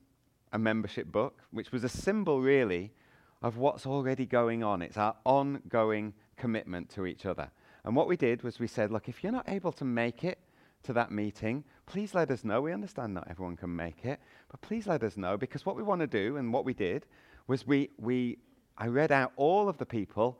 a 0.53 0.57
membership 0.57 1.11
book, 1.11 1.43
which 1.51 1.73
was 1.73 1.83
a 1.83 1.89
symbol, 1.89 2.39
really, 2.39 2.93
of 3.41 3.57
what's 3.57 3.85
already 3.85 4.25
going 4.25 4.63
on. 4.63 4.81
It's 4.81 4.95
our 4.95 5.17
ongoing 5.25 6.13
commitment 6.37 6.89
to 6.91 7.05
each 7.05 7.25
other. 7.25 7.51
And 7.83 7.93
what 7.93 8.07
we 8.07 8.15
did 8.15 8.41
was 8.41 8.57
we 8.57 8.67
said, 8.67 8.89
look, 8.89 9.09
if 9.09 9.21
you're 9.21 9.33
not 9.33 9.49
able 9.49 9.73
to 9.73 9.83
make 9.83 10.23
it 10.23 10.39
to 10.83 10.93
that 10.93 11.11
meeting, 11.11 11.63
please 11.85 12.13
let 12.13 12.31
us 12.31 12.43
know. 12.43 12.61
We 12.61 12.71
understand 12.73 13.13
not 13.13 13.27
everyone 13.29 13.57
can 13.57 13.75
make 13.75 14.05
it, 14.05 14.19
but 14.49 14.61
please 14.61 14.87
let 14.87 15.03
us 15.03 15.17
know 15.17 15.37
because 15.37 15.65
what 15.65 15.75
we 15.75 15.83
want 15.83 16.01
to 16.01 16.07
do 16.07 16.37
and 16.37 16.53
what 16.53 16.65
we 16.65 16.73
did 16.73 17.05
was 17.47 17.67
we, 17.67 17.89
we 17.97 18.37
I 18.77 18.87
read 18.87 19.11
out 19.11 19.33
all 19.35 19.67
of 19.67 19.77
the 19.77 19.85
people 19.85 20.39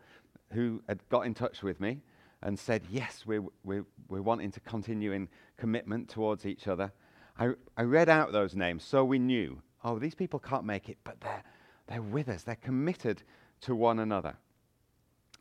who 0.54 0.82
had 0.88 0.99
got 1.10 1.25
in 1.25 1.34
touch 1.34 1.62
with 1.62 1.80
me 1.80 1.99
and 2.41 2.58
said, 2.58 2.84
yes, 2.89 3.23
we're, 3.25 3.43
we're, 3.63 3.86
we're 4.08 4.21
wanting 4.21 4.52
to 4.52 4.60
continue 4.62 5.12
in 5.12 5.28
commitment 5.58 6.08
towards 6.08 6.45
each 6.45 6.67
other. 6.67 6.91
I, 7.38 7.52
I 7.75 7.84
read 7.84 8.08
out 8.08 8.32
those 8.32 8.56
names 8.56 8.84
so 8.84 9.04
we 9.04 9.19
knew, 9.19 9.62
oh, 9.84 9.99
these 9.99 10.15
people 10.15 10.39
can't 10.39 10.63
make 10.63 10.88
it, 10.88 10.97
but 11.04 11.19
they're, 11.19 11.43
they're 11.88 12.02
with 12.02 12.30
us. 12.30 12.43
They're 12.43 12.56
committed 12.56 13.23
to 13.62 13.75
one 13.75 13.99
another. 13.99 14.36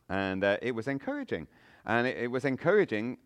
And 0.09 0.43
uh, 0.43 0.57
it 0.61 0.73
was 0.73 0.87
encouraging. 0.87 1.47
And 1.85 2.05
it, 2.05 2.17
it 2.17 2.27
was 2.27 2.43
encouraging 2.43 3.17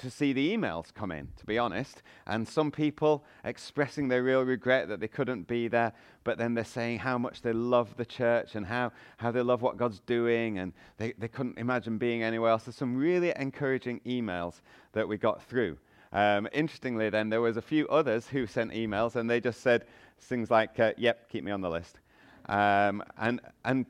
to 0.00 0.10
see 0.10 0.32
the 0.32 0.56
emails 0.56 0.92
come 0.92 1.12
in, 1.12 1.28
to 1.36 1.46
be 1.46 1.58
honest. 1.58 2.02
And 2.26 2.46
some 2.48 2.70
people 2.70 3.24
expressing 3.44 4.08
their 4.08 4.22
real 4.22 4.42
regret 4.42 4.88
that 4.88 5.00
they 5.00 5.08
couldn't 5.08 5.46
be 5.46 5.68
there, 5.68 5.92
but 6.24 6.38
then 6.38 6.54
they're 6.54 6.64
saying 6.64 7.00
how 7.00 7.18
much 7.18 7.42
they 7.42 7.52
love 7.52 7.96
the 7.96 8.04
church 8.04 8.54
and 8.54 8.66
how, 8.66 8.92
how 9.18 9.30
they 9.30 9.42
love 9.42 9.62
what 9.62 9.76
God's 9.76 10.00
doing, 10.00 10.58
and 10.58 10.72
they, 10.96 11.12
they 11.18 11.28
couldn't 11.28 11.58
imagine 11.58 11.98
being 11.98 12.22
anywhere 12.22 12.50
else. 12.50 12.64
There's 12.64 12.76
some 12.76 12.96
really 12.96 13.32
encouraging 13.36 14.00
emails 14.06 14.60
that 14.92 15.06
we 15.06 15.16
got 15.16 15.42
through. 15.42 15.78
Um, 16.12 16.48
interestingly, 16.52 17.08
then, 17.10 17.28
there 17.28 17.40
was 17.40 17.56
a 17.56 17.62
few 17.62 17.86
others 17.88 18.26
who 18.26 18.46
sent 18.46 18.72
emails, 18.72 19.16
and 19.16 19.30
they 19.30 19.40
just 19.40 19.60
said 19.60 19.84
things 20.18 20.50
like, 20.50 20.78
uh, 20.80 20.92
yep, 20.96 21.30
keep 21.30 21.44
me 21.44 21.52
on 21.52 21.60
the 21.60 21.70
list. 21.70 21.98
Um, 22.46 23.02
and, 23.16 23.40
and 23.64 23.86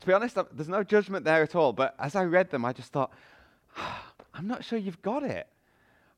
to 0.00 0.06
be 0.06 0.12
honest, 0.12 0.36
there's 0.52 0.68
no 0.68 0.82
judgment 0.82 1.24
there 1.24 1.42
at 1.42 1.54
all. 1.54 1.72
But 1.72 1.94
as 1.98 2.16
I 2.16 2.24
read 2.24 2.50
them, 2.50 2.64
I 2.64 2.72
just 2.72 2.92
thought, 2.92 3.12
I'm 4.34 4.46
not 4.46 4.64
sure 4.64 4.78
you've 4.78 5.02
got 5.02 5.22
it. 5.22 5.46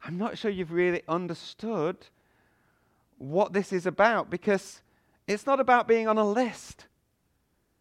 I'm 0.05 0.19
not 0.19 0.39
sure 0.39 0.51
you've 0.51 0.73
really 0.73 1.03
understood 1.09 1.97
what 3.19 3.53
this 3.53 3.73
is 3.73 3.87
about 3.87 4.31
because 4.31 4.83
it's 5.27 5.47
not 5.47 5.61
about 5.61 5.89
being 5.89 6.09
on 6.09 6.19
a 6.19 6.25
list. 6.25 6.87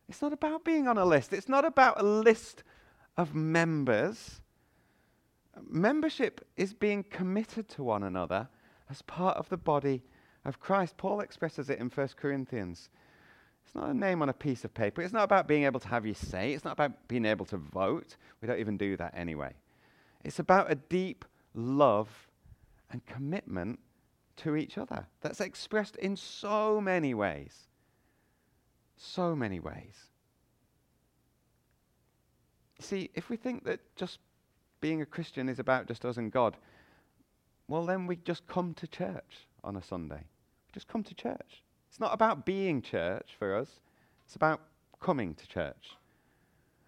It's 0.07 0.21
not 0.21 0.33
about 0.33 0.63
being 0.63 0.87
on 0.87 0.97
a 0.97 1.05
list. 1.05 1.33
It's 1.33 1.49
not 1.49 1.65
about 1.65 1.99
a 1.99 2.03
list 2.03 2.63
of 3.17 3.35
members. 3.35 4.41
Membership 5.69 6.45
is 6.55 6.73
being 6.73 7.03
committed 7.03 7.69
to 7.69 7.83
one 7.83 8.03
another 8.03 8.47
as 8.89 9.01
part 9.03 9.37
of 9.37 9.49
the 9.49 9.57
body 9.57 10.03
of 10.45 10.59
Christ. 10.59 10.97
Paul 10.97 11.19
expresses 11.21 11.69
it 11.69 11.79
in 11.79 11.89
1 11.89 12.09
Corinthians. 12.15 12.89
It's 13.65 13.75
not 13.75 13.89
a 13.89 13.93
name 13.93 14.21
on 14.21 14.29
a 14.29 14.33
piece 14.33 14.65
of 14.65 14.73
paper. 14.73 15.01
It's 15.01 15.13
not 15.13 15.23
about 15.23 15.47
being 15.47 15.63
able 15.63 15.79
to 15.79 15.87
have 15.87 16.05
your 16.05 16.15
say. 16.15 16.53
It's 16.53 16.65
not 16.65 16.73
about 16.73 17.07
being 17.07 17.25
able 17.25 17.45
to 17.47 17.57
vote. 17.57 18.17
We 18.41 18.47
don't 18.47 18.59
even 18.59 18.77
do 18.77 18.97
that 18.97 19.13
anyway. 19.15 19.53
It's 20.23 20.39
about 20.39 20.71
a 20.71 20.75
deep 20.75 21.25
love 21.53 22.27
and 22.91 23.05
commitment 23.05 23.79
to 24.37 24.55
each 24.55 24.77
other 24.77 25.07
that's 25.21 25.41
expressed 25.41 25.95
in 25.97 26.15
so 26.15 26.79
many 26.81 27.13
ways. 27.13 27.67
So 28.97 29.35
many 29.35 29.59
ways. 29.59 30.11
See, 32.79 33.09
if 33.13 33.29
we 33.29 33.37
think 33.37 33.65
that 33.65 33.79
just 33.95 34.19
being 34.81 35.01
a 35.01 35.05
Christian 35.05 35.49
is 35.49 35.59
about 35.59 35.87
just 35.87 36.05
us 36.05 36.17
and 36.17 36.31
God, 36.31 36.57
well, 37.67 37.85
then 37.85 38.07
we 38.07 38.17
just 38.17 38.45
come 38.47 38.73
to 38.75 38.87
church 38.87 39.47
on 39.63 39.75
a 39.75 39.81
Sunday. 39.81 40.25
We 40.67 40.73
Just 40.73 40.87
come 40.87 41.03
to 41.03 41.13
church. 41.13 41.63
It's 41.89 41.99
not 41.99 42.13
about 42.13 42.45
being 42.45 42.81
church 42.81 43.29
for 43.37 43.55
us, 43.55 43.79
it's 44.25 44.35
about 44.35 44.61
coming 44.99 45.35
to 45.35 45.47
church. 45.47 45.97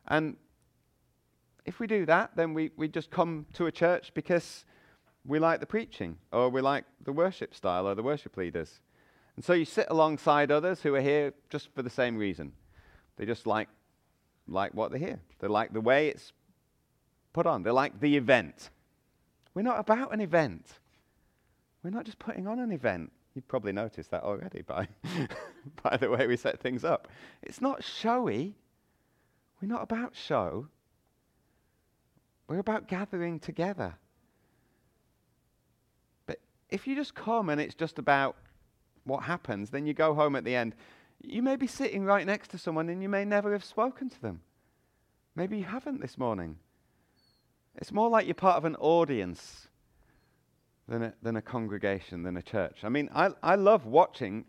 And 0.07 0.35
if 1.65 1.79
we 1.79 1.87
do 1.87 2.05
that, 2.05 2.31
then 2.35 2.53
we, 2.53 2.71
we 2.77 2.87
just 2.87 3.09
come 3.09 3.45
to 3.53 3.65
a 3.65 3.71
church 3.71 4.11
because 4.13 4.65
we 5.25 5.39
like 5.39 5.59
the 5.59 5.65
preaching 5.65 6.17
or 6.31 6.49
we 6.49 6.61
like 6.61 6.85
the 7.03 7.11
worship 7.11 7.55
style 7.55 7.87
or 7.87 7.95
the 7.95 8.03
worship 8.03 8.37
leaders. 8.37 8.79
And 9.35 9.43
so 9.43 9.53
you 9.53 9.65
sit 9.65 9.87
alongside 9.89 10.51
others 10.51 10.81
who 10.81 10.95
are 10.95 11.01
here 11.01 11.33
just 11.49 11.73
for 11.73 11.81
the 11.81 11.89
same 11.89 12.17
reason. 12.17 12.53
They 13.17 13.25
just 13.25 13.47
like 13.47 13.67
like 14.47 14.73
what 14.75 14.91
they 14.91 14.99
hear. 14.99 15.19
They 15.39 15.47
like 15.47 15.73
the 15.73 15.81
way 15.81 16.09
it's 16.09 16.31
put 17.33 17.47
on. 17.47 17.63
They 17.63 17.71
like 17.71 17.99
the 17.99 18.15
event. 18.15 18.69
We're 19.55 19.63
not 19.63 19.79
about 19.79 20.13
an 20.13 20.21
event. 20.21 20.67
We're 21.83 21.89
not 21.89 22.05
just 22.05 22.19
putting 22.19 22.47
on 22.47 22.59
an 22.59 22.71
event. 22.71 23.11
You've 23.33 23.47
probably 23.47 23.71
noticed 23.71 24.11
that 24.11 24.23
already 24.23 24.61
by, 24.61 24.87
by 25.83 25.97
the 25.97 26.09
way 26.09 26.27
we 26.27 26.37
set 26.37 26.59
things 26.59 26.85
up. 26.85 27.07
It's 27.41 27.59
not 27.59 27.83
showy. 27.83 28.55
We're 29.61 29.67
not 29.67 29.83
about 29.83 30.15
show. 30.15 30.67
We're 32.47 32.59
about 32.59 32.87
gathering 32.87 33.39
together. 33.39 33.95
But 36.27 36.39
if 36.69 36.87
you 36.87 36.95
just 36.95 37.15
come 37.15 37.49
and 37.49 37.59
it's 37.59 37.75
just 37.75 37.97
about 37.97 38.35
what 39.03 39.23
happens, 39.23 39.69
then 39.69 39.85
you 39.85 39.93
go 39.93 40.13
home 40.13 40.35
at 40.35 40.43
the 40.43 40.55
end. 40.55 40.75
You 41.21 41.41
may 41.41 41.55
be 41.55 41.67
sitting 41.67 42.05
right 42.05 42.25
next 42.25 42.49
to 42.49 42.57
someone 42.57 42.89
and 42.89 43.01
you 43.01 43.09
may 43.09 43.25
never 43.25 43.51
have 43.53 43.63
spoken 43.63 44.09
to 44.09 44.21
them. 44.21 44.41
Maybe 45.35 45.57
you 45.57 45.63
haven't 45.63 46.01
this 46.01 46.17
morning. 46.17 46.57
It's 47.75 47.91
more 47.91 48.09
like 48.09 48.25
you're 48.25 48.35
part 48.35 48.57
of 48.57 48.65
an 48.65 48.75
audience 48.77 49.67
than 50.87 51.03
a, 51.03 51.13
than 51.21 51.35
a 51.35 51.41
congregation, 51.41 52.23
than 52.23 52.37
a 52.37 52.41
church. 52.41 52.77
I 52.83 52.89
mean, 52.89 53.09
I, 53.13 53.31
I 53.43 53.55
love 53.55 53.85
watching. 53.85 54.45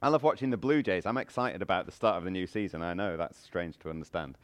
I 0.00 0.08
love 0.08 0.22
watching 0.22 0.50
the 0.50 0.56
Blue 0.56 0.82
Jays. 0.82 1.06
I'm 1.06 1.16
excited 1.16 1.60
about 1.60 1.86
the 1.86 1.92
start 1.92 2.16
of 2.16 2.24
the 2.24 2.30
new 2.30 2.46
season. 2.46 2.82
I 2.82 2.94
know 2.94 3.16
that's 3.16 3.38
strange 3.38 3.78
to 3.80 3.90
understand, 3.90 4.38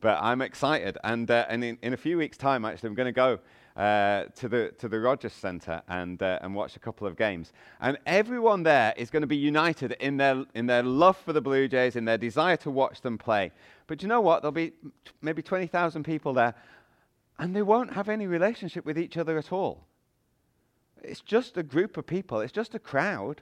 but 0.00 0.16
I'm 0.22 0.40
excited. 0.40 0.98
And, 1.02 1.28
uh, 1.30 1.46
and 1.48 1.64
in, 1.64 1.78
in 1.82 1.92
a 1.94 1.96
few 1.96 2.16
weeks' 2.16 2.36
time, 2.36 2.64
actually, 2.64 2.90
I'm 2.90 2.94
going 2.94 3.06
to 3.06 3.12
go 3.12 3.40
uh, 3.76 4.24
to 4.36 4.48
the 4.48 4.72
to 4.78 4.88
the 4.88 5.00
Rogers 5.00 5.32
Centre 5.32 5.82
and 5.88 6.22
uh, 6.22 6.38
and 6.42 6.54
watch 6.54 6.76
a 6.76 6.78
couple 6.78 7.06
of 7.06 7.16
games. 7.16 7.52
And 7.80 7.98
everyone 8.06 8.62
there 8.62 8.92
is 8.96 9.10
going 9.10 9.22
to 9.22 9.26
be 9.26 9.36
united 9.36 9.92
in 10.00 10.16
their 10.16 10.44
in 10.54 10.66
their 10.66 10.82
love 10.82 11.16
for 11.16 11.32
the 11.32 11.40
Blue 11.40 11.66
Jays, 11.66 11.96
in 11.96 12.04
their 12.04 12.18
desire 12.18 12.56
to 12.58 12.70
watch 12.70 13.00
them 13.00 13.18
play. 13.18 13.52
But 13.86 14.02
you 14.02 14.08
know 14.08 14.20
what? 14.20 14.42
There'll 14.42 14.52
be 14.52 14.72
maybe 15.22 15.42
20,000 15.42 16.04
people 16.04 16.34
there, 16.34 16.54
and 17.38 17.56
they 17.56 17.62
won't 17.62 17.92
have 17.94 18.08
any 18.08 18.26
relationship 18.26 18.84
with 18.84 18.98
each 18.98 19.16
other 19.16 19.38
at 19.38 19.50
all. 19.50 19.86
It's 21.02 21.20
just 21.20 21.56
a 21.56 21.62
group 21.62 21.96
of 21.96 22.06
people. 22.06 22.40
It's 22.40 22.52
just 22.52 22.74
a 22.74 22.78
crowd, 22.78 23.40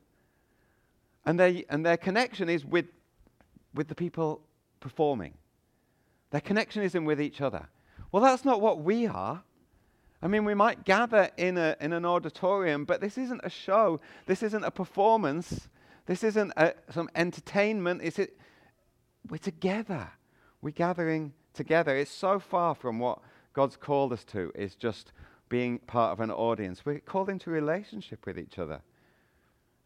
and 1.24 1.40
and 1.40 1.84
their 1.84 1.96
connection 1.96 2.48
is 2.48 2.64
with 2.64 2.86
with 3.74 3.88
the 3.88 3.94
people 3.94 4.42
performing. 4.80 5.34
Their 6.30 6.40
connection 6.40 6.82
isn't 6.82 7.04
with 7.04 7.20
each 7.20 7.40
other. 7.40 7.68
Well, 8.12 8.22
that's 8.22 8.44
not 8.44 8.60
what 8.60 8.80
we 8.80 9.06
are. 9.06 9.42
I 10.20 10.26
mean, 10.26 10.44
we 10.44 10.54
might 10.54 10.84
gather 10.84 11.30
in, 11.36 11.56
a, 11.56 11.76
in 11.80 11.92
an 11.92 12.04
auditorium, 12.04 12.84
but 12.84 13.00
this 13.00 13.16
isn't 13.16 13.40
a 13.44 13.50
show. 13.50 14.00
This 14.26 14.42
isn't 14.42 14.64
a 14.64 14.70
performance. 14.70 15.68
This 16.06 16.24
isn't 16.24 16.52
a, 16.56 16.74
some 16.90 17.08
entertainment. 17.14 18.02
Is 18.02 18.18
it? 18.18 18.36
We're 19.28 19.38
together. 19.38 20.10
We're 20.60 20.70
gathering 20.70 21.34
together. 21.54 21.96
It's 21.96 22.10
so 22.10 22.40
far 22.40 22.74
from 22.74 22.98
what 22.98 23.20
God's 23.52 23.76
called 23.76 24.12
us 24.12 24.24
to, 24.24 24.50
is 24.54 24.74
just 24.74 25.12
being 25.48 25.78
part 25.78 26.12
of 26.12 26.20
an 26.20 26.30
audience. 26.30 26.84
We're 26.84 27.00
called 27.00 27.28
into 27.28 27.50
relationship 27.50 28.26
with 28.26 28.38
each 28.38 28.58
other. 28.58 28.80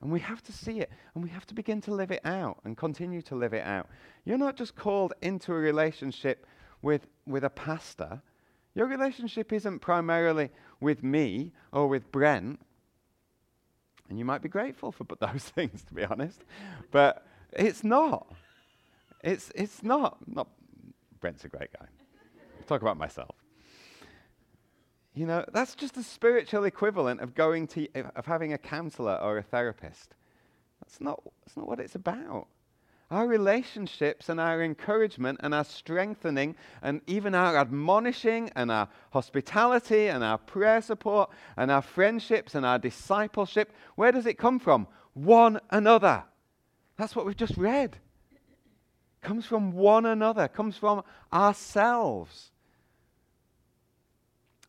And 0.03 0.11
we 0.11 0.21
have 0.21 0.43
to 0.43 0.53
see 0.53 0.81
it, 0.81 0.91
and 1.15 1.23
we 1.25 1.31
have 1.31 1.47
to 1.47 1.55
begin 1.55 1.81
to 1.83 1.95
live 1.95 2.11
it 2.11 2.21
out 2.25 2.59
and 2.65 2.77
continue 2.77 3.23
to 3.23 3.37
live 3.37 3.55
it 3.55 3.65
out. 3.65 3.89
You're 4.25 4.37
not 4.37 4.57
just 4.57 4.75
called 4.75 5.15
into 5.23 5.53
a 5.53 5.57
relationship 5.57 6.47
with, 6.83 7.07
with 7.25 7.45
a 7.45 7.51
pastor 7.51 8.21
your 8.75 8.87
relationship 8.87 9.53
isn't 9.53 9.81
primarily 9.81 10.51
with 10.81 11.03
me 11.03 11.53
or 11.73 11.89
with 11.89 12.11
Brent. 12.11 12.61
And 14.09 14.19
you 14.19 14.25
might 14.25 14.43
be 14.43 14.49
grateful 14.49 14.93
for 14.93 15.05
those 15.21 15.45
things, 15.45 15.83
to 15.85 15.95
be 15.95 16.05
honest. 16.05 16.43
But 16.91 17.27
it's 17.53 17.85
not. 17.85 18.33
It's, 19.23 19.53
it's 19.55 19.83
not. 19.83 20.19
not. 20.27 20.49
Brent's 21.21 21.45
a 21.45 21.49
great 21.49 21.73
guy. 21.73 21.87
Talk 22.67 22.83
about 22.83 22.97
myself. 22.97 23.42
You 25.15 25.27
know, 25.27 25.45
that's 25.53 25.75
just 25.75 25.95
the 25.95 26.03
spiritual 26.03 26.65
equivalent 26.65 27.21
of 27.21 27.35
going 27.35 27.67
to, 27.69 27.87
of 28.17 28.25
having 28.25 28.53
a 28.55 28.59
counselor 28.59 29.17
or 29.17 29.39
a 29.39 29.43
therapist. 29.43 30.15
That's 30.81 31.01
not, 31.01 31.23
that's 31.45 31.57
not 31.57 31.69
what 31.69 31.81
it's 31.81 31.95
about. 31.95 32.47
Our 33.11 33.27
relationships 33.27 34.31
and 34.31 34.41
our 34.41 34.63
encouragement 34.63 35.41
and 35.43 35.55
our 35.55 35.65
strengthening 35.65 36.57
and 36.81 37.03
even 37.07 37.35
our 37.35 37.59
admonishing 37.59 38.51
and 38.57 38.73
our 38.73 38.89
hospitality 39.13 40.09
and 40.09 40.25
our 40.25 40.39
prayer 40.39 40.81
support 40.81 41.29
and 41.59 41.71
our 41.71 41.83
friendships 41.83 42.55
and 42.55 42.65
our 42.65 42.79
discipleship, 42.79 43.71
where 43.97 44.13
does 44.13 44.25
it 44.25 44.39
come 44.39 44.59
from? 44.59 44.87
One 45.13 45.61
another. 45.69 46.25
That's 46.97 47.15
what 47.15 47.27
we've 47.27 47.37
just 47.37 47.59
read. 47.59 47.99
Comes 49.21 49.45
from 49.45 49.73
one 49.73 50.07
another, 50.07 50.49
comes 50.49 50.79
from 50.79 51.03
ourselves. 51.31 52.51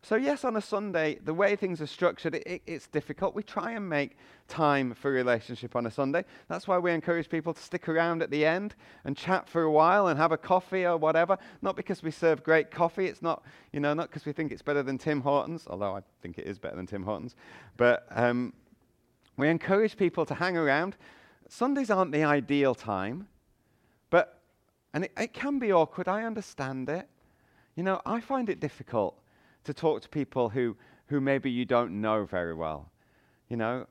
So, 0.04 0.16
yes, 0.16 0.44
on 0.44 0.54
a 0.54 0.60
Sunday, 0.60 1.18
the 1.24 1.32
way 1.32 1.56
things 1.56 1.80
are 1.80 1.86
structured, 1.86 2.34
it, 2.34 2.60
it's 2.66 2.86
difficult. 2.86 3.34
We 3.34 3.42
try 3.42 3.72
and 3.72 3.88
make 3.88 4.18
time 4.48 4.92
for 4.92 5.10
relationship 5.10 5.74
on 5.74 5.86
a 5.86 5.90
Sunday. 5.90 6.26
That's 6.46 6.68
why 6.68 6.76
we 6.76 6.92
encourage 6.92 7.30
people 7.30 7.54
to 7.54 7.62
stick 7.62 7.88
around 7.88 8.22
at 8.22 8.30
the 8.30 8.44
end 8.44 8.74
and 9.06 9.16
chat 9.16 9.48
for 9.48 9.62
a 9.62 9.70
while 9.70 10.08
and 10.08 10.18
have 10.18 10.30
a 10.30 10.36
coffee 10.36 10.84
or 10.84 10.98
whatever. 10.98 11.38
Not 11.62 11.74
because 11.74 12.02
we 12.02 12.10
serve 12.10 12.44
great 12.44 12.70
coffee. 12.70 13.06
It's 13.06 13.22
not, 13.22 13.44
you 13.72 13.80
know, 13.80 13.94
not 13.94 14.10
because 14.10 14.26
we 14.26 14.34
think 14.34 14.52
it's 14.52 14.60
better 14.60 14.82
than 14.82 14.98
Tim 14.98 15.22
Hortons, 15.22 15.66
although 15.68 15.96
I 15.96 16.00
think 16.20 16.36
it 16.36 16.46
is 16.46 16.58
better 16.58 16.76
than 16.76 16.86
Tim 16.86 17.04
Hortons. 17.04 17.34
But 17.78 18.06
um, 18.10 18.52
we 19.38 19.48
encourage 19.48 19.96
people 19.96 20.26
to 20.26 20.34
hang 20.34 20.58
around. 20.58 20.98
Sundays 21.48 21.88
aren't 21.88 22.12
the 22.12 22.24
ideal 22.24 22.74
time, 22.74 23.26
but, 24.10 24.42
and 24.92 25.04
it, 25.04 25.12
it 25.16 25.32
can 25.32 25.58
be 25.58 25.72
awkward. 25.72 26.08
I 26.08 26.24
understand 26.24 26.90
it. 26.90 27.08
You 27.74 27.84
know, 27.84 28.02
I 28.04 28.20
find 28.20 28.50
it 28.50 28.60
difficult 28.60 29.18
to 29.64 29.74
talk 29.74 30.02
to 30.02 30.08
people 30.08 30.48
who, 30.48 30.76
who 31.06 31.20
maybe 31.20 31.50
you 31.50 31.64
don't 31.64 32.00
know 32.00 32.24
very 32.24 32.54
well. 32.54 32.90
You 33.48 33.58
know, 33.58 33.86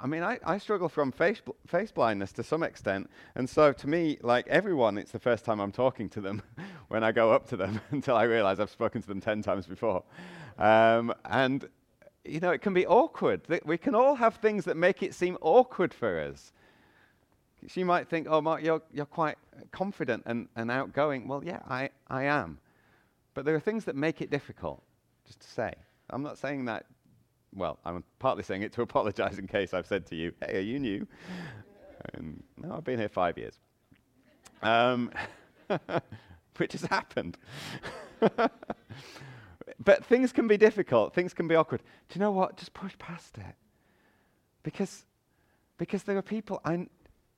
I 0.00 0.06
mean, 0.06 0.22
I, 0.22 0.38
I 0.44 0.58
struggle 0.58 0.88
from 0.88 1.10
face, 1.12 1.40
bl- 1.40 1.52
face 1.66 1.90
blindness 1.90 2.32
to 2.32 2.42
some 2.42 2.62
extent. 2.62 3.10
And 3.34 3.48
so 3.48 3.72
to 3.72 3.88
me, 3.88 4.18
like 4.22 4.46
everyone, 4.48 4.96
it's 4.96 5.12
the 5.12 5.18
first 5.18 5.44
time 5.44 5.60
I'm 5.60 5.72
talking 5.72 6.08
to 6.10 6.20
them 6.20 6.42
when 6.88 7.02
I 7.02 7.12
go 7.12 7.32
up 7.32 7.48
to 7.48 7.56
them 7.56 7.80
until 7.90 8.16
I 8.16 8.24
realize 8.24 8.60
I've 8.60 8.70
spoken 8.70 9.00
to 9.02 9.08
them 9.08 9.20
10 9.20 9.42
times 9.42 9.66
before. 9.66 10.04
Um, 10.58 11.12
and, 11.24 11.68
you 12.24 12.40
know, 12.40 12.50
it 12.50 12.62
can 12.62 12.74
be 12.74 12.86
awkward. 12.86 13.42
We 13.64 13.76
can 13.76 13.94
all 13.94 14.14
have 14.14 14.36
things 14.36 14.64
that 14.66 14.76
make 14.76 15.02
it 15.02 15.14
seem 15.14 15.36
awkward 15.40 15.92
for 15.92 16.20
us. 16.20 16.52
She 17.68 17.84
might 17.84 18.08
think, 18.08 18.26
oh, 18.28 18.40
Mark, 18.40 18.62
you're, 18.62 18.82
you're 18.92 19.06
quite 19.06 19.36
confident 19.70 20.24
and, 20.26 20.48
and 20.56 20.70
outgoing. 20.70 21.28
Well, 21.28 21.42
yeah, 21.44 21.60
I, 21.68 21.90
I 22.08 22.24
am. 22.24 22.58
But 23.34 23.44
there 23.44 23.54
are 23.54 23.60
things 23.60 23.84
that 23.84 23.96
make 23.96 24.20
it 24.20 24.30
difficult 24.30 24.82
just 25.32 25.40
to 25.40 25.48
say. 25.48 25.72
I'm 26.10 26.22
not 26.22 26.36
saying 26.38 26.66
that, 26.66 26.84
well, 27.54 27.78
I'm 27.84 28.04
partly 28.18 28.42
saying 28.42 28.62
it 28.62 28.72
to 28.74 28.82
apologize 28.88 29.38
in 29.38 29.46
case 29.46 29.72
I've 29.72 29.86
said 29.86 30.06
to 30.06 30.16
you, 30.16 30.32
hey, 30.44 30.58
are 30.58 30.60
you 30.60 30.78
new? 30.78 31.06
And, 32.14 32.42
no, 32.56 32.74
I've 32.74 32.84
been 32.84 32.98
here 32.98 33.08
five 33.08 33.38
years. 33.38 33.58
Um, 34.62 35.10
which 36.56 36.72
has 36.72 36.82
happened. 36.82 37.38
but 38.20 40.04
things 40.04 40.32
can 40.32 40.46
be 40.48 40.56
difficult, 40.56 41.14
things 41.14 41.32
can 41.32 41.48
be 41.48 41.54
awkward. 41.54 41.82
Do 42.08 42.18
you 42.18 42.20
know 42.20 42.32
what? 42.32 42.56
Just 42.56 42.74
push 42.74 42.92
past 42.98 43.38
it. 43.38 43.54
Because, 44.62 45.06
because 45.78 46.02
there 46.02 46.16
are 46.16 46.22
people, 46.22 46.60
I, 46.64 46.86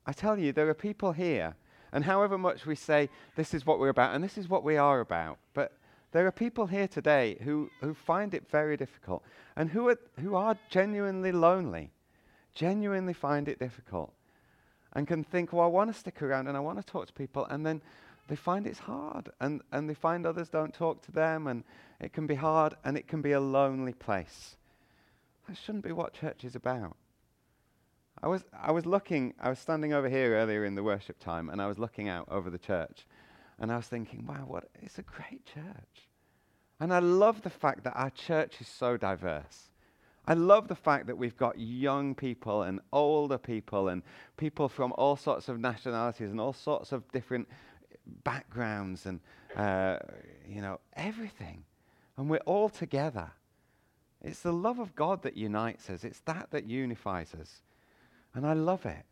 I 0.05 0.11
tell 0.11 0.37
you, 0.37 0.51
there 0.51 0.69
are 0.69 0.75
people 0.75 1.13
here, 1.13 1.55
and 1.93 2.03
however 2.03 2.37
much 2.37 2.65
we 2.65 2.75
say 2.75 3.09
this 3.35 3.53
is 3.53 3.65
what 3.65 3.79
we're 3.79 3.89
about, 3.89 4.13
and 4.13 4.23
this 4.23 4.37
is 4.37 4.49
what 4.49 4.63
we 4.63 4.75
are 4.75 4.99
about, 4.99 5.37
but 5.53 5.77
there 6.11 6.25
are 6.27 6.31
people 6.31 6.67
here 6.67 6.87
today 6.87 7.37
who, 7.43 7.69
who 7.81 7.93
find 7.93 8.33
it 8.33 8.49
very 8.49 8.77
difficult 8.77 9.23
and 9.55 9.69
who 9.69 9.89
are, 9.89 9.99
who 10.19 10.35
are 10.35 10.57
genuinely 10.69 11.31
lonely, 11.31 11.91
genuinely 12.53 13.13
find 13.13 13.47
it 13.47 13.59
difficult, 13.59 14.13
and 14.93 15.07
can 15.07 15.23
think, 15.23 15.51
well, 15.51 15.65
I 15.65 15.67
want 15.67 15.91
to 15.91 15.99
stick 15.99 16.21
around 16.21 16.47
and 16.47 16.55
I 16.55 16.61
want 16.61 16.77
to 16.79 16.85
talk 16.85 17.07
to 17.07 17.13
people, 17.13 17.45
and 17.45 17.65
then 17.65 17.81
they 18.27 18.35
find 18.35 18.65
it's 18.65 18.79
hard, 18.79 19.29
and, 19.39 19.61
and 19.71 19.89
they 19.89 19.93
find 19.93 20.25
others 20.25 20.49
don't 20.49 20.73
talk 20.73 21.01
to 21.03 21.11
them, 21.11 21.47
and 21.47 21.63
it 21.99 22.13
can 22.13 22.25
be 22.25 22.35
hard, 22.35 22.75
and 22.83 22.97
it 22.97 23.07
can 23.07 23.21
be 23.21 23.33
a 23.33 23.39
lonely 23.39 23.93
place. 23.93 24.55
That 25.47 25.57
shouldn't 25.57 25.83
be 25.83 25.91
what 25.91 26.13
church 26.13 26.43
is 26.43 26.55
about. 26.55 26.95
I 28.23 28.27
was, 28.27 28.43
I 28.53 28.71
was 28.71 28.85
looking, 28.85 29.33
I 29.39 29.49
was 29.49 29.59
standing 29.59 29.93
over 29.93 30.09
here 30.09 30.35
earlier 30.35 30.65
in 30.65 30.75
the 30.75 30.83
worship 30.83 31.19
time, 31.19 31.49
and 31.49 31.61
I 31.61 31.67
was 31.67 31.77
looking 31.77 32.09
out 32.09 32.27
over 32.31 32.49
the 32.49 32.57
church, 32.57 33.05
and 33.59 33.71
I 33.71 33.77
was 33.77 33.87
thinking, 33.87 34.25
wow, 34.25 34.45
what, 34.47 34.69
it's 34.81 34.99
a 34.99 35.03
great 35.03 35.45
church. 35.45 36.09
And 36.79 36.93
I 36.93 36.99
love 36.99 37.41
the 37.41 37.49
fact 37.49 37.83
that 37.85 37.93
our 37.95 38.09
church 38.09 38.59
is 38.59 38.67
so 38.67 38.97
diverse. 38.97 39.69
I 40.27 40.33
love 40.33 40.67
the 40.67 40.75
fact 40.75 41.07
that 41.07 41.17
we've 41.17 41.37
got 41.37 41.57
young 41.59 42.15
people 42.15 42.63
and 42.63 42.79
older 42.91 43.37
people 43.37 43.89
and 43.89 44.01
people 44.37 44.67
from 44.67 44.91
all 44.97 45.15
sorts 45.15 45.47
of 45.49 45.59
nationalities 45.59 46.31
and 46.31 46.41
all 46.41 46.53
sorts 46.53 46.91
of 46.91 47.09
different 47.11 47.47
backgrounds 48.23 49.05
and, 49.05 49.19
uh, 49.55 49.99
you 50.47 50.61
know, 50.61 50.79
everything. 50.95 51.63
And 52.17 52.29
we're 52.29 52.37
all 52.39 52.69
together. 52.69 53.31
It's 54.21 54.41
the 54.41 54.53
love 54.53 54.79
of 54.79 54.95
God 54.95 55.21
that 55.23 55.37
unites 55.37 55.89
us, 55.89 56.03
it's 56.03 56.21
that 56.21 56.47
that 56.51 56.65
unifies 56.65 57.33
us. 57.39 57.61
And 58.33 58.45
I 58.45 58.53
love 58.53 58.85
it. 58.85 59.05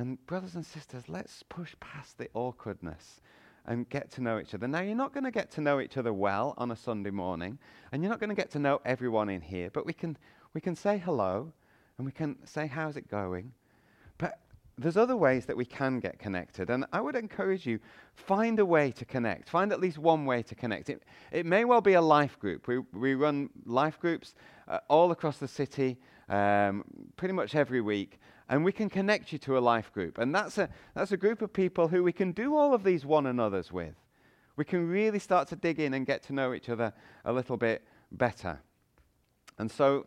And, 0.00 0.24
brothers 0.26 0.54
and 0.54 0.64
sisters, 0.64 1.04
let's 1.08 1.42
push 1.42 1.74
past 1.78 2.16
the 2.16 2.30
awkwardness 2.32 3.20
and 3.66 3.86
get 3.90 4.10
to 4.12 4.22
know 4.22 4.38
each 4.38 4.54
other. 4.54 4.66
Now, 4.66 4.80
you're 4.80 4.96
not 4.96 5.12
going 5.12 5.24
to 5.24 5.30
get 5.30 5.50
to 5.52 5.60
know 5.60 5.78
each 5.78 5.98
other 5.98 6.10
well 6.10 6.54
on 6.56 6.70
a 6.70 6.76
Sunday 6.76 7.10
morning, 7.10 7.58
and 7.92 8.02
you're 8.02 8.08
not 8.08 8.18
going 8.18 8.30
to 8.30 8.34
get 8.34 8.50
to 8.52 8.58
know 8.58 8.80
everyone 8.86 9.28
in 9.28 9.42
here, 9.42 9.68
but 9.70 9.84
we 9.84 9.92
can, 9.92 10.16
we 10.54 10.60
can 10.62 10.74
say 10.74 10.96
hello 10.96 11.52
and 11.98 12.06
we 12.06 12.12
can 12.12 12.38
say, 12.46 12.66
How's 12.66 12.96
it 12.96 13.10
going? 13.10 13.52
But 14.16 14.38
there's 14.78 14.96
other 14.96 15.18
ways 15.18 15.44
that 15.44 15.56
we 15.58 15.66
can 15.66 16.00
get 16.00 16.18
connected. 16.18 16.70
And 16.70 16.86
I 16.94 17.02
would 17.02 17.14
encourage 17.14 17.66
you, 17.66 17.78
find 18.14 18.58
a 18.58 18.64
way 18.64 18.92
to 18.92 19.04
connect. 19.04 19.50
Find 19.50 19.70
at 19.70 19.80
least 19.80 19.98
one 19.98 20.24
way 20.24 20.42
to 20.44 20.54
connect. 20.54 20.88
It, 20.88 21.02
it 21.30 21.44
may 21.44 21.66
well 21.66 21.82
be 21.82 21.92
a 21.92 22.00
life 22.00 22.38
group. 22.38 22.66
We, 22.68 22.78
we 22.94 23.14
run 23.16 23.50
life 23.66 24.00
groups 24.00 24.34
uh, 24.66 24.78
all 24.88 25.10
across 25.10 25.36
the 25.36 25.48
city 25.48 25.98
um, 26.30 26.84
pretty 27.16 27.34
much 27.34 27.54
every 27.54 27.82
week. 27.82 28.18
And 28.50 28.64
we 28.64 28.72
can 28.72 28.90
connect 28.90 29.32
you 29.32 29.38
to 29.38 29.56
a 29.56 29.60
life 29.60 29.92
group. 29.92 30.18
And 30.18 30.34
that's 30.34 30.58
a, 30.58 30.68
that's 30.94 31.12
a 31.12 31.16
group 31.16 31.40
of 31.40 31.52
people 31.52 31.86
who 31.86 32.02
we 32.02 32.12
can 32.12 32.32
do 32.32 32.56
all 32.56 32.74
of 32.74 32.82
these 32.82 33.06
one 33.06 33.26
another's 33.26 33.70
with. 33.70 33.94
We 34.56 34.64
can 34.64 34.88
really 34.88 35.20
start 35.20 35.46
to 35.48 35.56
dig 35.56 35.78
in 35.78 35.94
and 35.94 36.04
get 36.04 36.24
to 36.24 36.32
know 36.32 36.52
each 36.52 36.68
other 36.68 36.92
a 37.24 37.32
little 37.32 37.56
bit 37.56 37.84
better. 38.10 38.60
And 39.58 39.70
so 39.70 40.04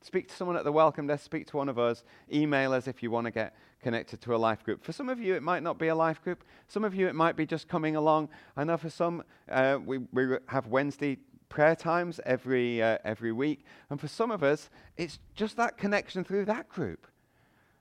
speak 0.00 0.28
to 0.28 0.34
someone 0.36 0.56
at 0.56 0.62
the 0.62 0.70
welcome 0.70 1.08
desk, 1.08 1.24
speak 1.24 1.48
to 1.48 1.56
one 1.56 1.68
of 1.68 1.76
us, 1.76 2.04
email 2.32 2.72
us 2.72 2.86
if 2.86 3.02
you 3.02 3.10
want 3.10 3.24
to 3.24 3.32
get 3.32 3.56
connected 3.82 4.20
to 4.20 4.36
a 4.36 4.38
life 4.38 4.62
group. 4.62 4.84
For 4.84 4.92
some 4.92 5.08
of 5.08 5.18
you, 5.18 5.34
it 5.34 5.42
might 5.42 5.64
not 5.64 5.76
be 5.76 5.88
a 5.88 5.94
life 5.94 6.22
group. 6.22 6.44
Some 6.68 6.84
of 6.84 6.94
you, 6.94 7.08
it 7.08 7.16
might 7.16 7.34
be 7.34 7.46
just 7.46 7.66
coming 7.66 7.96
along. 7.96 8.28
I 8.56 8.62
know 8.62 8.76
for 8.76 8.90
some, 8.90 9.24
uh, 9.50 9.78
we, 9.84 9.98
we 10.12 10.36
have 10.46 10.68
Wednesday 10.68 11.18
prayer 11.48 11.74
times 11.74 12.20
every, 12.24 12.80
uh, 12.80 12.98
every 13.04 13.32
week. 13.32 13.64
And 13.90 14.00
for 14.00 14.06
some 14.06 14.30
of 14.30 14.44
us, 14.44 14.70
it's 14.96 15.18
just 15.34 15.56
that 15.56 15.76
connection 15.76 16.22
through 16.22 16.44
that 16.44 16.68
group. 16.68 17.08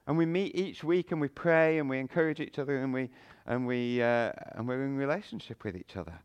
And 0.08 0.18
we 0.18 0.26
meet 0.26 0.56
each 0.56 0.84
week 0.84 1.12
and 1.12 1.20
we 1.20 1.28
pray 1.28 1.80
and 1.80 1.89
we 1.89 1.99
encourage 1.99 2.39
each 2.39 2.60
other 2.60 2.78
and, 2.78 2.93
we, 2.93 3.10
and, 3.47 3.66
we, 3.66 4.01
uh, 4.01 4.32
and 4.53 4.68
we're 4.68 4.84
in 4.84 4.97
relationship 4.97 5.64
with 5.64 5.76
each 5.76 5.95
other. 5.95 6.20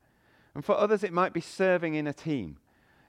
And 0.54 0.64
for 0.64 0.76
others, 0.76 1.02
it 1.02 1.12
might 1.12 1.32
be 1.32 1.40
serving 1.40 1.94
in 1.94 2.06
a 2.06 2.12
team. 2.12 2.58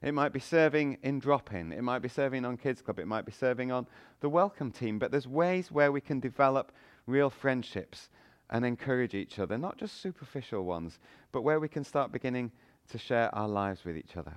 It 0.01 0.13
might 0.13 0.33
be 0.33 0.39
serving 0.39 0.97
in 1.03 1.19
drop 1.19 1.53
in. 1.53 1.71
It 1.71 1.83
might 1.83 1.99
be 1.99 2.09
serving 2.09 2.45
on 2.45 2.57
Kids 2.57 2.81
Club. 2.81 2.99
It 2.99 3.07
might 3.07 3.25
be 3.25 3.31
serving 3.31 3.71
on 3.71 3.85
the 4.21 4.29
welcome 4.29 4.71
team. 4.71 4.97
But 4.97 5.11
there's 5.11 5.27
ways 5.27 5.71
where 5.71 5.91
we 5.91 6.01
can 6.01 6.19
develop 6.19 6.71
real 7.05 7.29
friendships 7.29 8.09
and 8.49 8.65
encourage 8.65 9.13
each 9.13 9.39
other, 9.39 9.57
not 9.57 9.77
just 9.77 10.01
superficial 10.01 10.63
ones, 10.63 10.99
but 11.31 11.41
where 11.41 11.59
we 11.59 11.67
can 11.67 11.83
start 11.83 12.11
beginning 12.11 12.51
to 12.89 12.97
share 12.97 13.33
our 13.35 13.47
lives 13.47 13.85
with 13.85 13.97
each 13.97 14.17
other. 14.17 14.33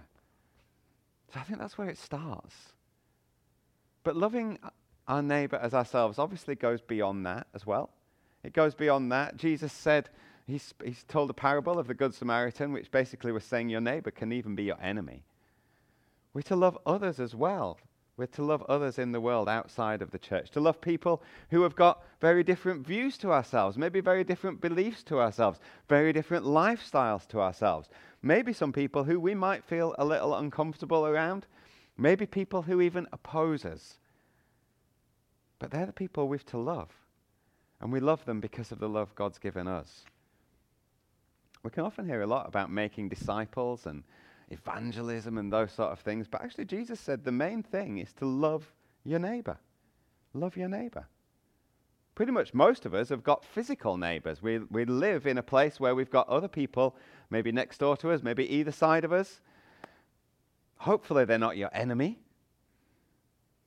So 1.32 1.40
I 1.40 1.42
think 1.44 1.58
that's 1.58 1.78
where 1.78 1.88
it 1.88 1.98
starts. 1.98 2.54
But 4.04 4.16
loving 4.16 4.58
our 5.06 5.22
neighbor 5.22 5.56
as 5.56 5.74
ourselves 5.74 6.18
obviously 6.18 6.54
goes 6.54 6.80
beyond 6.80 7.26
that 7.26 7.46
as 7.54 7.66
well. 7.66 7.90
It 8.42 8.52
goes 8.52 8.74
beyond 8.74 9.12
that. 9.12 9.36
Jesus 9.36 9.72
said, 9.72 10.08
he's, 10.46 10.74
he's 10.84 11.04
told 11.04 11.30
a 11.30 11.34
parable 11.34 11.78
of 11.78 11.86
the 11.86 11.94
Good 11.94 12.14
Samaritan, 12.14 12.72
which 12.72 12.90
basically 12.90 13.32
was 13.32 13.44
saying 13.44 13.68
your 13.68 13.80
neighbor 13.80 14.10
can 14.10 14.32
even 14.32 14.54
be 14.54 14.64
your 14.64 14.80
enemy. 14.82 15.24
We're 16.32 16.42
to 16.42 16.56
love 16.56 16.78
others 16.84 17.20
as 17.20 17.34
well. 17.34 17.78
We're 18.16 18.26
to 18.26 18.44
love 18.44 18.62
others 18.68 18.98
in 18.98 19.10
the 19.10 19.20
world 19.20 19.48
outside 19.48 20.00
of 20.00 20.12
the 20.12 20.18
church, 20.18 20.50
to 20.50 20.60
love 20.60 20.80
people 20.80 21.22
who 21.50 21.62
have 21.62 21.74
got 21.74 22.02
very 22.20 22.44
different 22.44 22.86
views 22.86 23.18
to 23.18 23.32
ourselves, 23.32 23.76
maybe 23.76 24.00
very 24.00 24.22
different 24.22 24.60
beliefs 24.60 25.02
to 25.04 25.18
ourselves, 25.18 25.58
very 25.88 26.12
different 26.12 26.44
lifestyles 26.44 27.26
to 27.28 27.40
ourselves. 27.40 27.88
Maybe 28.22 28.52
some 28.52 28.72
people 28.72 29.02
who 29.02 29.18
we 29.18 29.34
might 29.34 29.64
feel 29.64 29.96
a 29.98 30.04
little 30.04 30.34
uncomfortable 30.36 31.06
around, 31.06 31.46
maybe 31.98 32.24
people 32.24 32.62
who 32.62 32.80
even 32.80 33.08
oppose 33.12 33.64
us. 33.64 33.98
But 35.58 35.70
they're 35.70 35.86
the 35.86 35.92
people 35.92 36.28
we've 36.28 36.46
to 36.46 36.58
love. 36.58 36.90
And 37.80 37.92
we 37.92 38.00
love 38.00 38.24
them 38.24 38.40
because 38.40 38.72
of 38.72 38.78
the 38.78 38.88
love 38.88 39.14
God's 39.14 39.38
given 39.38 39.68
us. 39.68 40.04
We 41.62 41.70
can 41.70 41.84
often 41.84 42.06
hear 42.06 42.22
a 42.22 42.26
lot 42.26 42.46
about 42.46 42.70
making 42.70 43.08
disciples 43.08 43.86
and 43.86 44.04
evangelism 44.50 45.38
and 45.38 45.52
those 45.52 45.72
sort 45.72 45.92
of 45.92 46.00
things. 46.00 46.26
But 46.28 46.42
actually, 46.42 46.66
Jesus 46.66 47.00
said 47.00 47.24
the 47.24 47.32
main 47.32 47.62
thing 47.62 47.98
is 47.98 48.12
to 48.14 48.26
love 48.26 48.70
your 49.04 49.18
neighbor. 49.18 49.58
Love 50.34 50.56
your 50.56 50.68
neighbor. 50.68 51.06
Pretty 52.14 52.32
much 52.32 52.54
most 52.54 52.86
of 52.86 52.94
us 52.94 53.08
have 53.08 53.24
got 53.24 53.44
physical 53.44 53.96
neighbors. 53.96 54.40
We, 54.40 54.58
we 54.58 54.84
live 54.84 55.26
in 55.26 55.38
a 55.38 55.42
place 55.42 55.80
where 55.80 55.94
we've 55.94 56.10
got 56.10 56.28
other 56.28 56.48
people, 56.48 56.96
maybe 57.30 57.50
next 57.50 57.78
door 57.78 57.96
to 57.98 58.12
us, 58.12 58.22
maybe 58.22 58.48
either 58.54 58.70
side 58.70 59.04
of 59.04 59.12
us. 59.12 59.40
Hopefully, 60.76 61.24
they're 61.24 61.38
not 61.38 61.56
your 61.56 61.70
enemy. 61.72 62.18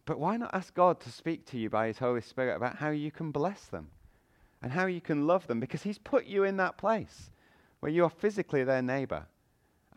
But 0.08 0.20
why 0.20 0.38
not 0.38 0.54
ask 0.54 0.74
God 0.74 1.02
to 1.02 1.12
speak 1.12 1.46
to 1.48 1.60
you 1.60 1.70
by 1.70 1.88
His 1.88 2.00
Holy 2.00 2.22
Spirit 2.22 2.56
about 2.56 2.78
how 2.78 2.90
you 2.90 3.12
can 3.12 3.30
bless 3.30 3.66
them 3.66 3.90
and 4.64 4.72
how 4.72 4.86
you 4.86 5.02
can 5.02 5.28
love 5.28 5.46
them? 5.48 5.60
Because 5.60 5.84
He's 5.84 5.98
put 5.98 6.26
you 6.26 6.46
in 6.46 6.56
that 6.58 6.78
place 6.78 7.30
where 7.82 7.92
you 7.92 8.06
are 8.06 8.10
physically 8.10 8.64
their 8.64 8.82
neighbor 8.82 9.26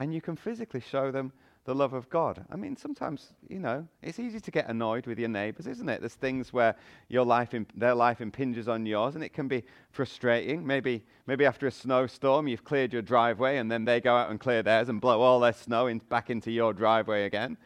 and 0.00 0.12
you 0.12 0.20
can 0.20 0.34
physically 0.34 0.80
show 0.80 1.12
them 1.12 1.32
the 1.64 1.74
love 1.76 1.92
of 1.92 2.10
God. 2.10 2.44
I 2.50 2.56
mean, 2.56 2.76
sometimes, 2.76 3.34
you 3.48 3.60
know, 3.60 3.86
it's 4.02 4.18
easy 4.18 4.40
to 4.40 4.50
get 4.50 4.68
annoyed 4.68 5.06
with 5.06 5.16
your 5.16 5.28
neighbors, 5.28 5.68
isn't 5.68 5.88
it? 5.88 6.00
There's 6.00 6.14
things 6.14 6.52
where 6.52 6.74
your 7.08 7.24
life 7.24 7.54
imp- 7.54 7.78
their 7.78 7.94
life 7.94 8.20
impinges 8.20 8.66
on 8.66 8.86
yours, 8.86 9.14
and 9.14 9.22
it 9.22 9.32
can 9.32 9.46
be 9.46 9.62
frustrating. 9.92 10.66
Maybe, 10.66 11.04
maybe 11.28 11.46
after 11.46 11.68
a 11.68 11.70
snowstorm, 11.70 12.48
you've 12.48 12.64
cleared 12.64 12.92
your 12.92 13.02
driveway, 13.02 13.58
and 13.58 13.70
then 13.70 13.84
they 13.84 14.00
go 14.00 14.16
out 14.16 14.30
and 14.30 14.40
clear 14.40 14.64
theirs 14.64 14.88
and 14.88 15.00
blow 15.00 15.20
all 15.20 15.38
their 15.38 15.52
snow 15.52 15.86
in, 15.86 15.98
back 15.98 16.30
into 16.30 16.50
your 16.50 16.72
driveway 16.72 17.26
again. 17.26 17.56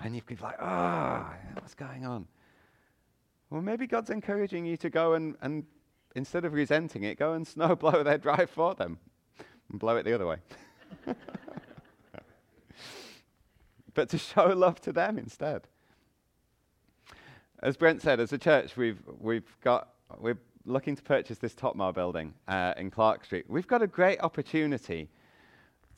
And 0.00 0.14
you 0.14 0.22
can 0.22 0.36
be 0.36 0.42
like, 0.42 0.56
ah, 0.60 1.32
oh, 1.32 1.36
what's 1.54 1.74
going 1.74 2.04
on? 2.04 2.26
Well, 3.50 3.62
maybe 3.62 3.86
God's 3.86 4.10
encouraging 4.10 4.66
you 4.66 4.76
to 4.78 4.90
go 4.90 5.14
and, 5.14 5.36
and 5.40 5.64
instead 6.14 6.44
of 6.44 6.52
resenting 6.52 7.04
it, 7.04 7.18
go 7.18 7.32
and 7.34 7.46
snow 7.48 7.76
blow 7.76 8.02
their 8.02 8.18
drive 8.18 8.50
for 8.50 8.74
them 8.74 8.98
and 9.70 9.78
blow 9.78 9.96
it 9.96 10.04
the 10.04 10.14
other 10.14 10.26
way. 10.26 10.36
but 13.94 14.08
to 14.10 14.18
show 14.18 14.46
love 14.46 14.80
to 14.82 14.92
them 14.92 15.18
instead. 15.18 15.68
As 17.62 17.76
Brent 17.76 18.02
said, 18.02 18.20
as 18.20 18.32
a 18.32 18.38
church, 18.38 18.76
we've, 18.76 19.00
we've 19.18 19.56
got, 19.62 19.88
we're 20.18 20.38
looking 20.66 20.94
to 20.94 21.02
purchase 21.02 21.38
this 21.38 21.54
Topmar 21.54 21.94
building 21.94 22.34
uh, 22.48 22.74
in 22.76 22.90
Clark 22.90 23.24
Street. 23.24 23.46
We've 23.48 23.66
got 23.66 23.80
a 23.82 23.86
great 23.86 24.20
opportunity 24.20 25.08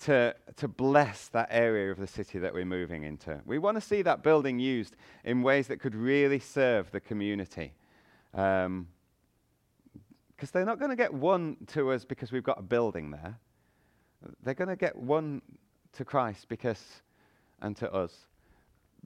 to, 0.04 0.34
to 0.56 0.68
bless 0.68 1.28
that 1.28 1.48
area 1.50 1.90
of 1.90 1.98
the 1.98 2.06
city 2.06 2.38
that 2.38 2.54
we're 2.54 2.64
moving 2.64 3.04
into. 3.04 3.40
We 3.44 3.58
want 3.58 3.76
to 3.76 3.80
see 3.80 4.02
that 4.02 4.22
building 4.22 4.58
used 4.58 4.96
in 5.24 5.42
ways 5.42 5.66
that 5.68 5.80
could 5.80 5.94
really 5.94 6.38
serve 6.38 6.90
the 6.90 7.00
community. 7.00 7.72
Because 8.32 8.66
um, 8.66 8.86
they're 10.52 10.64
not 10.64 10.78
going 10.78 10.90
to 10.90 10.96
get 10.96 11.12
won 11.12 11.56
to 11.68 11.90
us 11.90 12.04
because 12.04 12.30
we've 12.30 12.44
got 12.44 12.58
a 12.58 12.62
building 12.62 13.10
there. 13.10 13.38
They're 14.42 14.54
going 14.54 14.68
to 14.68 14.76
get 14.76 14.96
won 14.96 15.42
to 15.94 16.04
Christ 16.04 16.48
because 16.48 17.02
and 17.60 17.76
to 17.76 17.92
us 17.92 18.12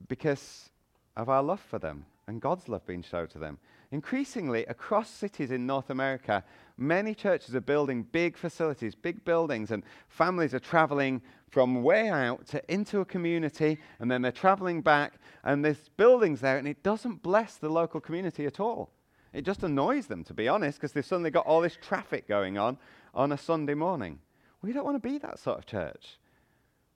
because 0.07 0.69
of 1.15 1.29
our 1.29 1.41
love 1.41 1.59
for 1.59 1.79
them 1.79 2.05
and 2.27 2.41
God's 2.41 2.69
love 2.69 2.85
being 2.85 3.03
shown 3.03 3.27
to 3.29 3.39
them. 3.39 3.57
Increasingly, 3.93 4.65
across 4.65 5.07
cities 5.07 5.51
in 5.51 5.67
North 5.67 5.91
America, 5.91 6.43
many 6.77 7.13
churches 7.13 7.53
are 7.53 7.61
building 7.61 8.01
big 8.01 8.35
facilities, 8.35 8.95
big 8.95 9.23
buildings, 9.23 9.69
and 9.69 9.83
families 10.07 10.55
are 10.55 10.59
traveling 10.59 11.21
from 11.51 11.83
way 11.83 12.09
out 12.09 12.47
to 12.47 12.73
into 12.73 13.01
a 13.01 13.05
community, 13.05 13.77
and 13.99 14.09
then 14.09 14.23
they're 14.23 14.31
traveling 14.31 14.81
back, 14.81 15.19
and 15.43 15.63
there's 15.63 15.89
buildings 15.95 16.41
there, 16.41 16.57
and 16.57 16.67
it 16.67 16.81
doesn't 16.81 17.21
bless 17.21 17.57
the 17.57 17.69
local 17.69 18.01
community 18.01 18.47
at 18.47 18.59
all. 18.59 18.89
It 19.31 19.45
just 19.45 19.61
annoys 19.61 20.07
them, 20.07 20.23
to 20.23 20.33
be 20.33 20.47
honest, 20.47 20.79
because 20.79 20.93
they've 20.93 21.05
suddenly 21.05 21.29
got 21.29 21.45
all 21.45 21.61
this 21.61 21.77
traffic 21.79 22.27
going 22.27 22.57
on 22.57 22.79
on 23.13 23.31
a 23.31 23.37
Sunday 23.37 23.75
morning. 23.75 24.17
We 24.63 24.73
don't 24.73 24.85
want 24.85 24.95
to 24.95 25.07
be 25.07 25.19
that 25.19 25.37
sort 25.37 25.59
of 25.59 25.67
church. 25.67 26.17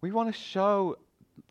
We 0.01 0.11
want 0.11 0.33
to 0.33 0.41
show 0.41 0.97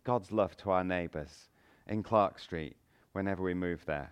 God's 0.03 0.33
love 0.33 0.57
to 0.57 0.73
our 0.73 0.83
neighbours 0.83 1.51
in 1.87 2.03
Clark 2.03 2.41
Street 2.41 2.75
whenever 3.13 3.45
we 3.45 3.55
move 3.55 3.85
there. 3.87 4.11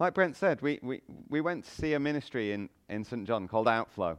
Like 0.00 0.14
Brent 0.14 0.34
said, 0.34 0.62
we, 0.62 0.78
we, 0.82 1.02
we 1.28 1.42
went 1.42 1.66
to 1.66 1.70
see 1.70 1.92
a 1.92 2.00
ministry 2.00 2.52
in, 2.52 2.70
in 2.88 3.04
St. 3.04 3.26
John 3.26 3.46
called 3.46 3.68
Outflow 3.68 4.16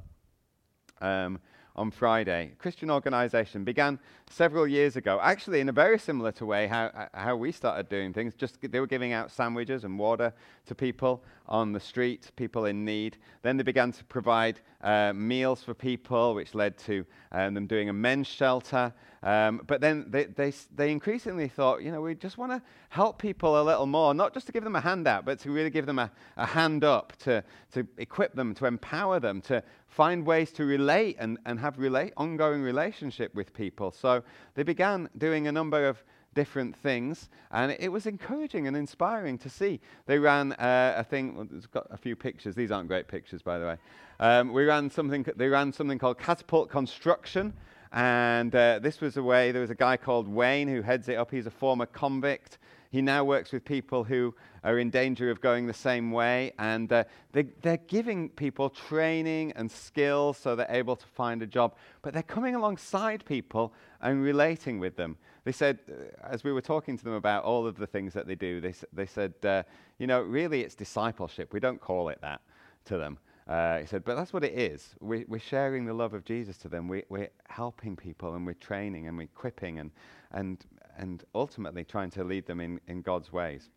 um, 1.01 1.39
on 1.75 1.89
Friday. 1.89 2.51
Christian 2.59 2.91
organization 2.91 3.63
began 3.63 3.97
several 4.29 4.67
years 4.67 4.95
ago, 4.95 5.19
actually 5.23 5.59
in 5.59 5.69
a 5.69 5.71
very 5.71 5.97
similar 5.97 6.31
to 6.33 6.45
way 6.45 6.67
how, 6.67 7.09
how 7.15 7.35
we 7.35 7.51
started 7.51 7.89
doing 7.89 8.13
things. 8.13 8.35
Just 8.35 8.59
they 8.61 8.79
were 8.79 8.85
giving 8.85 9.11
out 9.11 9.31
sandwiches 9.31 9.83
and 9.83 9.97
water 9.97 10.31
to 10.67 10.75
people 10.75 11.23
on 11.47 11.71
the 11.71 11.79
street, 11.79 12.29
people 12.35 12.65
in 12.65 12.85
need. 12.85 13.17
Then 13.41 13.57
they 13.57 13.63
began 13.63 13.91
to 13.91 14.03
provide 14.03 14.59
uh, 14.83 15.13
meals 15.13 15.63
for 15.63 15.73
people, 15.73 16.35
which 16.35 16.55
led 16.55 16.77
to 16.79 17.05
um, 17.31 17.53
them 17.53 17.67
doing 17.67 17.89
a 17.89 17.93
men's 17.93 18.27
shelter. 18.27 18.93
Um, 19.23 19.61
but 19.67 19.81
then 19.81 20.05
they, 20.09 20.25
they, 20.25 20.51
they 20.75 20.91
increasingly 20.91 21.47
thought, 21.47 21.83
you 21.83 21.91
know, 21.91 22.01
we 22.01 22.15
just 22.15 22.37
want 22.39 22.51
to 22.51 22.61
help 22.89 23.19
people 23.19 23.61
a 23.61 23.63
little 23.63 23.85
more, 23.85 24.13
not 24.13 24.33
just 24.33 24.47
to 24.47 24.51
give 24.51 24.63
them 24.63 24.75
a 24.75 24.81
handout, 24.81 25.25
but 25.25 25.39
to 25.41 25.51
really 25.51 25.69
give 25.69 25.85
them 25.85 25.99
a, 25.99 26.09
a 26.37 26.45
hand 26.45 26.83
up, 26.83 27.15
to, 27.17 27.43
to 27.73 27.87
equip 27.97 28.33
them, 28.33 28.55
to 28.55 28.65
empower 28.65 29.19
them, 29.19 29.39
to 29.41 29.61
find 29.87 30.25
ways 30.25 30.51
to 30.53 30.65
relate 30.65 31.17
and, 31.19 31.37
and 31.45 31.59
have 31.59 31.77
relate, 31.77 32.13
ongoing 32.17 32.63
relationship 32.63 33.35
with 33.35 33.53
people. 33.53 33.91
So 33.91 34.23
they 34.55 34.63
began 34.63 35.07
doing 35.17 35.47
a 35.47 35.51
number 35.51 35.87
of 35.87 36.03
different 36.33 36.75
things, 36.75 37.29
and 37.51 37.75
it 37.79 37.91
was 37.91 38.05
encouraging 38.05 38.67
and 38.67 38.75
inspiring 38.77 39.37
to 39.39 39.49
see. 39.49 39.79
They 40.05 40.17
ran 40.17 40.53
uh, 40.53 40.95
a 40.97 41.03
thing. 41.03 41.35
Well, 41.35 41.47
it's 41.55 41.65
got 41.65 41.87
a 41.91 41.97
few 41.97 42.15
pictures. 42.15 42.55
These 42.55 42.71
aren't 42.71 42.87
great 42.87 43.07
pictures, 43.07 43.41
by 43.41 43.59
the 43.59 43.65
way. 43.65 43.77
Um, 44.19 44.53
we 44.53 44.65
ran 44.65 44.89
something. 44.89 45.25
They 45.35 45.47
ran 45.47 45.73
something 45.73 45.99
called 45.99 46.19
Catapult 46.19 46.69
Construction, 46.69 47.53
and 47.91 48.55
uh, 48.55 48.79
this 48.79 49.01
was 49.01 49.17
a 49.17 49.23
way. 49.23 49.51
There 49.51 49.61
was 49.61 49.71
a 49.71 49.75
guy 49.75 49.97
called 49.97 50.27
Wayne 50.27 50.67
who 50.67 50.81
heads 50.81 51.09
it 51.09 51.15
up. 51.15 51.31
He's 51.31 51.47
a 51.47 51.51
former 51.51 51.85
convict. 51.85 52.57
He 52.91 53.01
now 53.01 53.23
works 53.23 53.53
with 53.53 53.63
people 53.63 54.03
who 54.03 54.35
are 54.65 54.77
in 54.77 54.89
danger 54.89 55.31
of 55.31 55.39
going 55.39 55.65
the 55.65 55.73
same 55.73 56.11
way, 56.11 56.51
and 56.59 56.91
uh, 56.91 57.05
they, 57.31 57.43
they're 57.61 57.77
giving 57.77 58.29
people 58.29 58.69
training 58.69 59.53
and 59.55 59.71
skills 59.71 60.37
so 60.37 60.55
they're 60.57 60.67
able 60.69 60.97
to 60.97 61.05
find 61.07 61.41
a 61.41 61.47
job. 61.47 61.75
But 62.01 62.13
they're 62.13 62.21
coming 62.21 62.53
alongside 62.53 63.23
people 63.25 63.73
and 64.01 64.21
relating 64.21 64.77
with 64.77 64.97
them. 64.97 65.17
They 65.43 65.51
said, 65.51 65.79
uh, 65.89 66.27
as 66.27 66.43
we 66.43 66.51
were 66.51 66.61
talking 66.61 66.97
to 66.97 67.03
them 67.03 67.13
about 67.13 67.43
all 67.43 67.65
of 67.65 67.77
the 67.77 67.87
things 67.87 68.13
that 68.13 68.27
they 68.27 68.35
do, 68.35 68.61
they, 68.61 68.73
they 68.93 69.05
said, 69.05 69.33
uh, 69.43 69.63
you 69.97 70.07
know, 70.07 70.21
really 70.21 70.61
it's 70.61 70.75
discipleship. 70.75 71.53
We 71.53 71.59
don't 71.59 71.81
call 71.81 72.09
it 72.09 72.19
that 72.21 72.41
to 72.85 72.97
them. 72.97 73.17
Uh, 73.47 73.79
he 73.79 73.85
said, 73.85 74.03
but 74.05 74.15
that's 74.15 74.33
what 74.33 74.43
it 74.43 74.57
is. 74.57 74.95
We, 74.99 75.25
are 75.29 75.39
sharing 75.39 75.85
the 75.85 75.93
love 75.93 76.13
of 76.13 76.23
Jesus 76.23 76.57
to 76.59 76.69
them. 76.69 76.87
We, 76.87 77.03
are 77.11 77.27
helping 77.49 77.95
people 77.95 78.35
and 78.35 78.45
we're 78.45 78.53
training 78.53 79.07
and 79.07 79.17
we're 79.17 79.23
equipping 79.23 79.79
and, 79.79 79.91
and, 80.31 80.63
and 80.97 81.23
ultimately 81.33 81.83
trying 81.83 82.11
to 82.11 82.23
lead 82.23 82.45
them 82.45 82.61
in, 82.61 82.79
in 82.87 83.01
God's 83.01 83.33
ways 83.33 83.69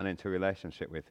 and 0.00 0.08
into 0.08 0.28
a 0.28 0.30
relationship 0.30 0.90
with 0.90 1.04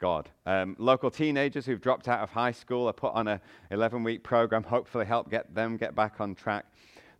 God. 0.00 0.28
Um, 0.46 0.74
local 0.78 1.10
teenagers 1.10 1.66
who've 1.66 1.80
dropped 1.80 2.08
out 2.08 2.20
of 2.20 2.30
high 2.30 2.52
school 2.52 2.88
are 2.88 2.92
put 2.92 3.14
on 3.14 3.28
a 3.28 3.40
11 3.70 4.02
week 4.02 4.24
program, 4.24 4.64
hopefully 4.64 5.04
help 5.04 5.30
get 5.30 5.54
them 5.54 5.76
get 5.76 5.94
back 5.94 6.20
on 6.20 6.34
track. 6.34 6.64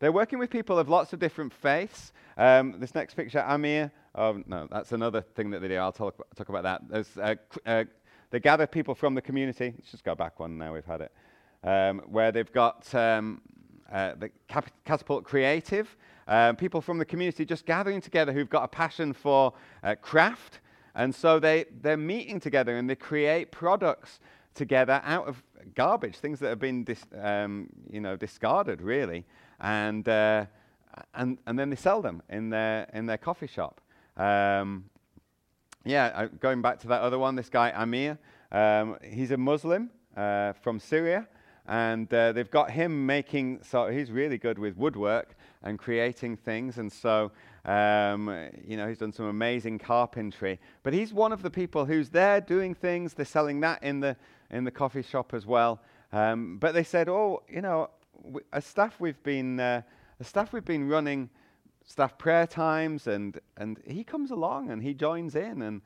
They're 0.00 0.12
working 0.12 0.38
with 0.38 0.48
people 0.50 0.78
of 0.78 0.88
lots 0.88 1.12
of 1.12 1.18
different 1.18 1.52
faiths. 1.52 2.12
Um, 2.38 2.76
this 2.78 2.94
next 2.94 3.14
picture, 3.14 3.44
Amir, 3.46 3.92
oh 4.14 4.42
no, 4.46 4.66
that's 4.70 4.92
another 4.92 5.20
thing 5.20 5.50
that 5.50 5.60
they 5.60 5.68
do. 5.68 5.76
I'll 5.76 5.92
talk, 5.92 6.16
talk 6.34 6.48
about 6.48 6.62
that. 6.90 7.06
Uh, 7.22 7.34
uh, 7.66 7.84
they 8.30 8.40
gather 8.40 8.66
people 8.66 8.94
from 8.94 9.14
the 9.14 9.20
community. 9.20 9.74
Let's 9.76 9.90
just 9.90 10.04
go 10.04 10.14
back 10.14 10.40
one 10.40 10.56
now, 10.56 10.72
we've 10.72 10.86
had 10.86 11.02
it. 11.02 11.12
Um, 11.62 12.00
where 12.06 12.32
they've 12.32 12.50
got 12.50 12.92
um, 12.94 13.42
uh, 13.92 14.14
the 14.18 14.30
Cap- 14.48 14.72
Catapult 14.86 15.24
Creative, 15.24 15.94
um, 16.26 16.56
people 16.56 16.80
from 16.80 16.96
the 16.96 17.04
community 17.04 17.44
just 17.44 17.66
gathering 17.66 18.00
together 18.00 18.32
who've 18.32 18.48
got 18.48 18.64
a 18.64 18.68
passion 18.68 19.12
for 19.12 19.52
uh, 19.82 19.96
craft. 20.00 20.60
And 20.94 21.14
so 21.14 21.38
they, 21.38 21.66
they're 21.82 21.98
meeting 21.98 22.40
together 22.40 22.76
and 22.76 22.88
they 22.88 22.94
create 22.94 23.52
products 23.52 24.18
together 24.54 25.02
out 25.04 25.28
of 25.28 25.42
garbage, 25.74 26.16
things 26.16 26.38
that 26.40 26.48
have 26.48 26.58
been 26.58 26.84
dis, 26.84 27.04
um, 27.20 27.68
you 27.90 28.00
know, 28.00 28.16
discarded, 28.16 28.80
really. 28.80 29.26
And, 29.60 30.08
uh, 30.08 30.46
and, 31.14 31.38
and 31.46 31.58
then 31.58 31.70
they 31.70 31.76
sell 31.76 32.02
them 32.02 32.22
in 32.28 32.50
their, 32.50 32.88
in 32.92 33.06
their 33.06 33.18
coffee 33.18 33.46
shop. 33.46 33.80
Um, 34.16 34.84
yeah, 35.84 36.12
uh, 36.14 36.28
going 36.40 36.62
back 36.62 36.80
to 36.80 36.88
that 36.88 37.00
other 37.00 37.18
one, 37.18 37.36
this 37.36 37.48
guy 37.48 37.72
Amir, 37.74 38.18
um, 38.52 38.96
he's 39.02 39.30
a 39.30 39.36
Muslim 39.36 39.90
uh, 40.16 40.52
from 40.54 40.78
Syria. 40.78 41.26
And 41.66 42.12
uh, 42.12 42.32
they've 42.32 42.50
got 42.50 42.72
him 42.72 43.06
making, 43.06 43.60
so 43.62 43.88
he's 43.88 44.10
really 44.10 44.38
good 44.38 44.58
with 44.58 44.76
woodwork 44.76 45.36
and 45.62 45.78
creating 45.78 46.36
things. 46.36 46.78
And 46.78 46.90
so, 46.90 47.30
um, 47.64 48.48
you 48.66 48.76
know, 48.76 48.88
he's 48.88 48.98
done 48.98 49.12
some 49.12 49.26
amazing 49.26 49.78
carpentry. 49.78 50.58
But 50.82 50.94
he's 50.94 51.12
one 51.12 51.32
of 51.32 51.42
the 51.42 51.50
people 51.50 51.84
who's 51.84 52.08
there 52.08 52.40
doing 52.40 52.74
things. 52.74 53.14
They're 53.14 53.24
selling 53.24 53.60
that 53.60 53.84
in 53.84 54.00
the, 54.00 54.16
in 54.50 54.64
the 54.64 54.70
coffee 54.72 55.02
shop 55.02 55.32
as 55.32 55.46
well. 55.46 55.80
Um, 56.12 56.58
but 56.58 56.74
they 56.74 56.82
said, 56.82 57.08
oh, 57.08 57.44
you 57.48 57.60
know, 57.60 57.90
as 58.52 58.64
staff 58.64 59.00
we've 59.00 59.22
been, 59.22 59.60
uh, 59.60 59.82
staff 60.22 60.52
we've 60.52 60.64
been 60.64 60.88
running 60.88 61.30
staff 61.84 62.16
prayer 62.18 62.46
times, 62.46 63.06
and, 63.06 63.40
and 63.56 63.80
he 63.86 64.04
comes 64.04 64.30
along 64.30 64.70
and 64.70 64.82
he 64.82 64.94
joins 64.94 65.34
in. 65.34 65.62
And 65.62 65.82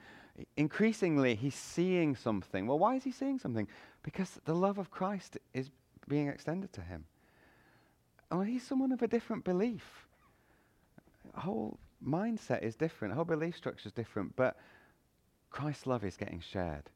increasingly, 0.56 1.34
he's 1.34 1.54
seeing 1.54 2.14
something. 2.14 2.66
Well, 2.66 2.78
why 2.78 2.96
is 2.96 3.04
he 3.04 3.10
seeing 3.10 3.38
something? 3.38 3.68
Because 4.02 4.38
the 4.44 4.54
love 4.54 4.78
of 4.78 4.90
Christ 4.90 5.38
is 5.54 5.70
being 6.08 6.28
extended 6.28 6.72
to 6.74 6.82
him. 6.82 7.04
Oh, 8.30 8.42
he's 8.42 8.62
someone 8.62 8.92
of 8.92 9.02
a 9.02 9.08
different 9.08 9.44
belief. 9.44 10.06
Whole 11.34 11.78
mindset 12.06 12.62
is 12.62 12.76
different, 12.76 13.14
whole 13.14 13.24
belief 13.24 13.56
structure 13.56 13.86
is 13.86 13.92
different, 13.92 14.36
but 14.36 14.56
Christ's 15.50 15.86
love 15.86 16.04
is 16.04 16.16
getting 16.16 16.40
shared. 16.40 16.90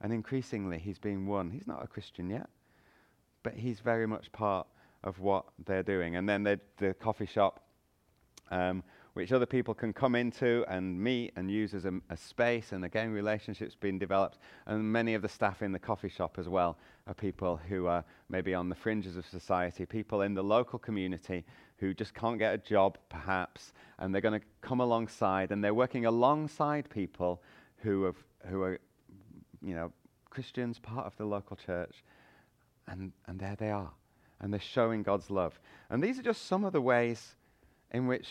And 0.00 0.12
increasingly, 0.12 0.78
he's 0.78 0.98
being 0.98 1.26
won. 1.26 1.50
He's 1.50 1.66
not 1.66 1.82
a 1.82 1.86
Christian 1.86 2.28
yet, 2.28 2.48
but 3.42 3.54
he's 3.54 3.80
very 3.80 4.06
much 4.06 4.30
part 4.32 4.66
of 5.04 5.20
what 5.20 5.46
they're 5.64 5.82
doing. 5.82 6.16
And 6.16 6.28
then 6.28 6.42
the 6.42 6.94
coffee 6.94 7.26
shop 7.26 7.60
um, 8.50 8.82
which 9.14 9.32
other 9.32 9.46
people 9.46 9.74
can 9.74 9.92
come 9.92 10.14
into 10.14 10.64
and 10.68 10.98
meet 10.98 11.32
and 11.36 11.50
use 11.50 11.74
as 11.74 11.84
a, 11.84 11.92
a, 12.08 12.16
space. 12.16 12.72
And 12.72 12.84
again, 12.84 13.10
relationships 13.10 13.74
being 13.78 13.98
developed. 13.98 14.38
And 14.66 14.90
many 14.90 15.14
of 15.14 15.22
the 15.22 15.28
staff 15.28 15.62
in 15.62 15.72
the 15.72 15.78
coffee 15.78 16.08
shop 16.08 16.36
as 16.38 16.48
well 16.48 16.78
are 17.06 17.14
people 17.14 17.60
who 17.68 17.86
are 17.86 18.04
maybe 18.30 18.54
on 18.54 18.68
the 18.68 18.74
fringes 18.74 19.16
of 19.16 19.26
society, 19.26 19.84
people 19.84 20.22
in 20.22 20.34
the 20.34 20.42
local 20.42 20.78
community 20.78 21.44
who 21.76 21.92
just 21.92 22.14
can't 22.14 22.38
get 22.38 22.54
a 22.54 22.58
job, 22.58 22.96
perhaps, 23.08 23.72
and 23.98 24.14
they're 24.14 24.22
going 24.22 24.38
to 24.38 24.46
come 24.60 24.80
alongside, 24.80 25.50
and 25.50 25.64
they're 25.64 25.74
working 25.74 26.06
alongside 26.06 26.88
people 26.88 27.42
who, 27.78 28.04
have, 28.04 28.16
who 28.46 28.62
are, 28.62 28.78
you 29.60 29.74
know, 29.74 29.92
Christians, 30.30 30.78
part 30.78 31.06
of 31.06 31.16
the 31.16 31.24
local 31.24 31.56
church, 31.56 32.04
and, 32.86 33.10
and 33.26 33.40
there 33.40 33.56
they 33.58 33.70
are, 33.70 33.90
and 34.42 34.52
they're 34.52 34.60
showing 34.60 35.02
God's 35.02 35.30
love. 35.30 35.58
And 35.88 36.02
these 36.02 36.18
are 36.18 36.22
just 36.22 36.46
some 36.46 36.64
of 36.64 36.72
the 36.72 36.80
ways 36.80 37.36
in 37.92 38.06
which 38.06 38.28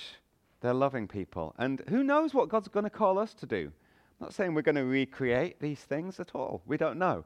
they're 0.60 0.74
loving 0.74 1.08
people. 1.08 1.56
And 1.58 1.82
who 1.90 2.04
knows 2.04 2.34
what 2.34 2.50
God's 2.50 2.68
going 2.68 2.84
to 2.84 2.90
call 2.90 3.18
us 3.18 3.34
to 3.36 3.46
do? 3.46 3.72
I'm 4.20 4.26
not 4.26 4.34
saying 4.34 4.54
we're 4.54 4.62
going 4.62 4.76
to 4.76 4.86
recreate 4.86 5.60
these 5.60 5.80
things 5.80 6.20
at 6.20 6.36
all. 6.36 6.62
We 6.68 6.78
don't 6.78 7.00
know. 7.00 7.24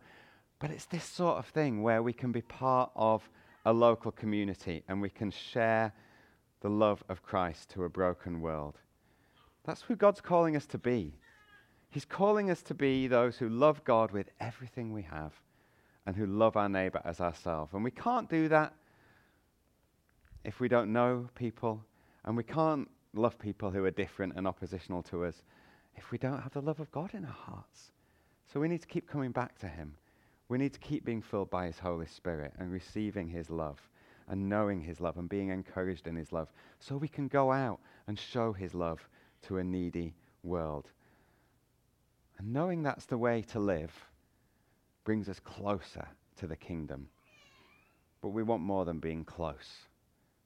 But 0.59 0.69
it's 0.69 0.86
this 0.86 1.03
sort 1.03 1.39
of 1.39 1.47
thing 1.47 1.81
where 1.81 2.01
we 2.01 2.13
can 2.13 2.31
be 2.31 2.41
part 2.41 2.91
of 2.95 3.27
a 3.65 3.73
local 3.73 4.11
community 4.11 4.83
and 4.88 5.01
we 5.01 5.09
can 5.09 5.31
share 5.31 5.91
the 6.61 6.69
love 6.69 7.03
of 7.09 7.23
Christ 7.23 7.69
to 7.71 7.83
a 7.83 7.89
broken 7.89 8.39
world. 8.39 8.77
That's 9.65 9.81
who 9.81 9.95
God's 9.95 10.21
calling 10.21 10.55
us 10.55 10.67
to 10.67 10.77
be. 10.77 11.15
He's 11.89 12.05
calling 12.05 12.51
us 12.51 12.61
to 12.63 12.73
be 12.73 13.07
those 13.07 13.38
who 13.38 13.49
love 13.49 13.83
God 13.83 14.11
with 14.11 14.29
everything 14.39 14.93
we 14.93 15.01
have 15.01 15.33
and 16.06 16.16
who 16.16 16.26
love 16.26 16.56
our 16.56 16.70
neighbor 16.70 17.01
as 17.03 17.20
ourselves. 17.20 17.74
And 17.74 17.84
we 17.84 17.91
can't 17.91 18.30
do 18.30 18.47
that 18.49 18.74
if 20.43 20.60
we 20.60 20.68
don't 20.68 20.93
know 20.93 21.28
people 21.36 21.84
and 22.24 22.38
we 22.38 22.43
can't 22.43 22.89
love 23.14 23.39
people 23.39 23.72
who 23.72 23.84
are 23.86 23.91
different 23.91 24.34
and 24.36 24.47
oppositional 24.47 25.01
to 25.03 25.26
us 25.26 25.41
if 25.95 26.12
we 26.12 26.18
don't 26.18 26.41
have 26.41 26.53
the 26.53 26.62
love 26.62 26.80
of 26.80 26.91
God 26.91 27.14
in 27.14 27.26
our 27.26 27.32
hearts. 27.32 27.91
So 28.51 28.60
we 28.60 28.68
need 28.68 28.82
to 28.82 28.88
keep 28.88 29.10
coming 29.10 29.32
back 29.32 29.58
to 29.60 29.68
Him. 29.68 29.95
We 30.49 30.58
need 30.58 30.74
to 30.74 30.80
keep 30.80 31.06
being 31.06 31.22
filled 31.22 31.49
by 31.49 31.66
His 31.66 31.80
Holy 31.80 32.06
Spirit 32.06 32.53
and 32.60 32.72
receiving 32.72 33.28
His 33.28 33.49
love 33.49 33.80
and 34.28 34.49
knowing 34.49 34.82
His 34.82 34.99
love 34.99 35.18
and 35.18 35.30
being 35.30 35.49
encouraged 35.49 36.08
in 36.08 36.16
His 36.16 36.32
love 36.32 36.51
so 36.80 36.97
we 36.97 37.08
can 37.08 37.28
go 37.28 37.51
out 37.51 37.80
and 38.08 38.20
show 38.20 38.53
His 38.53 38.74
love 38.74 39.08
to 39.43 39.58
a 39.58 39.64
needy 39.64 40.14
world. 40.43 40.89
And 42.38 42.53
knowing 42.53 42.84
that's 42.84 43.06
the 43.06 43.18
way 43.18 43.41
to 43.43 43.60
live 43.60 43.93
brings 45.06 45.30
us 45.30 45.39
closer 45.39 46.06
to 46.36 46.47
the 46.47 46.56
kingdom. 46.58 47.08
But 48.22 48.30
we 48.30 48.43
want 48.43 48.62
more 48.62 48.84
than 48.84 48.99
being 48.99 49.24
close 49.24 49.88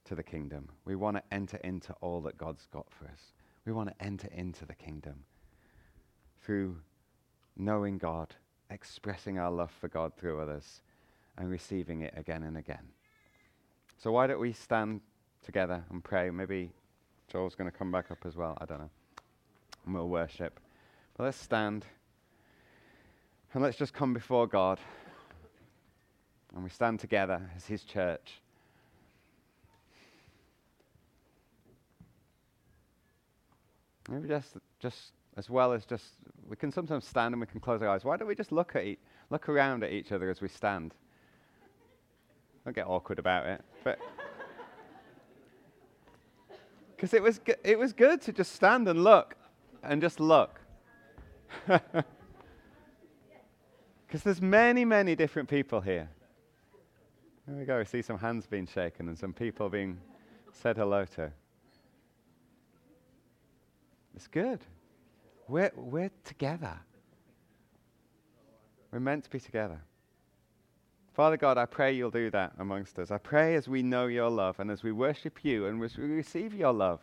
to 0.06 0.14
the 0.14 0.24
kingdom. 0.24 0.70
We 0.86 0.96
want 0.96 1.18
to 1.18 1.24
enter 1.32 1.58
into 1.64 1.94
all 2.02 2.22
that 2.22 2.38
God's 2.38 2.68
got 2.72 2.86
for 2.92 3.06
us. 3.06 3.32
We 3.66 3.72
want 3.72 3.90
to 3.90 4.06
enter 4.06 4.28
into 4.32 4.66
the 4.66 4.76
kingdom 4.76 5.24
through 6.42 6.78
knowing 7.56 7.98
God, 7.98 8.36
expressing 8.70 9.40
our 9.40 9.50
love 9.50 9.72
for 9.72 9.88
God 9.88 10.14
through 10.16 10.42
others, 10.42 10.82
and 11.38 11.50
receiving 11.50 12.02
it 12.02 12.14
again 12.18 12.44
and 12.44 12.58
again. 12.58 12.90
So, 13.98 14.12
why 14.12 14.28
don't 14.28 14.40
we 14.40 14.54
stand 14.54 15.02
together 15.44 15.84
and 15.90 16.04
pray? 16.04 16.30
Maybe 16.30 16.72
Joel's 17.28 17.56
going 17.56 17.70
to 17.70 17.78
come 17.78 17.92
back 17.92 18.12
up 18.12 18.26
as 18.26 18.36
well. 18.36 18.58
I 18.60 18.66
don't 18.66 18.80
know. 18.80 18.90
And 19.86 19.96
we'll 19.96 20.10
worship. 20.10 20.60
But 21.16 21.26
let's 21.26 21.38
stand 21.38 21.86
and 23.54 23.64
let's 23.64 23.78
just 23.78 23.94
come 23.94 24.14
before 24.14 24.48
God. 24.48 24.80
And 26.54 26.64
we 26.64 26.70
stand 26.70 27.00
together 27.00 27.42
as 27.56 27.66
His 27.66 27.84
church. 27.84 28.42
Maybe 34.10 34.28
just, 34.28 34.58
just 34.80 35.12
as 35.38 35.50
well 35.50 35.72
as 35.72 35.86
just, 35.86 36.14
we 36.48 36.56
can 36.56 36.72
sometimes 36.72 37.06
stand 37.06 37.34
and 37.34 37.42
we 37.42 37.48
can 37.48 37.60
close 37.60 37.82
our 37.82 37.90
eyes. 37.90 38.04
Why 38.04 38.18
don't 38.18 38.28
we 38.28 38.36
just 38.36 38.52
look, 38.52 38.76
at 38.76 38.84
e- 38.84 38.98
look 39.30 39.48
around 39.50 39.84
at 39.84 39.92
each 39.92 40.12
other 40.12 40.30
as 40.30 40.42
we 40.42 40.48
stand? 40.48 40.96
Don't 42.66 42.76
get 42.76 42.88
awkward 42.88 43.20
about 43.20 43.46
it. 43.46 43.62
But 43.84 44.00
because 46.96 47.14
it 47.14 47.22
was, 47.22 47.40
it 47.64 47.78
was 47.78 47.94
good 47.94 48.22
to 48.24 48.32
just 48.32 48.54
stand 48.54 48.88
and 48.88 49.04
look 49.04 49.36
and 49.84 50.02
just 50.02 50.20
look. 50.20 50.60
Because 54.10 54.24
there's 54.24 54.42
many, 54.42 54.86
many 54.86 55.16
different 55.16 55.48
people 55.48 55.82
here. 55.82 56.10
There 57.46 57.56
we 57.56 57.64
go. 57.64 57.78
We 57.78 57.86
see 57.86 58.02
some 58.02 58.18
hands 58.18 58.48
being 58.48 58.66
shaken 58.66 59.08
and 59.08 59.16
some 59.16 59.34
people 59.34 59.70
being 59.70 60.00
said 60.52 60.78
hello 60.78 61.06
to. 61.14 61.32
It's 64.16 64.26
good. 64.26 64.62
We're, 65.48 65.72
we're 65.76 66.10
together. 66.26 66.76
We're 68.92 69.00
meant 69.00 69.26
to 69.26 69.30
be 69.30 69.40
together. 69.40 69.80
Father 71.14 71.38
God, 71.38 71.60
I 71.60 71.68
pray 71.68 71.92
you'll 71.92 72.10
do 72.10 72.32
that 72.32 72.54
amongst 72.58 72.98
us. 72.98 73.12
I 73.12 73.20
pray 73.20 73.54
as 73.54 73.68
we 73.68 73.84
know 73.84 74.08
your 74.08 74.32
love 74.32 74.60
and 74.60 74.72
as 74.72 74.82
we 74.82 74.92
worship 74.92 75.46
you 75.46 75.68
and 75.68 75.84
as 75.84 75.98
we 76.00 76.06
receive 76.06 76.56
your 76.56 76.74
love 76.74 77.02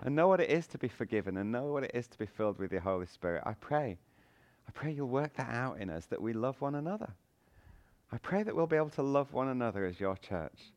and 0.00 0.16
know 0.16 0.26
what 0.26 0.40
it 0.40 0.50
is 0.50 0.66
to 0.68 0.78
be 0.78 0.88
forgiven 0.88 1.36
and 1.36 1.52
know 1.52 1.66
what 1.66 1.84
it 1.84 1.92
is 1.94 2.08
to 2.08 2.18
be 2.18 2.26
filled 2.26 2.58
with 2.58 2.72
your 2.72 2.80
Holy 2.80 3.06
Spirit, 3.06 3.44
I 3.46 3.52
pray. 3.52 3.98
I 4.68 4.70
pray 4.72 4.92
you'll 4.92 5.08
work 5.08 5.34
that 5.34 5.50
out 5.50 5.80
in 5.80 5.88
us 5.88 6.06
that 6.06 6.20
we 6.20 6.34
love 6.34 6.60
one 6.60 6.74
another. 6.74 7.10
I 8.12 8.18
pray 8.18 8.42
that 8.42 8.54
we'll 8.54 8.66
be 8.66 8.76
able 8.76 8.90
to 8.90 9.02
love 9.02 9.32
one 9.32 9.48
another 9.48 9.86
as 9.86 9.98
your 9.98 10.16
church. 10.16 10.72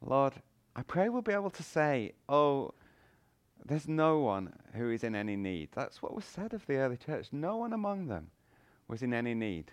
Lord, 0.00 0.34
I 0.76 0.82
pray 0.82 1.08
we'll 1.08 1.22
be 1.22 1.32
able 1.32 1.50
to 1.50 1.62
say, 1.62 2.12
oh, 2.28 2.74
there's 3.64 3.88
no 3.88 4.18
one 4.18 4.52
who 4.74 4.90
is 4.90 5.04
in 5.04 5.14
any 5.14 5.36
need. 5.36 5.70
That's 5.72 6.02
what 6.02 6.14
was 6.14 6.24
said 6.24 6.52
of 6.52 6.66
the 6.66 6.76
early 6.76 6.96
church. 6.96 7.28
No 7.32 7.56
one 7.56 7.72
among 7.72 8.08
them 8.08 8.30
was 8.88 9.02
in 9.02 9.14
any 9.14 9.34
need. 9.34 9.70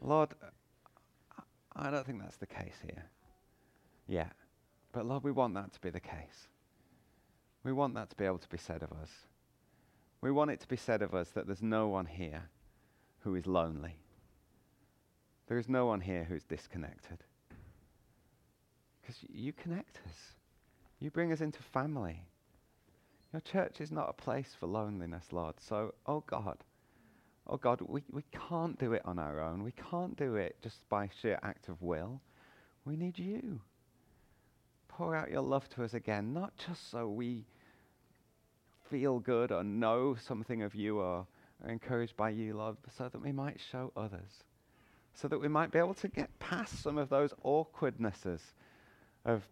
Lord, 0.00 0.30
I 1.74 1.90
don't 1.90 2.06
think 2.06 2.20
that's 2.20 2.36
the 2.36 2.46
case 2.46 2.76
here. 2.82 3.04
Yeah. 4.06 4.28
But 4.92 5.06
Lord, 5.06 5.24
we 5.24 5.32
want 5.32 5.54
that 5.54 5.72
to 5.72 5.80
be 5.80 5.90
the 5.90 6.00
case. 6.00 6.48
We 7.64 7.72
want 7.72 7.94
that 7.94 8.10
to 8.10 8.16
be 8.16 8.24
able 8.24 8.38
to 8.38 8.48
be 8.48 8.58
said 8.58 8.82
of 8.82 8.92
us. 8.92 9.10
We 10.20 10.30
want 10.30 10.50
it 10.50 10.60
to 10.60 10.68
be 10.68 10.76
said 10.76 11.02
of 11.02 11.14
us 11.14 11.28
that 11.30 11.46
there's 11.46 11.62
no 11.62 11.88
one 11.88 12.06
here 12.06 12.48
who 13.20 13.34
is 13.34 13.46
lonely. 13.46 13.96
There 15.46 15.58
is 15.58 15.68
no 15.68 15.86
one 15.86 16.00
here 16.00 16.24
who's 16.24 16.44
disconnected. 16.44 17.24
Because 19.00 19.16
you 19.28 19.52
connect 19.52 20.00
us, 20.06 20.34
you 21.00 21.10
bring 21.10 21.32
us 21.32 21.40
into 21.40 21.62
family. 21.62 22.26
Your 23.32 23.40
church 23.40 23.80
is 23.80 23.92
not 23.92 24.10
a 24.10 24.12
place 24.12 24.54
for 24.58 24.66
loneliness, 24.66 25.26
Lord. 25.32 25.54
So, 25.60 25.94
oh 26.06 26.24
God, 26.26 26.58
oh 27.46 27.56
God, 27.56 27.80
we, 27.82 28.02
we 28.10 28.24
can't 28.48 28.78
do 28.78 28.92
it 28.92 29.02
on 29.04 29.18
our 29.18 29.40
own. 29.40 29.62
We 29.62 29.72
can't 29.90 30.16
do 30.16 30.36
it 30.36 30.56
just 30.62 30.88
by 30.88 31.10
sheer 31.20 31.38
act 31.42 31.68
of 31.68 31.80
will. 31.80 32.20
We 32.84 32.96
need 32.96 33.18
you. 33.18 33.60
Pour 34.88 35.14
out 35.14 35.30
your 35.30 35.42
love 35.42 35.68
to 35.70 35.84
us 35.84 35.94
again, 35.94 36.32
not 36.32 36.52
just 36.56 36.90
so 36.90 37.08
we 37.08 37.44
feel 38.90 39.18
good 39.18 39.52
or 39.52 39.62
know 39.64 40.16
something 40.26 40.62
of 40.62 40.74
you 40.74 40.98
or 40.98 41.26
are 41.64 41.70
encouraged 41.70 42.16
by 42.16 42.30
you, 42.30 42.56
Lord, 42.56 42.76
so 42.96 43.08
that 43.08 43.20
we 43.20 43.32
might 43.32 43.60
show 43.70 43.92
others. 43.96 44.44
So 45.14 45.28
that 45.28 45.40
we 45.40 45.48
might 45.48 45.72
be 45.72 45.78
able 45.78 45.94
to 45.94 46.08
get 46.08 46.38
past 46.38 46.82
some 46.82 46.98
of 46.98 47.08
those 47.08 47.32
awkwardnesses 47.42 48.40
of, 49.24 49.42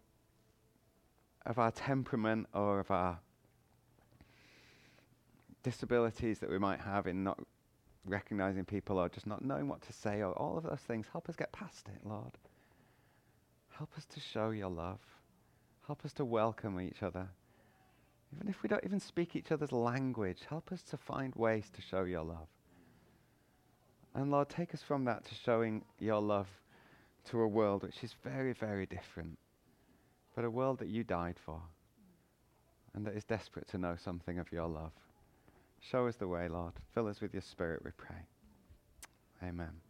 of 1.45 1.59
our 1.59 1.71
temperament 1.71 2.47
or 2.53 2.79
of 2.79 2.89
our 2.91 3.19
disabilities 5.63 6.39
that 6.39 6.49
we 6.49 6.57
might 6.57 6.79
have 6.79 7.07
in 7.07 7.23
not 7.23 7.39
recognizing 8.05 8.63
people 8.63 8.97
or 8.97 9.09
just 9.09 9.27
not 9.27 9.43
knowing 9.43 9.67
what 9.67 9.81
to 9.81 9.91
say 9.91 10.21
or 10.21 10.31
all 10.33 10.57
of 10.57 10.63
those 10.63 10.79
things. 10.79 11.05
Help 11.11 11.27
us 11.27 11.35
get 11.35 11.51
past 11.51 11.87
it, 11.89 12.07
Lord. 12.07 12.31
Help 13.77 13.89
us 13.97 14.05
to 14.05 14.19
show 14.19 14.51
your 14.51 14.69
love. 14.69 14.99
Help 15.85 16.05
us 16.05 16.13
to 16.13 16.25
welcome 16.25 16.79
each 16.79 17.03
other. 17.03 17.27
Even 18.35 18.49
if 18.49 18.61
we 18.61 18.69
don't 18.69 18.83
even 18.83 18.99
speak 18.99 19.35
each 19.35 19.51
other's 19.51 19.71
language, 19.71 20.39
help 20.49 20.71
us 20.71 20.81
to 20.83 20.97
find 20.97 21.33
ways 21.35 21.69
to 21.73 21.81
show 21.81 22.03
your 22.03 22.23
love. 22.23 22.47
And 24.13 24.31
Lord, 24.31 24.49
take 24.49 24.73
us 24.73 24.81
from 24.81 25.05
that 25.05 25.25
to 25.25 25.35
showing 25.35 25.83
your 25.99 26.21
love 26.21 26.47
to 27.29 27.41
a 27.41 27.47
world 27.47 27.83
which 27.83 28.03
is 28.03 28.15
very, 28.23 28.53
very 28.53 28.85
different, 28.85 29.37
but 30.35 30.45
a 30.45 30.49
world 30.49 30.79
that 30.79 30.87
you 30.87 31.03
died 31.03 31.37
for 31.45 31.61
and 32.97 33.05
that 33.05 33.15
is 33.15 33.23
desperate 33.23 33.67
to 33.69 33.77
know 33.77 33.95
something 33.95 34.39
of 34.39 34.51
your 34.51 34.67
love. 34.67 34.91
Show 35.79 36.07
us 36.07 36.15
the 36.15 36.27
way, 36.27 36.47
Lord. 36.47 36.73
Fill 36.95 37.07
us 37.07 37.21
with 37.21 37.31
your 37.31 37.43
spirit, 37.43 37.81
we 37.85 37.91
pray. 37.91 38.25
Amen. 39.43 39.86